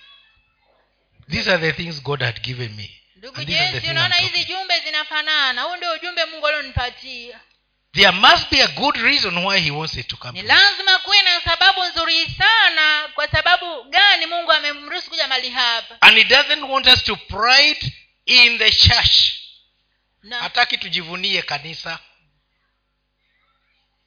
These 1.31 1.53
are 1.53 1.59
the 1.59 1.73
things 1.73 2.03
god 2.03 2.23
had 2.23 2.41
given 2.41 2.75
me. 2.75 3.03
Ndugu 3.17 3.45
jesi 3.45 3.91
unaona 3.91 4.15
hizi 4.15 4.45
jumbe 4.45 4.81
zinafanana. 4.81 5.63
Huu 5.63 5.77
ndio 5.77 5.93
ujumbe 5.93 6.25
mungu 6.25 6.47
alionipatia. 6.47 7.41
There 7.93 8.11
must 8.13 8.51
be 8.51 8.63
a 8.63 8.69
good 8.69 8.97
reason 8.97 9.39
why 9.45 9.59
he 9.61 9.71
wants 9.71 9.97
it 9.97 10.07
to 10.09 10.17
come 10.17 10.43
ni 10.43 10.49
lazima 10.49 10.99
kuwe 10.99 11.23
na 11.23 11.41
sababu 11.41 11.85
nzuri 11.85 12.27
sana 12.39 13.09
kwa 13.15 13.29
sababu 13.29 13.85
gani 13.85 14.27
mungu 14.27 14.53
mali 15.39 15.51
hapa. 15.51 15.99
And 16.01 16.17
he 16.19 16.25
doesn't 16.25 16.69
want 16.69 16.87
us 16.87 17.03
to 17.03 17.17
pride 17.17 17.93
in 18.27 18.59
the 18.59 18.71
church. 18.71 19.35
Na, 20.23 20.41
hataki 20.41 20.79
tujivunie 20.79 21.43
kanisa. 21.43 21.99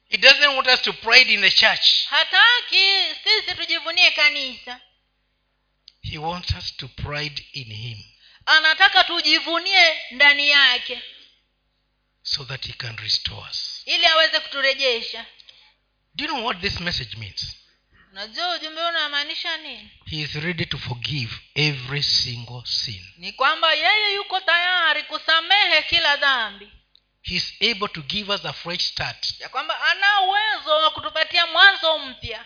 He 0.08 0.18
doesn't 0.18 0.54
want 0.54 0.68
us 0.68 0.82
to 0.82 0.92
pride 0.92 1.30
in 1.34 1.40
the 1.40 1.50
church. 1.50 2.06
Hataki 2.08 3.14
sisi 3.24 3.54
tujivunie 3.56 4.10
kanisa. 4.10 4.80
He 6.02 6.18
wants 6.18 6.54
us 6.54 6.76
to 6.76 6.88
pride 6.88 7.42
in 7.52 7.64
him. 7.64 7.98
Anataka 8.46 9.04
tujivunie 9.04 9.96
ndani 10.10 10.48
yake. 10.48 11.02
So 12.22 12.44
that 12.44 12.66
he 12.66 12.72
can 12.72 12.96
restore 12.96 13.46
us. 13.50 13.82
Ili 13.86 14.06
aweze 14.06 14.40
kuturejesha. 14.40 15.26
Do 16.14 16.24
you 16.24 16.30
know 16.30 16.44
what 16.44 16.60
this 16.60 16.80
message 16.80 17.16
means 17.16 17.61
unajua 18.12 18.54
ujumbe 18.54 18.80
unamaanisha 18.84 19.56
nini? 19.56 19.90
He 20.10 20.16
is 20.20 20.34
ready 20.34 20.66
to 20.66 20.78
forgive 20.78 21.32
every 21.54 22.02
single 22.02 22.62
sin. 22.64 23.06
Ni 23.16 23.32
kwamba 23.32 23.72
yeye 23.74 24.14
yuko 24.14 24.40
tayari 24.40 25.02
kusamehe 25.02 25.82
kila 25.82 26.16
dhambi. 26.16 26.72
He 27.22 27.34
is 27.36 27.54
able 27.60 27.88
to 27.88 28.02
give 28.02 28.32
us 28.34 28.44
a 28.44 28.52
fresh 28.52 28.82
start. 28.82 29.40
Ya 29.40 29.48
kwamba 29.48 29.80
ana 29.90 30.20
uwezo 30.20 30.70
wa 30.70 30.90
kutupatia 30.90 31.46
mwanzo 31.46 31.98
mpya. 31.98 32.44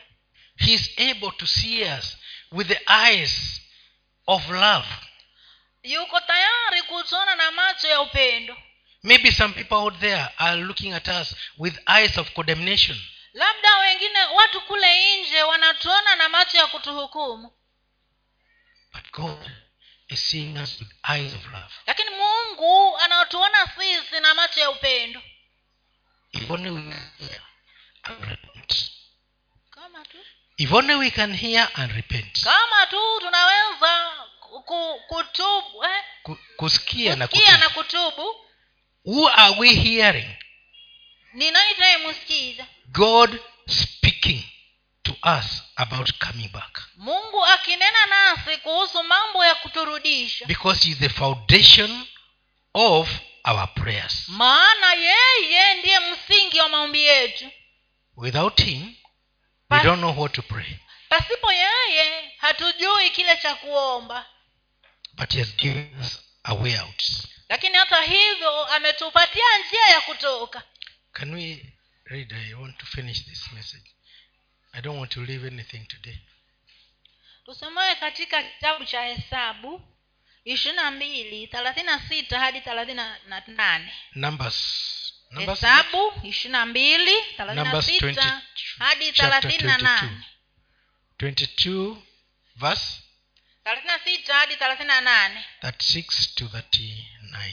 He 0.57 0.73
is 0.73 0.91
able 0.99 1.31
to 1.31 1.47
see 1.47 1.83
us 1.85 2.17
with 2.53 2.69
the 2.69 2.81
eyes 3.07 3.61
of 4.27 4.49
love. 4.51 4.87
Yuko 5.83 6.21
tayari 6.21 6.83
kutuona 6.83 7.35
na 7.37 7.51
macho 7.51 7.89
ya 7.89 8.01
upendo. 8.01 8.57
Maybe 9.03 9.33
some 9.33 9.55
people 9.55 9.75
out 9.77 9.99
there 10.01 10.29
are 10.39 10.57
looking 10.61 10.93
at 10.93 11.09
us 11.09 11.37
with 11.59 11.79
eyes 11.87 12.19
of 12.19 12.31
condemnation 12.35 13.01
labda 13.37 13.79
wengine 13.79 14.19
watu 14.25 14.61
kule 14.61 15.17
nje 15.23 15.43
wanatuona 15.43 16.17
na 16.17 16.29
macho 16.29 16.57
ya 16.57 16.67
kutuhukumu 16.67 17.53
but 18.93 19.11
god 19.13 19.51
is 20.09 20.31
seeing 20.31 20.59
us 20.63 20.81
with 20.81 20.91
eyes 21.11 21.35
of 21.35 21.45
love. 21.53 21.75
lakini 21.87 22.11
mungu 22.11 22.99
anatuona 22.99 23.67
sisi 23.79 24.21
na 24.21 24.35
macho 24.35 24.61
ya 24.61 24.71
upendo 24.71 25.23
If 26.33 26.51
only 26.51 26.71
we 26.71 26.83
can 26.83 27.11
hear 27.19 27.41
and 28.03 28.25
repent. 28.25 28.91
kama 29.71 30.05
tu 30.05 30.19
If 30.57 30.73
only 30.73 30.95
we 30.95 31.11
can 31.11 31.35
hear 31.37 31.69
and 31.75 31.93
repent. 31.93 32.43
kama 32.45 32.87
tu 32.87 33.21
tunaweza 33.21 34.13
ku, 34.41 35.01
kutubu 35.09 35.85
eh? 35.85 36.05
kusikia, 36.23 36.57
Kusikia 36.57 37.17
na 37.17 37.27
kutubu, 37.29 37.51
na 37.59 37.69
kutubu. 37.69 38.11
kutubu 38.11 38.47
Who 39.05 39.29
are 39.29 39.55
we 39.59 39.69
hearing? 39.75 40.37
ni 41.33 41.51
nani 41.51 41.75
tunayemsikiza 41.75 42.67
God 42.97 43.39
speaking 43.69 44.43
to 45.05 45.13
us 45.23 45.63
about 45.77 46.11
coming 46.19 46.49
back. 46.53 46.83
mungu 46.97 47.45
akinena 47.45 48.07
nasi 48.07 48.57
kuhusu 48.57 49.03
mambo 49.03 49.45
ya 49.45 49.55
kuturudisha 49.55 50.47
Because 50.47 50.85
He 50.85 50.91
is 50.93 50.99
the 50.99 51.09
foundation 51.09 52.07
of 52.75 53.09
our 53.45 53.67
prayers. 53.75 54.29
maana 54.29 54.93
yeye 54.95 55.75
ndiye 55.75 56.01
msingi 56.01 56.61
wa 56.61 56.69
maombi 56.69 57.03
yetu 57.03 57.51
Without 58.17 58.61
Him, 58.63 58.95
we 59.71 59.81
don't 59.83 59.99
know 60.01 60.21
what 60.21 60.33
to 60.33 60.43
pray. 60.43 60.79
pasipo 61.09 61.53
yeye 61.53 62.33
hatujui 62.39 63.11
kile 63.11 63.37
cha 63.37 63.55
kuomba 63.55 64.27
But 65.15 65.33
He 65.33 65.39
has 65.39 65.57
given 65.57 66.01
us 66.01 66.21
a 66.45 66.55
way 66.55 66.79
out. 66.81 67.03
lakini 67.49 67.77
hata 67.77 68.03
hivyo 68.03 68.65
ametupatia 68.67 69.59
njia 69.69 69.87
ya 69.87 70.01
kutoka 70.01 70.63
Can 71.13 71.35
we 71.35 71.73
read? 72.11 72.33
I 72.33 72.55
want 72.61 72.79
to 72.79 72.87
finish 72.87 73.27
this 73.27 73.53
message. 73.55 73.95
I 74.75 74.81
don't 74.81 74.99
want 74.99 75.11
to 75.13 75.21
leave 75.21 75.45
anything 75.47 75.87
today. 75.89 76.19
tusomewe 77.45 77.95
katika 77.95 78.43
kitabu 78.43 78.85
cha 78.85 79.03
hesabu 79.03 79.83
ishirini 80.45 80.77
na 80.83 80.91
mbili 80.91 81.47
thelathini 81.47 81.87
na 81.87 82.01
sita 82.09 82.39
hadi 82.41 82.61
thelathini 82.61 82.97
na 82.97 83.43
nane 83.47 83.93
hesabu 85.47 86.13
ishirini 86.23 86.53
na 86.53 86.67
mbili 86.67 87.13
thelathini 87.37 87.65
na 87.73 87.83
sita 87.83 88.43
hadi 88.79 89.13
thelathini 89.13 89.63
na 89.63 89.79
nane 89.79 90.25
verse 92.57 93.03
thelathini 93.65 93.87
na 93.93 93.99
sita 93.99 94.35
hadi 94.35 94.57
thelathini 94.57 94.89
na 94.89 95.01
nane 95.01 95.45
36 95.63 96.35
to 96.35 96.45
39 96.45 97.53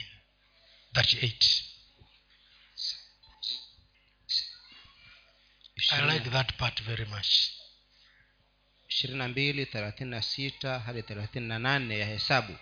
38 0.94 1.64
i 5.92 6.02
like 6.14 6.30
that 6.30 6.54
part 6.58 6.82
very 6.84 7.06
much. 7.06 7.28
ishirini 8.90 9.20
na 9.20 9.28
mbili 9.28 9.66
thelathini 9.66 10.10
na 10.10 10.22
sita 10.22 10.80
hadi 10.80 11.02
thelathini 11.04 11.48
na 11.48 11.60
nane 11.60 12.00
ya 12.00 12.06
hesabu. 12.06 12.56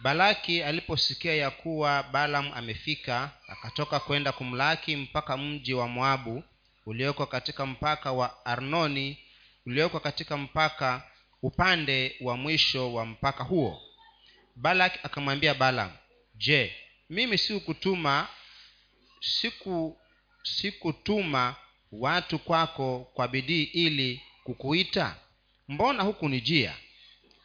Balaki 0.00 0.62
aliposikia 0.62 1.34
ya 1.34 1.50
kuwa 1.50 2.02
balam 2.02 2.52
amefika 2.54 3.30
akatoka 3.48 4.00
kwenda 4.00 4.32
kumlaki 4.32 4.96
mpaka 4.96 5.36
mji 5.36 5.74
wa 5.74 5.88
moabu 5.88 6.44
ulioko 6.86 7.26
katika 7.26 7.66
mpaka 7.66 8.12
wa 8.12 8.46
arnoni 8.46 9.18
ulioko 9.66 10.00
katika 10.00 10.36
mpaka 10.36 11.02
upande 11.42 12.16
wa 12.20 12.36
mwisho 12.36 12.92
wa 12.94 13.06
mpaka 13.06 13.44
huo. 13.44 13.82
Balak 14.56 15.04
akamwambia 15.04 15.54
balam 15.54 15.90
je 16.34 16.76
mimi 17.10 17.38
sikutuma 17.38 18.28
siku 19.20 19.98
sikutuma 20.42 21.56
watu 21.92 22.38
kwako 22.38 23.10
kwa 23.14 23.28
bidii 23.28 23.62
ili 23.62 24.20
kukuita? 24.44 25.16
Mbona 25.68 26.02
hukunijia? 26.02 26.74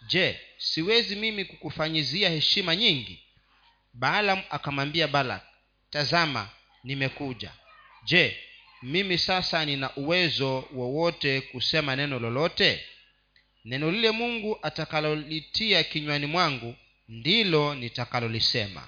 Je 0.07 0.39
siwezi 0.57 1.15
mimi 1.15 1.45
kukufanyizia 1.45 2.29
heshima 2.29 2.75
nyingi? 2.75 3.19
Baalam 3.93 4.41
akamwambia 4.49 5.07
balak 5.07 5.43
tazama 5.89 6.49
nimekuja. 6.83 7.51
Je 8.03 8.37
mimi 8.81 9.17
sasa 9.17 9.65
nina 9.65 9.95
uwezo 9.95 10.67
wowote 10.73 11.41
kusema 11.41 11.95
neno 11.95 12.19
lolote? 12.19 12.85
Neno 13.65 13.91
lile 13.91 14.11
mungu 14.11 14.59
atakalolitia 14.61 15.83
kinywani 15.83 16.25
mwangu 16.25 16.75
ndilo 17.09 17.75
nitakalolisema. 17.75 18.87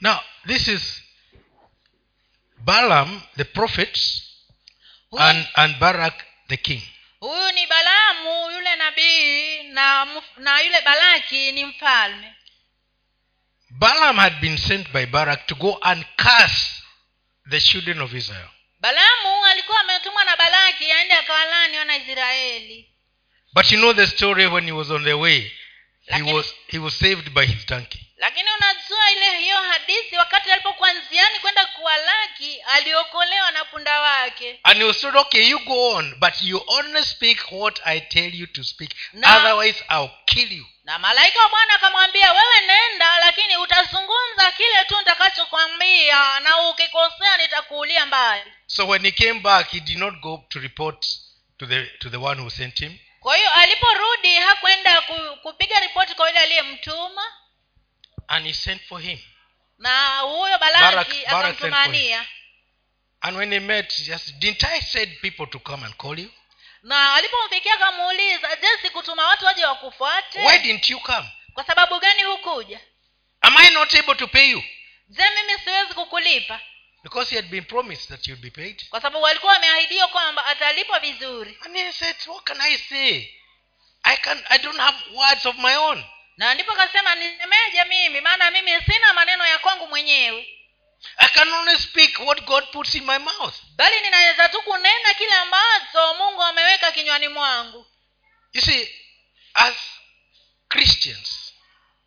Now 0.00 0.18
this 0.46 0.68
is 0.68 1.02
balaam 2.58 3.20
the 3.36 3.44
prophet 3.44 3.98
and, 5.18 5.48
and 5.56 5.78
barak 5.78 6.14
the 6.48 6.56
king. 6.56 6.82
Huyu 7.20 7.52
ni 7.52 7.66
balamu 7.66 8.50
yule 8.50 8.76
nabii 8.76 9.62
na 9.62 10.06
na 10.36 10.60
yule 10.60 10.80
balaki 10.80 11.52
ni 11.52 11.64
mfalme. 11.64 12.34
Balaam 13.70 14.16
had 14.16 14.40
been 14.40 14.58
sent 14.58 14.92
by 14.92 15.06
barak 15.06 15.46
to 15.46 15.54
go 15.54 15.78
and 15.82 16.04
curse 16.16 16.82
the 17.50 17.60
children 17.60 18.00
of 18.00 18.14
israel. 18.14 18.48
Balaamu 18.80 19.44
alikuwa 19.44 19.80
ametumwa 19.80 20.24
na 20.24 20.36
balaki 20.36 20.92
aende 20.92 21.14
akawalani 21.14 21.78
wana 21.78 21.96
israeli. 21.96 22.88
But 23.54 23.70
you 23.72 23.78
know 23.78 23.92
the 23.92 24.06
story 24.06 24.46
when 24.46 24.64
he 24.64 24.72
was 24.72 24.90
on 24.90 25.04
the 25.04 25.14
way 25.14 25.52
he 26.06 26.22
was, 26.22 26.54
he 26.68 26.78
was 26.78 26.94
saved 26.98 27.30
by 27.34 27.46
his 27.46 27.66
donkey 27.66 28.01
lakini 28.22 28.48
unajua 28.52 29.10
ile 29.10 29.38
hiyo 29.38 29.56
hadithi 29.62 30.16
wakati 30.16 30.50
alipokuwa 30.50 30.92
nziani 30.92 31.38
kwenda 31.38 31.66
kuwalaki 31.66 32.60
aliokolewa 32.60 33.50
na 33.50 33.64
punda 33.64 34.00
wake. 34.00 34.60
And 34.62 34.80
you 34.80 34.94
said, 34.94 35.16
okay 35.16 35.48
you 35.48 35.58
go 35.58 35.88
on 35.94 36.14
but 36.20 36.34
you 36.42 36.62
only 36.66 37.04
speak 37.04 37.38
what 37.50 37.80
i 37.84 38.00
tell 38.00 38.34
you 38.34 38.46
to 38.46 38.64
speak. 38.64 38.90
Na- 39.12 39.36
otherwise 39.36 39.84
i'll 39.90 40.10
kill 40.26 40.52
you. 40.52 40.66
Na 40.84 40.98
malaika 40.98 41.40
wa 41.42 41.48
bwana 41.48 41.74
akamwambia 41.74 42.32
wewe 42.32 42.60
nenda 42.66 43.18
lakini 43.18 43.56
utazungumza 43.56 44.52
kile 44.56 44.84
tu 44.88 44.98
nitakachokwambia 44.98 46.40
na 46.40 46.58
ukikosea 46.68 47.36
nitakuulia 47.36 48.06
mbali. 48.06 48.52
So 48.66 48.86
when 48.88 49.02
he 49.02 49.10
came 49.10 49.40
back 49.40 49.68
he 49.70 49.80
did 49.80 49.98
not 49.98 50.14
go 50.20 50.44
to 50.48 50.58
report 50.58 51.06
to 51.58 51.66
the 51.66 51.86
to 51.86 52.10
the 52.10 52.16
one 52.16 52.40
who 52.40 52.50
sent 52.50 52.78
him. 52.78 52.98
Kwa 53.20 53.36
hiyo 53.36 53.50
aliporudi 53.52 54.34
hakwenda 54.36 55.02
kupiga 55.42 55.80
ripoti 55.80 56.14
kwa 56.14 56.28
yule 56.28 56.40
aliyemtuma 56.40 57.22
and 58.28 58.46
he 58.46 58.52
sent 58.52 58.82
for 58.82 59.00
him. 59.00 59.18
Na 59.78 60.18
huyo 60.18 60.58
balaki 60.58 61.26
akamtumania. 61.26 62.26
And 63.20 63.36
when 63.36 63.52
he 63.52 63.60
met 63.60 63.88
just 64.04 64.38
didn't 64.40 64.64
i 64.64 64.80
said 64.80 65.08
people 65.20 65.46
to 65.46 65.58
come 65.58 65.84
and 65.86 65.96
call 65.96 66.18
you? 66.18 66.30
Na 66.82 67.14
alipomfikia 67.14 67.74
akamuuliza 67.74 68.56
je 68.56 68.68
sikutuma 68.82 69.26
watu 69.26 69.44
waje 69.44 69.64
wakufuate? 69.64 70.38
Why 70.38 70.58
didn't 70.58 70.90
you 70.90 71.00
come? 71.00 71.28
Kwa 71.54 71.64
sababu 71.64 72.00
gani 72.00 72.22
hukuja? 72.22 72.80
Am 73.40 73.56
i 73.56 73.70
not 73.70 73.94
able 73.94 74.14
to 74.14 74.28
pay 74.28 74.50
you? 74.50 74.62
Je 75.08 75.22
mimi 75.30 75.60
siwezi 75.64 75.94
kukulipa? 75.94 76.60
Because 77.02 77.30
he 77.30 77.36
had 77.36 77.48
been 77.50 77.64
promised 77.64 78.08
that 78.08 78.28
you'd 78.28 78.42
be 78.42 78.50
paid. 78.50 78.88
Kwa 78.90 79.00
sababu 79.00 79.22
walikuwa 79.22 79.52
wameahidiwa 79.52 80.08
kwamba 80.08 80.46
atalipwa 80.46 81.00
vizuri. 81.00 81.58
And 81.64 81.76
he 81.76 81.92
said 81.92 82.16
what 82.26 82.44
can 82.44 82.60
i 82.60 82.78
say? 82.78 83.28
I 84.02 84.16
can 84.16 84.44
i 84.48 84.58
don't 84.58 84.78
have 84.78 84.98
words 85.14 85.46
of 85.46 85.58
my 85.58 85.76
own 85.76 86.04
na 86.36 86.54
ndipo 86.54 86.72
akasema 86.72 87.14
nisemeje 87.14 87.84
mimi? 87.84 88.20
Maana 88.20 88.50
mimi 88.50 88.80
sina 88.80 89.12
maneno 89.12 89.46
ya 89.46 89.58
kwangu 89.58 89.86
mwenyewe. 89.88 90.48
I 91.16 91.28
can 91.28 91.52
only 91.52 91.78
speak 91.78 92.18
what 92.20 92.44
god 92.44 92.64
puts 92.72 92.94
in 92.94 93.04
my 93.04 93.18
mouth. 93.18 93.54
Bali 93.76 94.00
ninaweza 94.00 94.48
tu 94.48 94.62
kunena 94.62 95.14
kile 95.14 95.32
ambacho 95.34 96.14
mungu 96.14 96.42
ameweka 96.42 96.92
kinywani 96.92 97.28
mwangu. 97.28 97.86
You 98.52 98.62
see 98.62 98.94
as 99.54 99.74
christians 100.68 101.54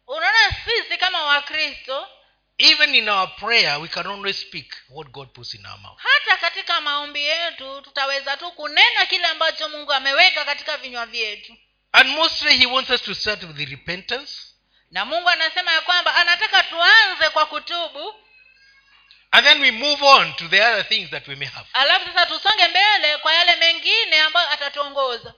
unaona 0.08 0.56
sisi 0.66 0.98
kama 0.98 1.24
wakristo 1.24 2.08
even 2.58 2.96
in 2.96 3.10
our 3.10 3.36
prayer 3.36 3.78
we 3.82 3.88
can 3.88 4.08
only 4.08 4.34
speak 4.34 4.76
what 4.90 5.08
god 5.08 5.30
puts 5.34 5.54
in 5.54 5.66
our 5.66 5.78
mouth. 5.80 6.00
hata 6.02 6.38
katika 6.38 6.82
maombi 6.82 7.24
yetu 7.24 7.82
tutaweza 7.82 8.38
tu 8.38 8.52
kunena 8.52 9.06
kile 9.06 9.26
ambacho 9.28 9.70
mungu 9.70 9.94
ameweka 9.94 10.46
katika 10.46 10.78
vinywa 10.78 11.06
vyetu 11.06 11.58
and 11.96 12.10
mostly 12.10 12.58
he 12.58 12.66
wants 12.66 12.90
us 12.90 13.02
to 13.02 13.14
start 13.16 13.42
with 13.44 13.56
the 13.56 13.66
repentance. 13.66 14.54
Na 14.92 15.06
mungu 15.06 15.30
anasema 15.30 15.72
ya 15.72 15.82
kwamba 15.82 16.16
anataka 16.16 16.64
tuanze 16.64 17.30
kwa 17.30 17.46
kutubu. 17.46 18.14
And 19.32 19.46
then 19.46 19.62
we 19.62 19.72
move 19.72 20.04
on 20.06 20.34
to 20.34 20.48
the 20.48 20.62
other 20.62 20.88
things 20.88 21.10
that 21.10 21.28
we 21.28 21.36
may 21.36 21.48
have. 21.48 21.68
Alafu 21.74 22.06
sasa 22.06 22.26
tusonge 22.26 22.68
mbele 22.68 23.18
kwa 23.18 23.34
yale 23.34 23.56
mengine 23.56 24.20
ambayo 24.22 24.50
atatuongoza. 24.50 25.34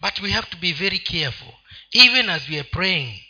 But 0.00 0.18
we 0.20 0.30
have 0.30 0.50
to 0.50 0.56
be 0.56 0.72
very 0.72 0.98
careful. 0.98 1.54
Even 1.92 2.30
as 2.30 2.48
we 2.48 2.58
are 2.58 2.68
praying 2.68 3.22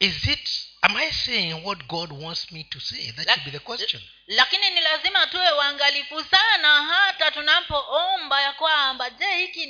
is 0.00 0.26
it 0.28 0.48
am 0.82 0.96
i 0.96 1.10
saying 1.12 1.62
what 1.64 1.86
god 1.86 2.10
wants 2.12 2.50
me 2.52 2.64
to 2.64 2.80
say? 2.80 3.12
That 3.12 3.28
should 3.28 3.44
be 3.44 3.50
the 3.50 3.60
question. 3.60 4.00
Lakini 4.26 4.70
ni 4.70 4.80
lazima 4.80 5.26
tuwe 5.26 5.52
uangalifu 5.52 6.24
sana 6.24 6.82
hata 6.82 7.30
tunapoomba 7.30 8.40
ya 8.42 8.52
kwamba 8.52 9.10
je 9.10 9.36
hiki 9.36 9.66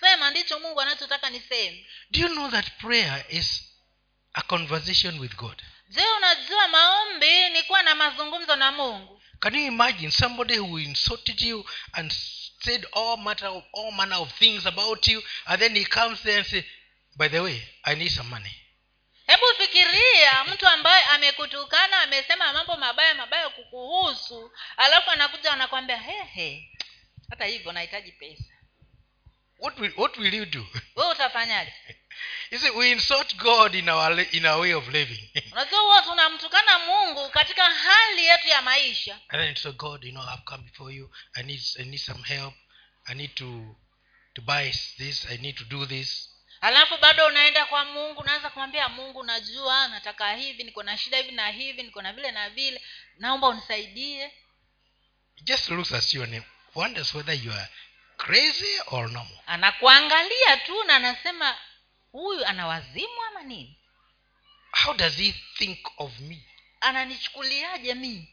ninachosema 0.00 0.30
ndicho 0.30 0.58
mungu 0.60 0.80
anachotaka 0.80 1.30
niseme. 1.30 1.86
Do 2.10 2.20
you 2.20 2.28
know 2.28 2.50
that 2.50 2.66
prayer 2.80 3.24
is 3.28 3.62
a 4.34 4.42
conversation 4.42 5.18
with 5.18 5.36
god? 5.36 5.62
Je 5.88 6.00
unajua 6.16 6.68
maombi 6.68 7.48
ni 7.50 7.62
kuwa 7.62 7.82
na 7.82 7.94
mazungumzo 7.94 8.56
na 8.56 8.72
mungu? 8.72 9.22
Can 9.40 9.54
you 9.54 9.66
imagine 9.66 10.10
somebody 10.10 10.58
who 10.58 10.78
insulted 10.78 11.40
you 11.42 11.64
and 11.92 12.12
said 12.64 12.86
all 12.92 13.16
matter 13.18 13.48
of 13.48 13.64
all 13.74 13.92
manner 13.92 14.18
of 14.18 14.32
things 14.38 14.66
about 14.66 15.08
you 15.08 15.22
and 15.46 15.60
then 15.60 15.74
he 15.76 15.84
comes 15.84 16.22
there 16.22 16.38
and 16.38 16.46
say 16.46 16.62
by 17.16 17.28
the 17.28 17.40
way 17.40 17.62
i 17.84 17.94
need 17.94 18.10
some 18.12 18.28
money. 18.28 18.54
Hebu 19.26 19.44
fikiria 19.58 20.44
mtu 20.44 20.68
ambaye 20.68 21.04
amekutukana 21.04 22.00
amesema 22.00 22.52
mambo 22.52 22.76
mabaya 22.76 23.14
mabaya 23.14 23.48
kukuhusu 23.48 24.52
alafu 24.76 25.10
anakuja 25.10 25.52
anakwambia 25.52 25.96
hehe 25.96 26.70
hata 27.30 27.44
hivyo 27.44 27.72
nahitaji 27.72 28.12
pesa 28.12 28.44
what 29.60 29.78
will, 29.80 29.92
what 29.96 30.18
will 30.18 30.34
you 30.34 30.46
do? 30.46 30.64
We 30.96 31.02
utafanyaje? 31.10 31.72
You 32.50 32.58
see 32.58 32.70
we 32.70 32.92
insult 32.92 33.36
god 33.36 33.74
in 33.74 33.88
our 33.88 34.20
in 34.32 34.46
our 34.46 34.60
way 34.60 34.74
of 34.74 34.88
living. 34.88 35.30
Unajua 35.52 35.80
huwa 35.80 36.02
tunamtukana 36.02 36.78
mungu 36.78 37.28
katika 37.28 37.64
hali 37.64 38.24
yetu 38.24 38.48
ya 38.48 38.62
maisha. 38.62 39.20
And 39.28 39.42
then 39.42 39.56
so 39.56 39.72
god 39.72 40.04
you 40.04 40.10
know 40.12 40.24
i've 40.34 40.42
come 40.44 40.62
before 40.62 40.94
you. 40.94 41.10
I 41.34 41.42
need 41.42 41.60
i 41.78 41.84
need 41.84 42.00
some 42.00 42.22
help. 42.22 42.54
I 43.04 43.14
need 43.14 43.34
to 43.34 43.76
to 44.34 44.42
buy 44.42 44.72
this. 44.98 45.26
I 45.30 45.36
need 45.36 45.56
to 45.56 45.64
do 45.64 45.86
this. 45.86 46.30
Alafu 46.60 46.98
bado 46.98 47.26
unaenda 47.26 47.66
kwa 47.66 47.84
mungu 47.84 48.20
unaanza 48.20 48.50
kumwambia 48.50 48.88
mungu 48.88 49.22
najua 49.22 49.88
nataka 49.88 50.34
hivi 50.34 50.64
niko 50.64 50.82
na 50.82 50.98
shida 50.98 51.16
hivi 51.16 51.32
na 51.32 51.50
hivi 51.50 51.82
niko 51.82 52.02
na 52.02 52.12
vile 52.12 52.30
na 52.30 52.50
vile. 52.50 52.82
Naomba 53.18 53.48
unisaidie. 53.48 54.32
He 55.36 55.44
just 55.44 55.68
looks 55.68 55.92
at 55.92 56.14
you 56.14 56.22
and 56.22 56.42
wonders 56.74 57.14
whether 57.14 57.44
you 57.44 57.52
are 57.52 57.68
crazy 58.24 58.80
or 58.86 59.10
normal 59.10 59.38
anakuangalia 59.46 60.56
tu 60.56 60.84
na 60.84 60.96
anasema 60.96 61.58
huyu 62.12 62.46
ana 62.46 62.66
wazimu 62.66 63.22
ama 63.28 63.42
nini? 63.42 63.76
How 64.84 64.94
does 64.94 65.16
he 65.16 65.34
think 65.58 65.78
of 65.96 66.18
me? 66.18 66.42
Ananichukuliaje 66.80 67.94
mii 67.94 68.28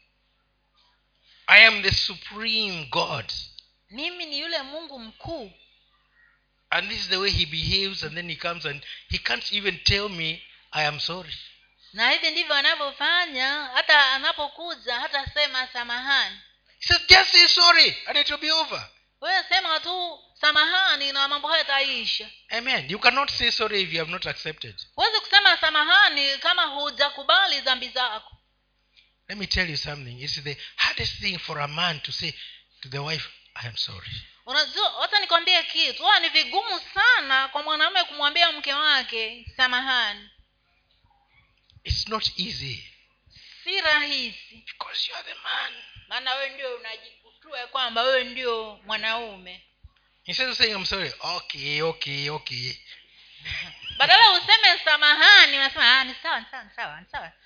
i 1.46 1.66
am 1.66 1.82
the 1.82 1.90
supreme 1.90 2.84
god. 2.90 3.32
Mimi 3.90 4.26
ni 4.26 4.40
yule 4.40 4.62
mungu 4.62 4.98
mkuu. 4.98 5.52
And 6.70 6.90
this 6.90 7.00
is 7.00 7.08
the 7.08 7.16
way 7.16 7.30
he 7.30 7.46
behaves 7.46 8.02
and 8.04 8.14
then 8.14 8.28
he 8.30 8.36
comes 8.36 8.66
and 8.66 8.82
he 9.10 9.18
can't 9.18 9.52
even 9.52 9.78
tell 9.84 10.08
me 10.08 10.42
i 10.72 10.86
am 10.86 11.00
sorry. 11.00 11.34
Na 11.92 12.10
hivi 12.10 12.30
ndivyo 12.30 12.54
anavyofanya 12.54 13.70
hata 13.74 14.12
anapokuja 14.12 15.00
hata 15.00 15.26
sema 15.26 15.66
samahani. 15.66 16.36
He 16.78 16.86
says 16.86 17.06
just 17.08 17.32
say 17.32 17.48
sorry 17.48 17.96
and 18.06 18.18
it 18.18 18.30
will 18.30 18.40
be 18.40 18.52
over 18.52 18.88
wewe 19.20 19.44
sema 19.48 19.80
tu 19.80 20.18
samahani 20.40 21.12
na 21.12 21.28
mambo 21.28 21.48
hayo 21.48 21.58
yataisha. 21.58 22.30
Amen. 22.48 22.90
You 22.90 22.98
cannot 22.98 23.30
say 23.30 23.50
sorry 23.50 23.82
if 23.82 23.92
you 23.92 23.98
have 23.98 24.10
not 24.10 24.26
accepted. 24.26 24.74
Huwezi 24.94 25.20
kusema 25.20 25.56
samahani 25.56 26.38
kama 26.38 26.62
hujakubali 26.62 27.60
dhambi 27.60 27.88
zako. 27.88 28.36
Let 29.28 29.38
me 29.38 29.46
tell 29.46 29.70
you 29.70 29.76
something. 29.76 30.22
It's 30.24 30.42
the 30.42 30.56
hardest 30.76 31.20
thing 31.20 31.38
for 31.38 31.60
a 31.60 31.68
man 31.68 32.00
to 32.00 32.12
say 32.12 32.32
to 32.80 32.88
the 32.88 32.98
wife 32.98 33.28
i 33.54 33.66
am 33.68 33.76
sorry. 33.76 34.10
Unajua 34.46 34.90
hata 35.00 35.20
nikwambie 35.20 35.62
kitu. 35.62 36.02
Huwa 36.02 36.20
ni 36.20 36.28
vigumu 36.28 36.80
sana 36.94 37.48
kwa 37.48 37.62
mwanaume 37.62 38.04
kumwambia 38.04 38.52
mke 38.52 38.74
wake 38.74 39.46
samahani. 39.56 40.30
It's 41.84 42.08
not 42.08 42.38
easy. 42.38 42.84
Si 43.64 43.80
rahisi. 43.80 44.64
Because 44.66 45.10
you 45.10 45.16
are 45.16 45.24
the 45.28 45.34
man. 45.42 45.72
Maana 46.08 46.34
wewe 46.34 46.50
ndio 46.50 46.74
unajikutue 47.48 47.66
kwamba 47.66 48.02
wewe 48.02 48.24
ndio 48.24 48.80
mwanaume. 48.86 49.64
Instead 50.24 50.50
of 50.50 50.58
saying 50.58 50.72
i'm 50.72 50.84
sorry 50.84 51.12
okay 51.20 51.82
okay 51.82 52.30
okay. 52.30 52.72
Badala 53.98 54.32
useme 54.32 54.78
samahani 54.84 55.56
unasema 55.56 56.00
ah, 56.00 56.04
ni 56.04 56.14
sawa 56.22 56.40
ni 56.40 56.46
sawa 56.52 56.64
ni 56.64 56.70
sawa 56.76 57.00
ni 57.00 57.06
sawa. 57.12 57.32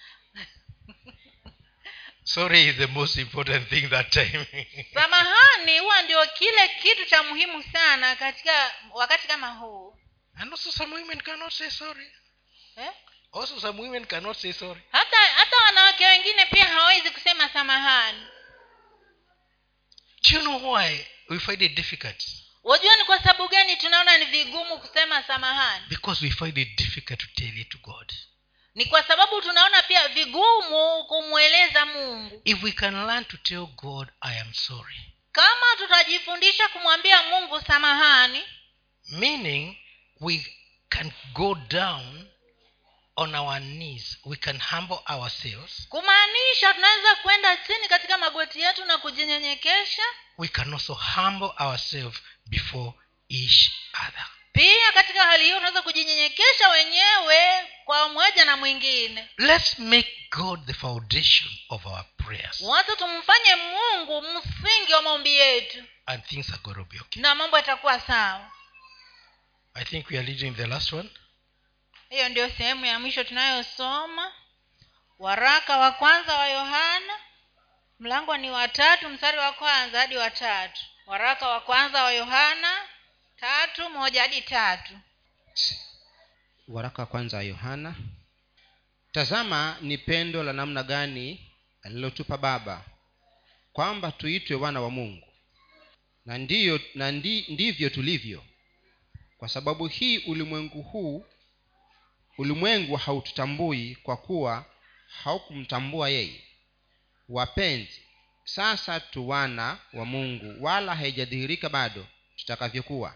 Sorry 2.25 2.69
is 2.69 2.77
the 2.77 2.87
most 2.87 3.17
important 3.17 3.69
thing 3.69 3.89
that 3.89 4.11
time. 4.11 4.47
Samahani 4.95 5.79
huwa 5.79 6.03
ndio 6.03 6.27
kile 6.27 6.69
kitu 6.69 7.05
cha 7.05 7.23
muhimu 7.23 7.63
sana 7.63 8.17
katika 8.17 8.73
wakati 8.93 9.29
kama 9.29 9.49
huu. 9.49 9.99
And 10.35 10.53
also 10.53 10.71
some 10.71 10.95
women 10.95 11.21
cannot 11.21 11.53
say 11.53 11.71
sorry. 11.71 12.13
Eh? 12.77 12.91
also 13.33 13.59
some 13.59 13.79
women 13.79 14.05
cannot 14.05 14.37
say 14.37 14.53
sorry. 14.53 14.81
Hata 14.93 15.17
hata 15.17 15.57
wanawake 15.65 16.07
wengine 16.07 16.47
pia 16.47 16.65
hawawezi 16.65 17.11
kusema 17.11 17.49
samahani 17.49 18.27
do 20.23 20.37
you 20.37 20.41
know 20.43 20.73
why 20.73 21.07
we 21.29 21.39
find 21.39 21.63
it 21.63 21.75
difficult? 21.75 22.25
Wajua 22.65 22.97
ni 22.97 23.05
kwa 23.05 23.19
sababu 23.19 23.49
gani 23.49 23.77
tunaona 23.77 24.19
ni 24.19 24.25
vigumu 24.25 24.79
kusema 24.79 25.23
samahani? 25.23 25.85
Because 25.89 26.25
we 26.25 26.31
find 26.31 26.59
it 26.59 26.77
difficult 26.79 27.21
to 27.21 27.27
tell 27.35 27.59
it 27.59 27.69
to 27.69 27.79
god. 27.79 28.13
Ni 28.75 28.85
kwa 28.85 29.03
sababu 29.03 29.43
tunaona 29.43 29.83
pia 29.83 30.09
vigumu 30.09 31.05
kumweleza 31.05 31.87
mungu. 31.87 32.43
If 32.45 32.63
we 32.63 32.73
can 32.73 33.07
learn 33.07 33.25
to 33.25 33.37
tell 33.37 33.67
god 33.67 34.09
i 34.21 34.41
am 34.41 34.55
sorry. 34.55 35.01
Kama 35.33 35.67
tutajifundisha 35.79 36.69
kumwambia 36.69 37.23
mungu 37.23 37.61
samahani 37.61 38.43
meaning 39.11 39.77
we 40.21 40.47
can 40.89 41.13
go 41.35 41.55
down 41.55 42.29
on 43.17 43.35
our 43.35 43.61
knees 43.61 44.19
we 44.25 44.37
can 44.37 44.59
humble 44.59 44.99
ourselves. 45.11 45.87
Kumaanisha 45.89 46.75
tunaweza 46.75 47.15
kwenda 47.23 47.57
chini 47.57 47.89
katika 47.89 48.19
magoti 48.19 48.61
yetu 48.61 48.85
na 48.85 48.99
kujinyenyekesha. 48.99 50.03
We 50.39 50.49
can 50.49 50.73
also 50.73 50.95
humble 50.95 51.51
ourselves 51.59 52.23
before 52.47 52.93
each 53.29 53.71
other. 54.09 54.27
Pia 54.53 54.93
katika 54.95 55.23
hali 55.25 55.45
hiyo 55.45 55.57
unaweza 55.59 55.83
kujinyenyekesha 55.83 56.69
wenyewe 56.69 57.69
kwa 57.85 58.09
mmoja 58.09 58.45
na 58.45 58.57
mwingine. 58.57 59.29
Let's 59.37 59.79
make 59.79 60.29
god 60.31 60.67
the 60.67 60.75
foundation 60.75 61.51
of 61.69 61.87
our 61.87 62.05
prayers. 62.17 62.61
Wacha 62.61 62.97
tumfanye 62.97 63.55
mungu 63.57 64.23
msingi 64.23 64.93
wa 64.95 65.03
maombi 65.03 65.33
yetu. 65.35 65.85
And 66.07 66.25
things 66.25 66.49
are 66.51 66.59
going 66.63 66.75
to 66.75 66.85
be 66.85 67.01
okay. 67.01 67.23
Na 67.23 67.35
mambo 67.35 67.57
yatakuwa 67.57 68.01
sawa. 68.01 68.51
I 69.75 69.85
think 69.85 70.11
we 70.11 70.19
are 70.19 70.27
leading 70.27 70.55
the 70.57 70.67
last 70.67 70.93
one 70.93 71.11
hiyo 72.13 72.29
ndio 72.29 72.51
sehemu 72.51 72.85
ya 72.87 72.99
mwisho 72.99 73.25
tunayosoma. 73.25 74.33
Waraka 75.19 75.77
wa 75.79 75.93
kwanza 75.93 76.35
wa 76.39 76.47
yohana. 76.49 77.13
Mlango 77.99 78.37
ni 78.37 78.51
watatu 78.51 79.09
mstari 79.09 79.39
wa 79.39 79.53
kwanza 79.53 80.01
hadi 80.01 80.17
watatu 80.17 80.83
waraka 81.07 81.49
wa 81.49 81.61
kwanza 81.61 82.03
wa 82.03 82.13
yohana 82.13 82.69
tatu 83.41 83.89
moja 83.91 84.23
hadi 84.23 84.43
tatu. 84.43 84.99
Waraka 86.69 87.03
wa 87.03 87.07
kwanza 87.07 87.37
wa 87.37 87.43
yohana. 87.43 87.95
Tazama 89.13 89.77
ni 89.81 89.99
pendo 89.99 90.43
la 90.43 90.53
namna 90.53 90.83
gani 90.83 91.51
alilotupa 91.83 92.39
baba 92.39 92.85
kwamba 93.73 94.13
tuitwe 94.13 94.57
wana 94.57 94.81
wa 94.81 94.91
mungu. 94.91 95.29
Na 96.27 96.39
ndiyo 96.39 96.81
na 96.95 97.13
ndi, 97.13 97.47
ndivyo 97.49 97.91
tulivyo. 97.91 98.45
Kwa 99.39 99.49
sababu 99.49 99.87
hii 99.87 100.19
ulimwengu 100.19 100.83
huu 100.83 101.27
ulimwengu 102.43 102.97
haututambui 102.97 103.97
kwa 104.03 104.17
kuwa 104.17 104.65
haukumtambua 105.25 106.09
yeye. 106.11 106.45
Wapenzi 107.29 108.03
sasa 108.45 109.01
tu 109.01 109.29
wana 109.29 109.79
wa 109.93 110.05
mungu 110.05 110.65
wala 110.65 110.95
haijadhihirika 110.95 111.69
bado 111.69 112.07
tutakavyokuwa. 112.37 113.15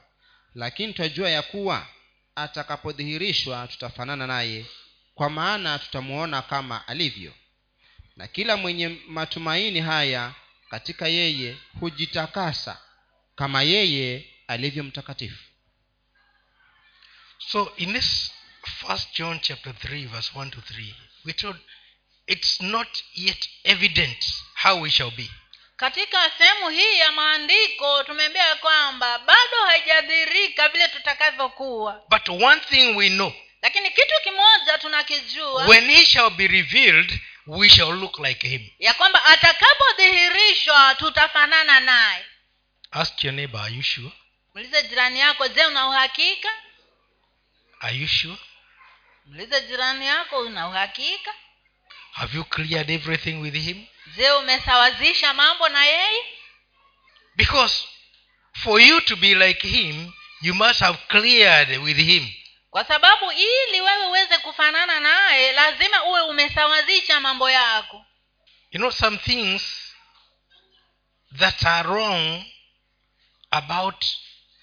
Lakini 0.54 0.92
twajua 0.92 1.30
ya 1.30 1.42
kuwa 1.42 1.86
atakapodhihirishwa 2.34 3.68
tutafanana 3.68 4.26
naye 4.26 4.66
kwa 5.14 5.30
maana 5.30 5.78
tutamuona 5.78 6.42
kama 6.42 6.88
alivyo. 6.88 7.32
Na 8.16 8.26
kila 8.28 8.56
mwenye 8.56 8.88
matumaini 9.08 9.80
haya 9.80 10.34
katika 10.70 11.08
yeye 11.08 11.56
hujitakasa 11.80 12.80
kama 13.36 13.62
yeye 13.62 14.24
alivyo 14.48 14.84
mtakatifu. 14.84 15.44
So 17.38 17.72
in 17.76 17.92
this 17.92 18.32
first 18.70 19.16
john 19.18 19.40
chapter 19.40 19.72
3 19.72 20.06
verse 20.06 20.30
1 20.34 20.50
to 20.50 20.60
3 20.60 20.94
we 21.24 21.32
told 21.32 21.56
it's 22.26 22.60
not 22.60 22.88
yet 23.14 23.48
evident 23.64 24.24
how 24.54 24.80
we 24.80 24.90
shall 24.90 25.10
be. 25.10 25.30
Katika 25.76 26.30
sehemu 26.38 26.68
hii 26.68 26.98
ya 26.98 27.12
maandiko 27.12 28.02
tumeambia 28.04 28.54
kwamba 28.56 29.18
bado 29.18 29.64
haijadhirika 29.66 30.68
vile 30.68 30.88
tutakavyokuwa. 30.88 32.02
But 32.08 32.28
one 32.28 32.60
thing 32.60 32.96
we 32.96 33.08
know 33.08 33.32
lakini 33.62 33.90
kitu 33.90 34.14
kimoja 34.22 34.78
tunakijua 34.78 35.66
when 35.66 35.90
he 35.90 36.04
shall 36.06 36.30
be 36.30 36.46
revealed 36.46 37.20
we 37.46 37.68
shall 37.68 37.94
look 37.98 38.18
like 38.18 38.48
him. 38.48 38.70
ya 38.78 38.94
kwamba 38.94 39.24
atakapodhihirishwa 39.24 40.94
tutafanana 40.94 41.80
naye. 41.80 42.24
Ask 42.90 43.24
your 43.24 43.34
neighbor 43.34 43.60
are 43.60 43.74
you 43.74 43.82
sure? 43.82 44.12
Muulize 44.54 44.82
jirani 44.82 45.18
yako 45.20 45.48
je 45.48 45.66
una 45.66 45.88
uhakika? 45.88 46.48
Are 47.80 47.96
you 47.96 48.08
sure 48.08 48.36
muulize 49.26 49.60
jirani 49.60 50.06
yako 50.06 50.38
una 50.40 50.68
uhakika? 50.68 51.34
Have 52.12 52.36
you 52.36 52.44
cleared 52.44 52.90
everything 52.90 53.34
with 53.40 53.54
him? 53.54 53.86
Je 54.16 54.30
umesawazisha 54.32 55.34
mambo 55.34 55.68
na 55.68 55.84
yeye? 55.84 56.22
Because 57.36 57.84
for 58.62 58.80
you 58.80 59.00
to 59.00 59.16
be 59.16 59.34
like 59.34 59.68
him 59.68 60.12
you 60.42 60.54
must 60.54 60.80
have 60.80 60.98
cleared 61.08 61.78
with 61.82 61.96
him. 61.96 62.32
Kwa 62.70 62.84
sababu 62.84 63.32
ili 63.32 63.80
wewe 63.80 64.06
uweze 64.06 64.38
kufanana 64.38 65.00
naye 65.00 65.52
lazima 65.52 66.04
uwe 66.04 66.20
umesawazisha 66.20 67.20
mambo 67.20 67.50
yako. 67.50 68.06
You 68.70 68.78
know 68.78 68.90
some 68.90 69.18
things 69.18 69.62
that 71.38 71.66
are 71.66 71.88
wrong 71.88 72.44
about 73.50 74.04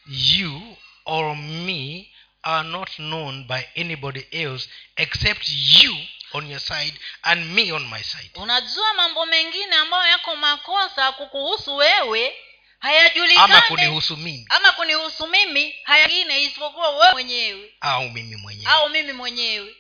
you 0.08 0.78
or 1.06 1.36
me 1.36 2.13
are 2.44 2.64
not 2.70 2.90
known 3.00 3.44
by 3.48 3.66
anybody 3.76 4.28
else 4.32 4.70
except 4.98 5.50
you 5.50 5.96
on 6.34 6.48
your 6.50 6.60
side 6.60 6.94
and 7.24 7.54
me 7.56 7.72
on 7.72 7.86
my 7.86 8.02
side. 8.04 8.32
Unajua 8.36 8.94
mambo 8.94 9.26
mengine 9.26 9.76
ambayo 9.76 10.12
yako 10.12 10.36
makosa 10.36 11.12
kukuhusu 11.12 11.76
wewe 11.76 12.28
ama 12.28 12.90
hayajulikani 12.96 13.62
kunihusu 13.68 14.18
mimi. 14.18 14.46
Ama 14.50 14.72
kunihusu 14.72 15.28
mimi 15.28 15.76
hayangine 15.84 16.44
isipokuwa 16.44 16.90
wewe 16.90 17.12
mwenyewe. 17.14 17.74
Au 17.82 18.10
mimi 18.10 18.36
mwenyewe. 18.36 18.72
Au 18.74 18.90
mimi 18.90 19.14
mwenyewe. 19.14 19.76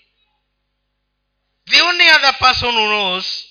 The 1.70 1.82
only 1.82 2.09
other 2.11 2.34
person 2.39 2.76
who 2.76 2.88
knows 2.88 3.45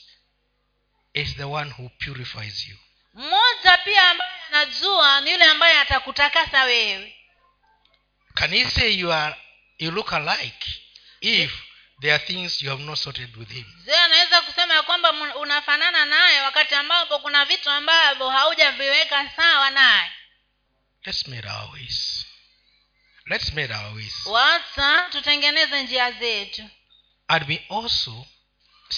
is 1.15 1.37
the 1.37 1.45
one 1.45 1.71
who 1.71 1.91
purifies 2.05 2.69
you. 2.69 2.77
Mmoja 3.15 3.79
pia 3.85 4.11
ambaye 4.11 4.31
anajua 4.49 5.21
ni 5.21 5.31
yule 5.31 5.45
ambaye 5.45 5.79
atakutakasa 5.79 6.65
wewe 6.65 7.17
can 8.35 8.51
he 8.53 8.65
say 8.65 8.93
you 8.95 9.13
are 9.13 9.37
you 9.79 9.91
look 9.91 10.13
alike 10.13 10.67
if 11.21 11.53
there 12.01 12.13
are 12.15 12.25
things 12.27 12.63
you 12.63 12.71
have 12.71 12.83
not 12.83 12.99
sorted 12.99 13.37
with 13.37 13.51
him. 13.51 13.65
Je 13.85 13.95
anaweza 13.97 14.41
kusema 14.43 14.75
ya 14.75 14.83
kwamba 14.83 15.11
unafanana 15.37 16.05
naye 16.05 16.41
wakati 16.41 16.75
ambapo 16.75 17.19
kuna 17.19 17.45
vitu 17.45 17.71
ambavyo 17.71 18.29
haujaviweka 18.29 19.31
sawa 19.37 19.71
naye. 19.71 20.11
Let's 21.05 21.29
make 21.29 21.49
our 21.49 21.71
ways. 21.73 22.27
Let's 23.27 23.53
make 23.53 23.75
our 23.75 23.95
ways. 23.95 24.27
Wacha 24.27 25.09
tutengeneze 25.13 25.83
njia 25.83 26.13
zetu. 26.13 26.63
And 27.29 27.49
we 27.49 27.67
also 27.71 28.27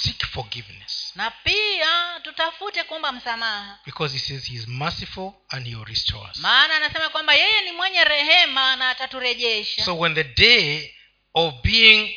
seek 0.02 0.26
forgiveness. 0.26 1.12
Na 1.14 1.30
pia 1.30 2.20
tutafute 2.22 2.84
kuomba 2.84 3.12
msamaha. 3.12 3.78
Because 3.84 4.14
he 4.14 4.18
says 4.20 4.44
he 4.44 4.54
is 4.54 4.68
merciful 4.68 5.32
and 5.50 5.66
he 5.66 5.74
will 5.76 5.84
restore 5.84 6.30
us. 6.30 6.38
Maana 6.38 6.76
anasema 6.76 7.08
kwamba 7.08 7.34
yeye 7.34 7.60
ni 7.60 7.72
mwenye 7.72 8.04
rehema 8.04 8.76
na 8.76 8.90
ataturejesha. 8.90 9.84
So 9.84 9.98
when 9.98 10.14
the 10.14 10.24
day 10.24 10.94
of 11.34 11.54
being 11.62 12.14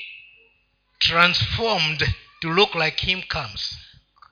transformed 0.99 2.13
to 2.41 2.49
look 2.49 2.75
like 2.75 3.05
him 3.05 3.21
comes 3.23 3.77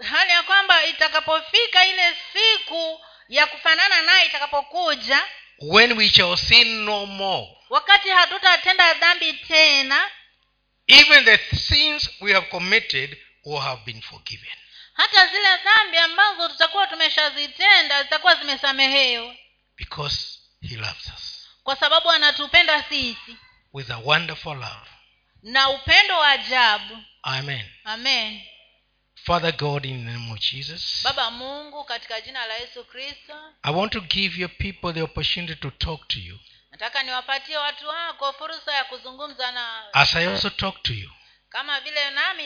hali 0.10 0.32
ya 0.32 0.44
kwamba 0.44 0.86
itakapofika 0.86 1.86
ile 1.86 2.16
siku 2.34 3.02
ya 3.30 3.48
kufanana 3.48 4.02
naye 4.02 4.26
itakapokuja 4.26 5.22
when 5.60 5.92
we 5.98 6.10
shall 6.10 6.38
sin 6.38 6.68
no 6.68 7.06
more. 7.06 7.48
wakati 7.70 8.10
hatutatenda 8.10 8.94
dhambi 8.94 9.34
tena 9.34 10.12
even 10.88 11.26
the 11.26 11.38
sins 11.56 12.10
we 12.22 12.34
have 12.34 12.48
committed 12.48 13.18
will 13.46 13.60
have 13.62 13.82
been 13.86 14.02
forgiven. 14.02 14.50
Hata 14.94 15.28
zile 15.28 15.58
dhambi 15.64 15.98
ambazo 15.98 16.50
tutakuwa 16.50 16.88
tumeshazitenda 16.88 18.04
zitakuwa 18.04 18.36
zimesamehewa. 18.36 19.36
Because 19.78 20.40
he 20.62 20.76
loves 20.76 21.08
us. 21.16 21.48
Kwa 21.64 21.76
sababu 21.76 22.12
anatupenda 22.12 22.84
sisi. 22.84 23.38
With 23.74 23.92
a 23.92 23.98
wonderful 23.98 24.54
love. 24.54 24.90
Na 25.44 25.70
upendo 25.70 26.18
wa 26.18 26.30
ajabu. 26.30 26.98
Amen. 27.24 27.70
Amen. 27.84 28.42
Father 29.26 29.52
god 29.58 29.86
in 29.86 30.06
the 30.06 30.12
name 30.12 30.32
of 30.32 30.40
jesus 30.40 31.04
baba 31.04 31.32
mungu 31.32 31.84
katika 31.84 32.22
jina 32.22 32.46
la 32.46 32.54
yesu 32.54 32.84
kristo. 32.86 33.54
I 33.64 33.74
want 33.74 33.92
to 33.94 34.02
give 34.02 34.42
your 34.42 34.58
people 34.58 34.94
the 34.94 35.02
opportunity 35.02 35.56
to 35.56 35.72
talk 35.72 36.08
to 36.08 36.20
you. 36.20 36.40
Nataka 36.72 37.04
niwapatie 37.04 37.58
watu 37.58 37.88
wako 37.88 38.34
fursa 38.34 38.74
ya 38.74 38.84
kuzungumza 38.84 39.52
na 39.52 39.94
as 39.94 40.16
i 40.16 40.26
also 40.28 40.50
talk 40.50 40.84
to 40.84 40.94
you 40.94 41.12
kama 41.56 41.80
vile 41.82 42.10
nami 42.12 42.44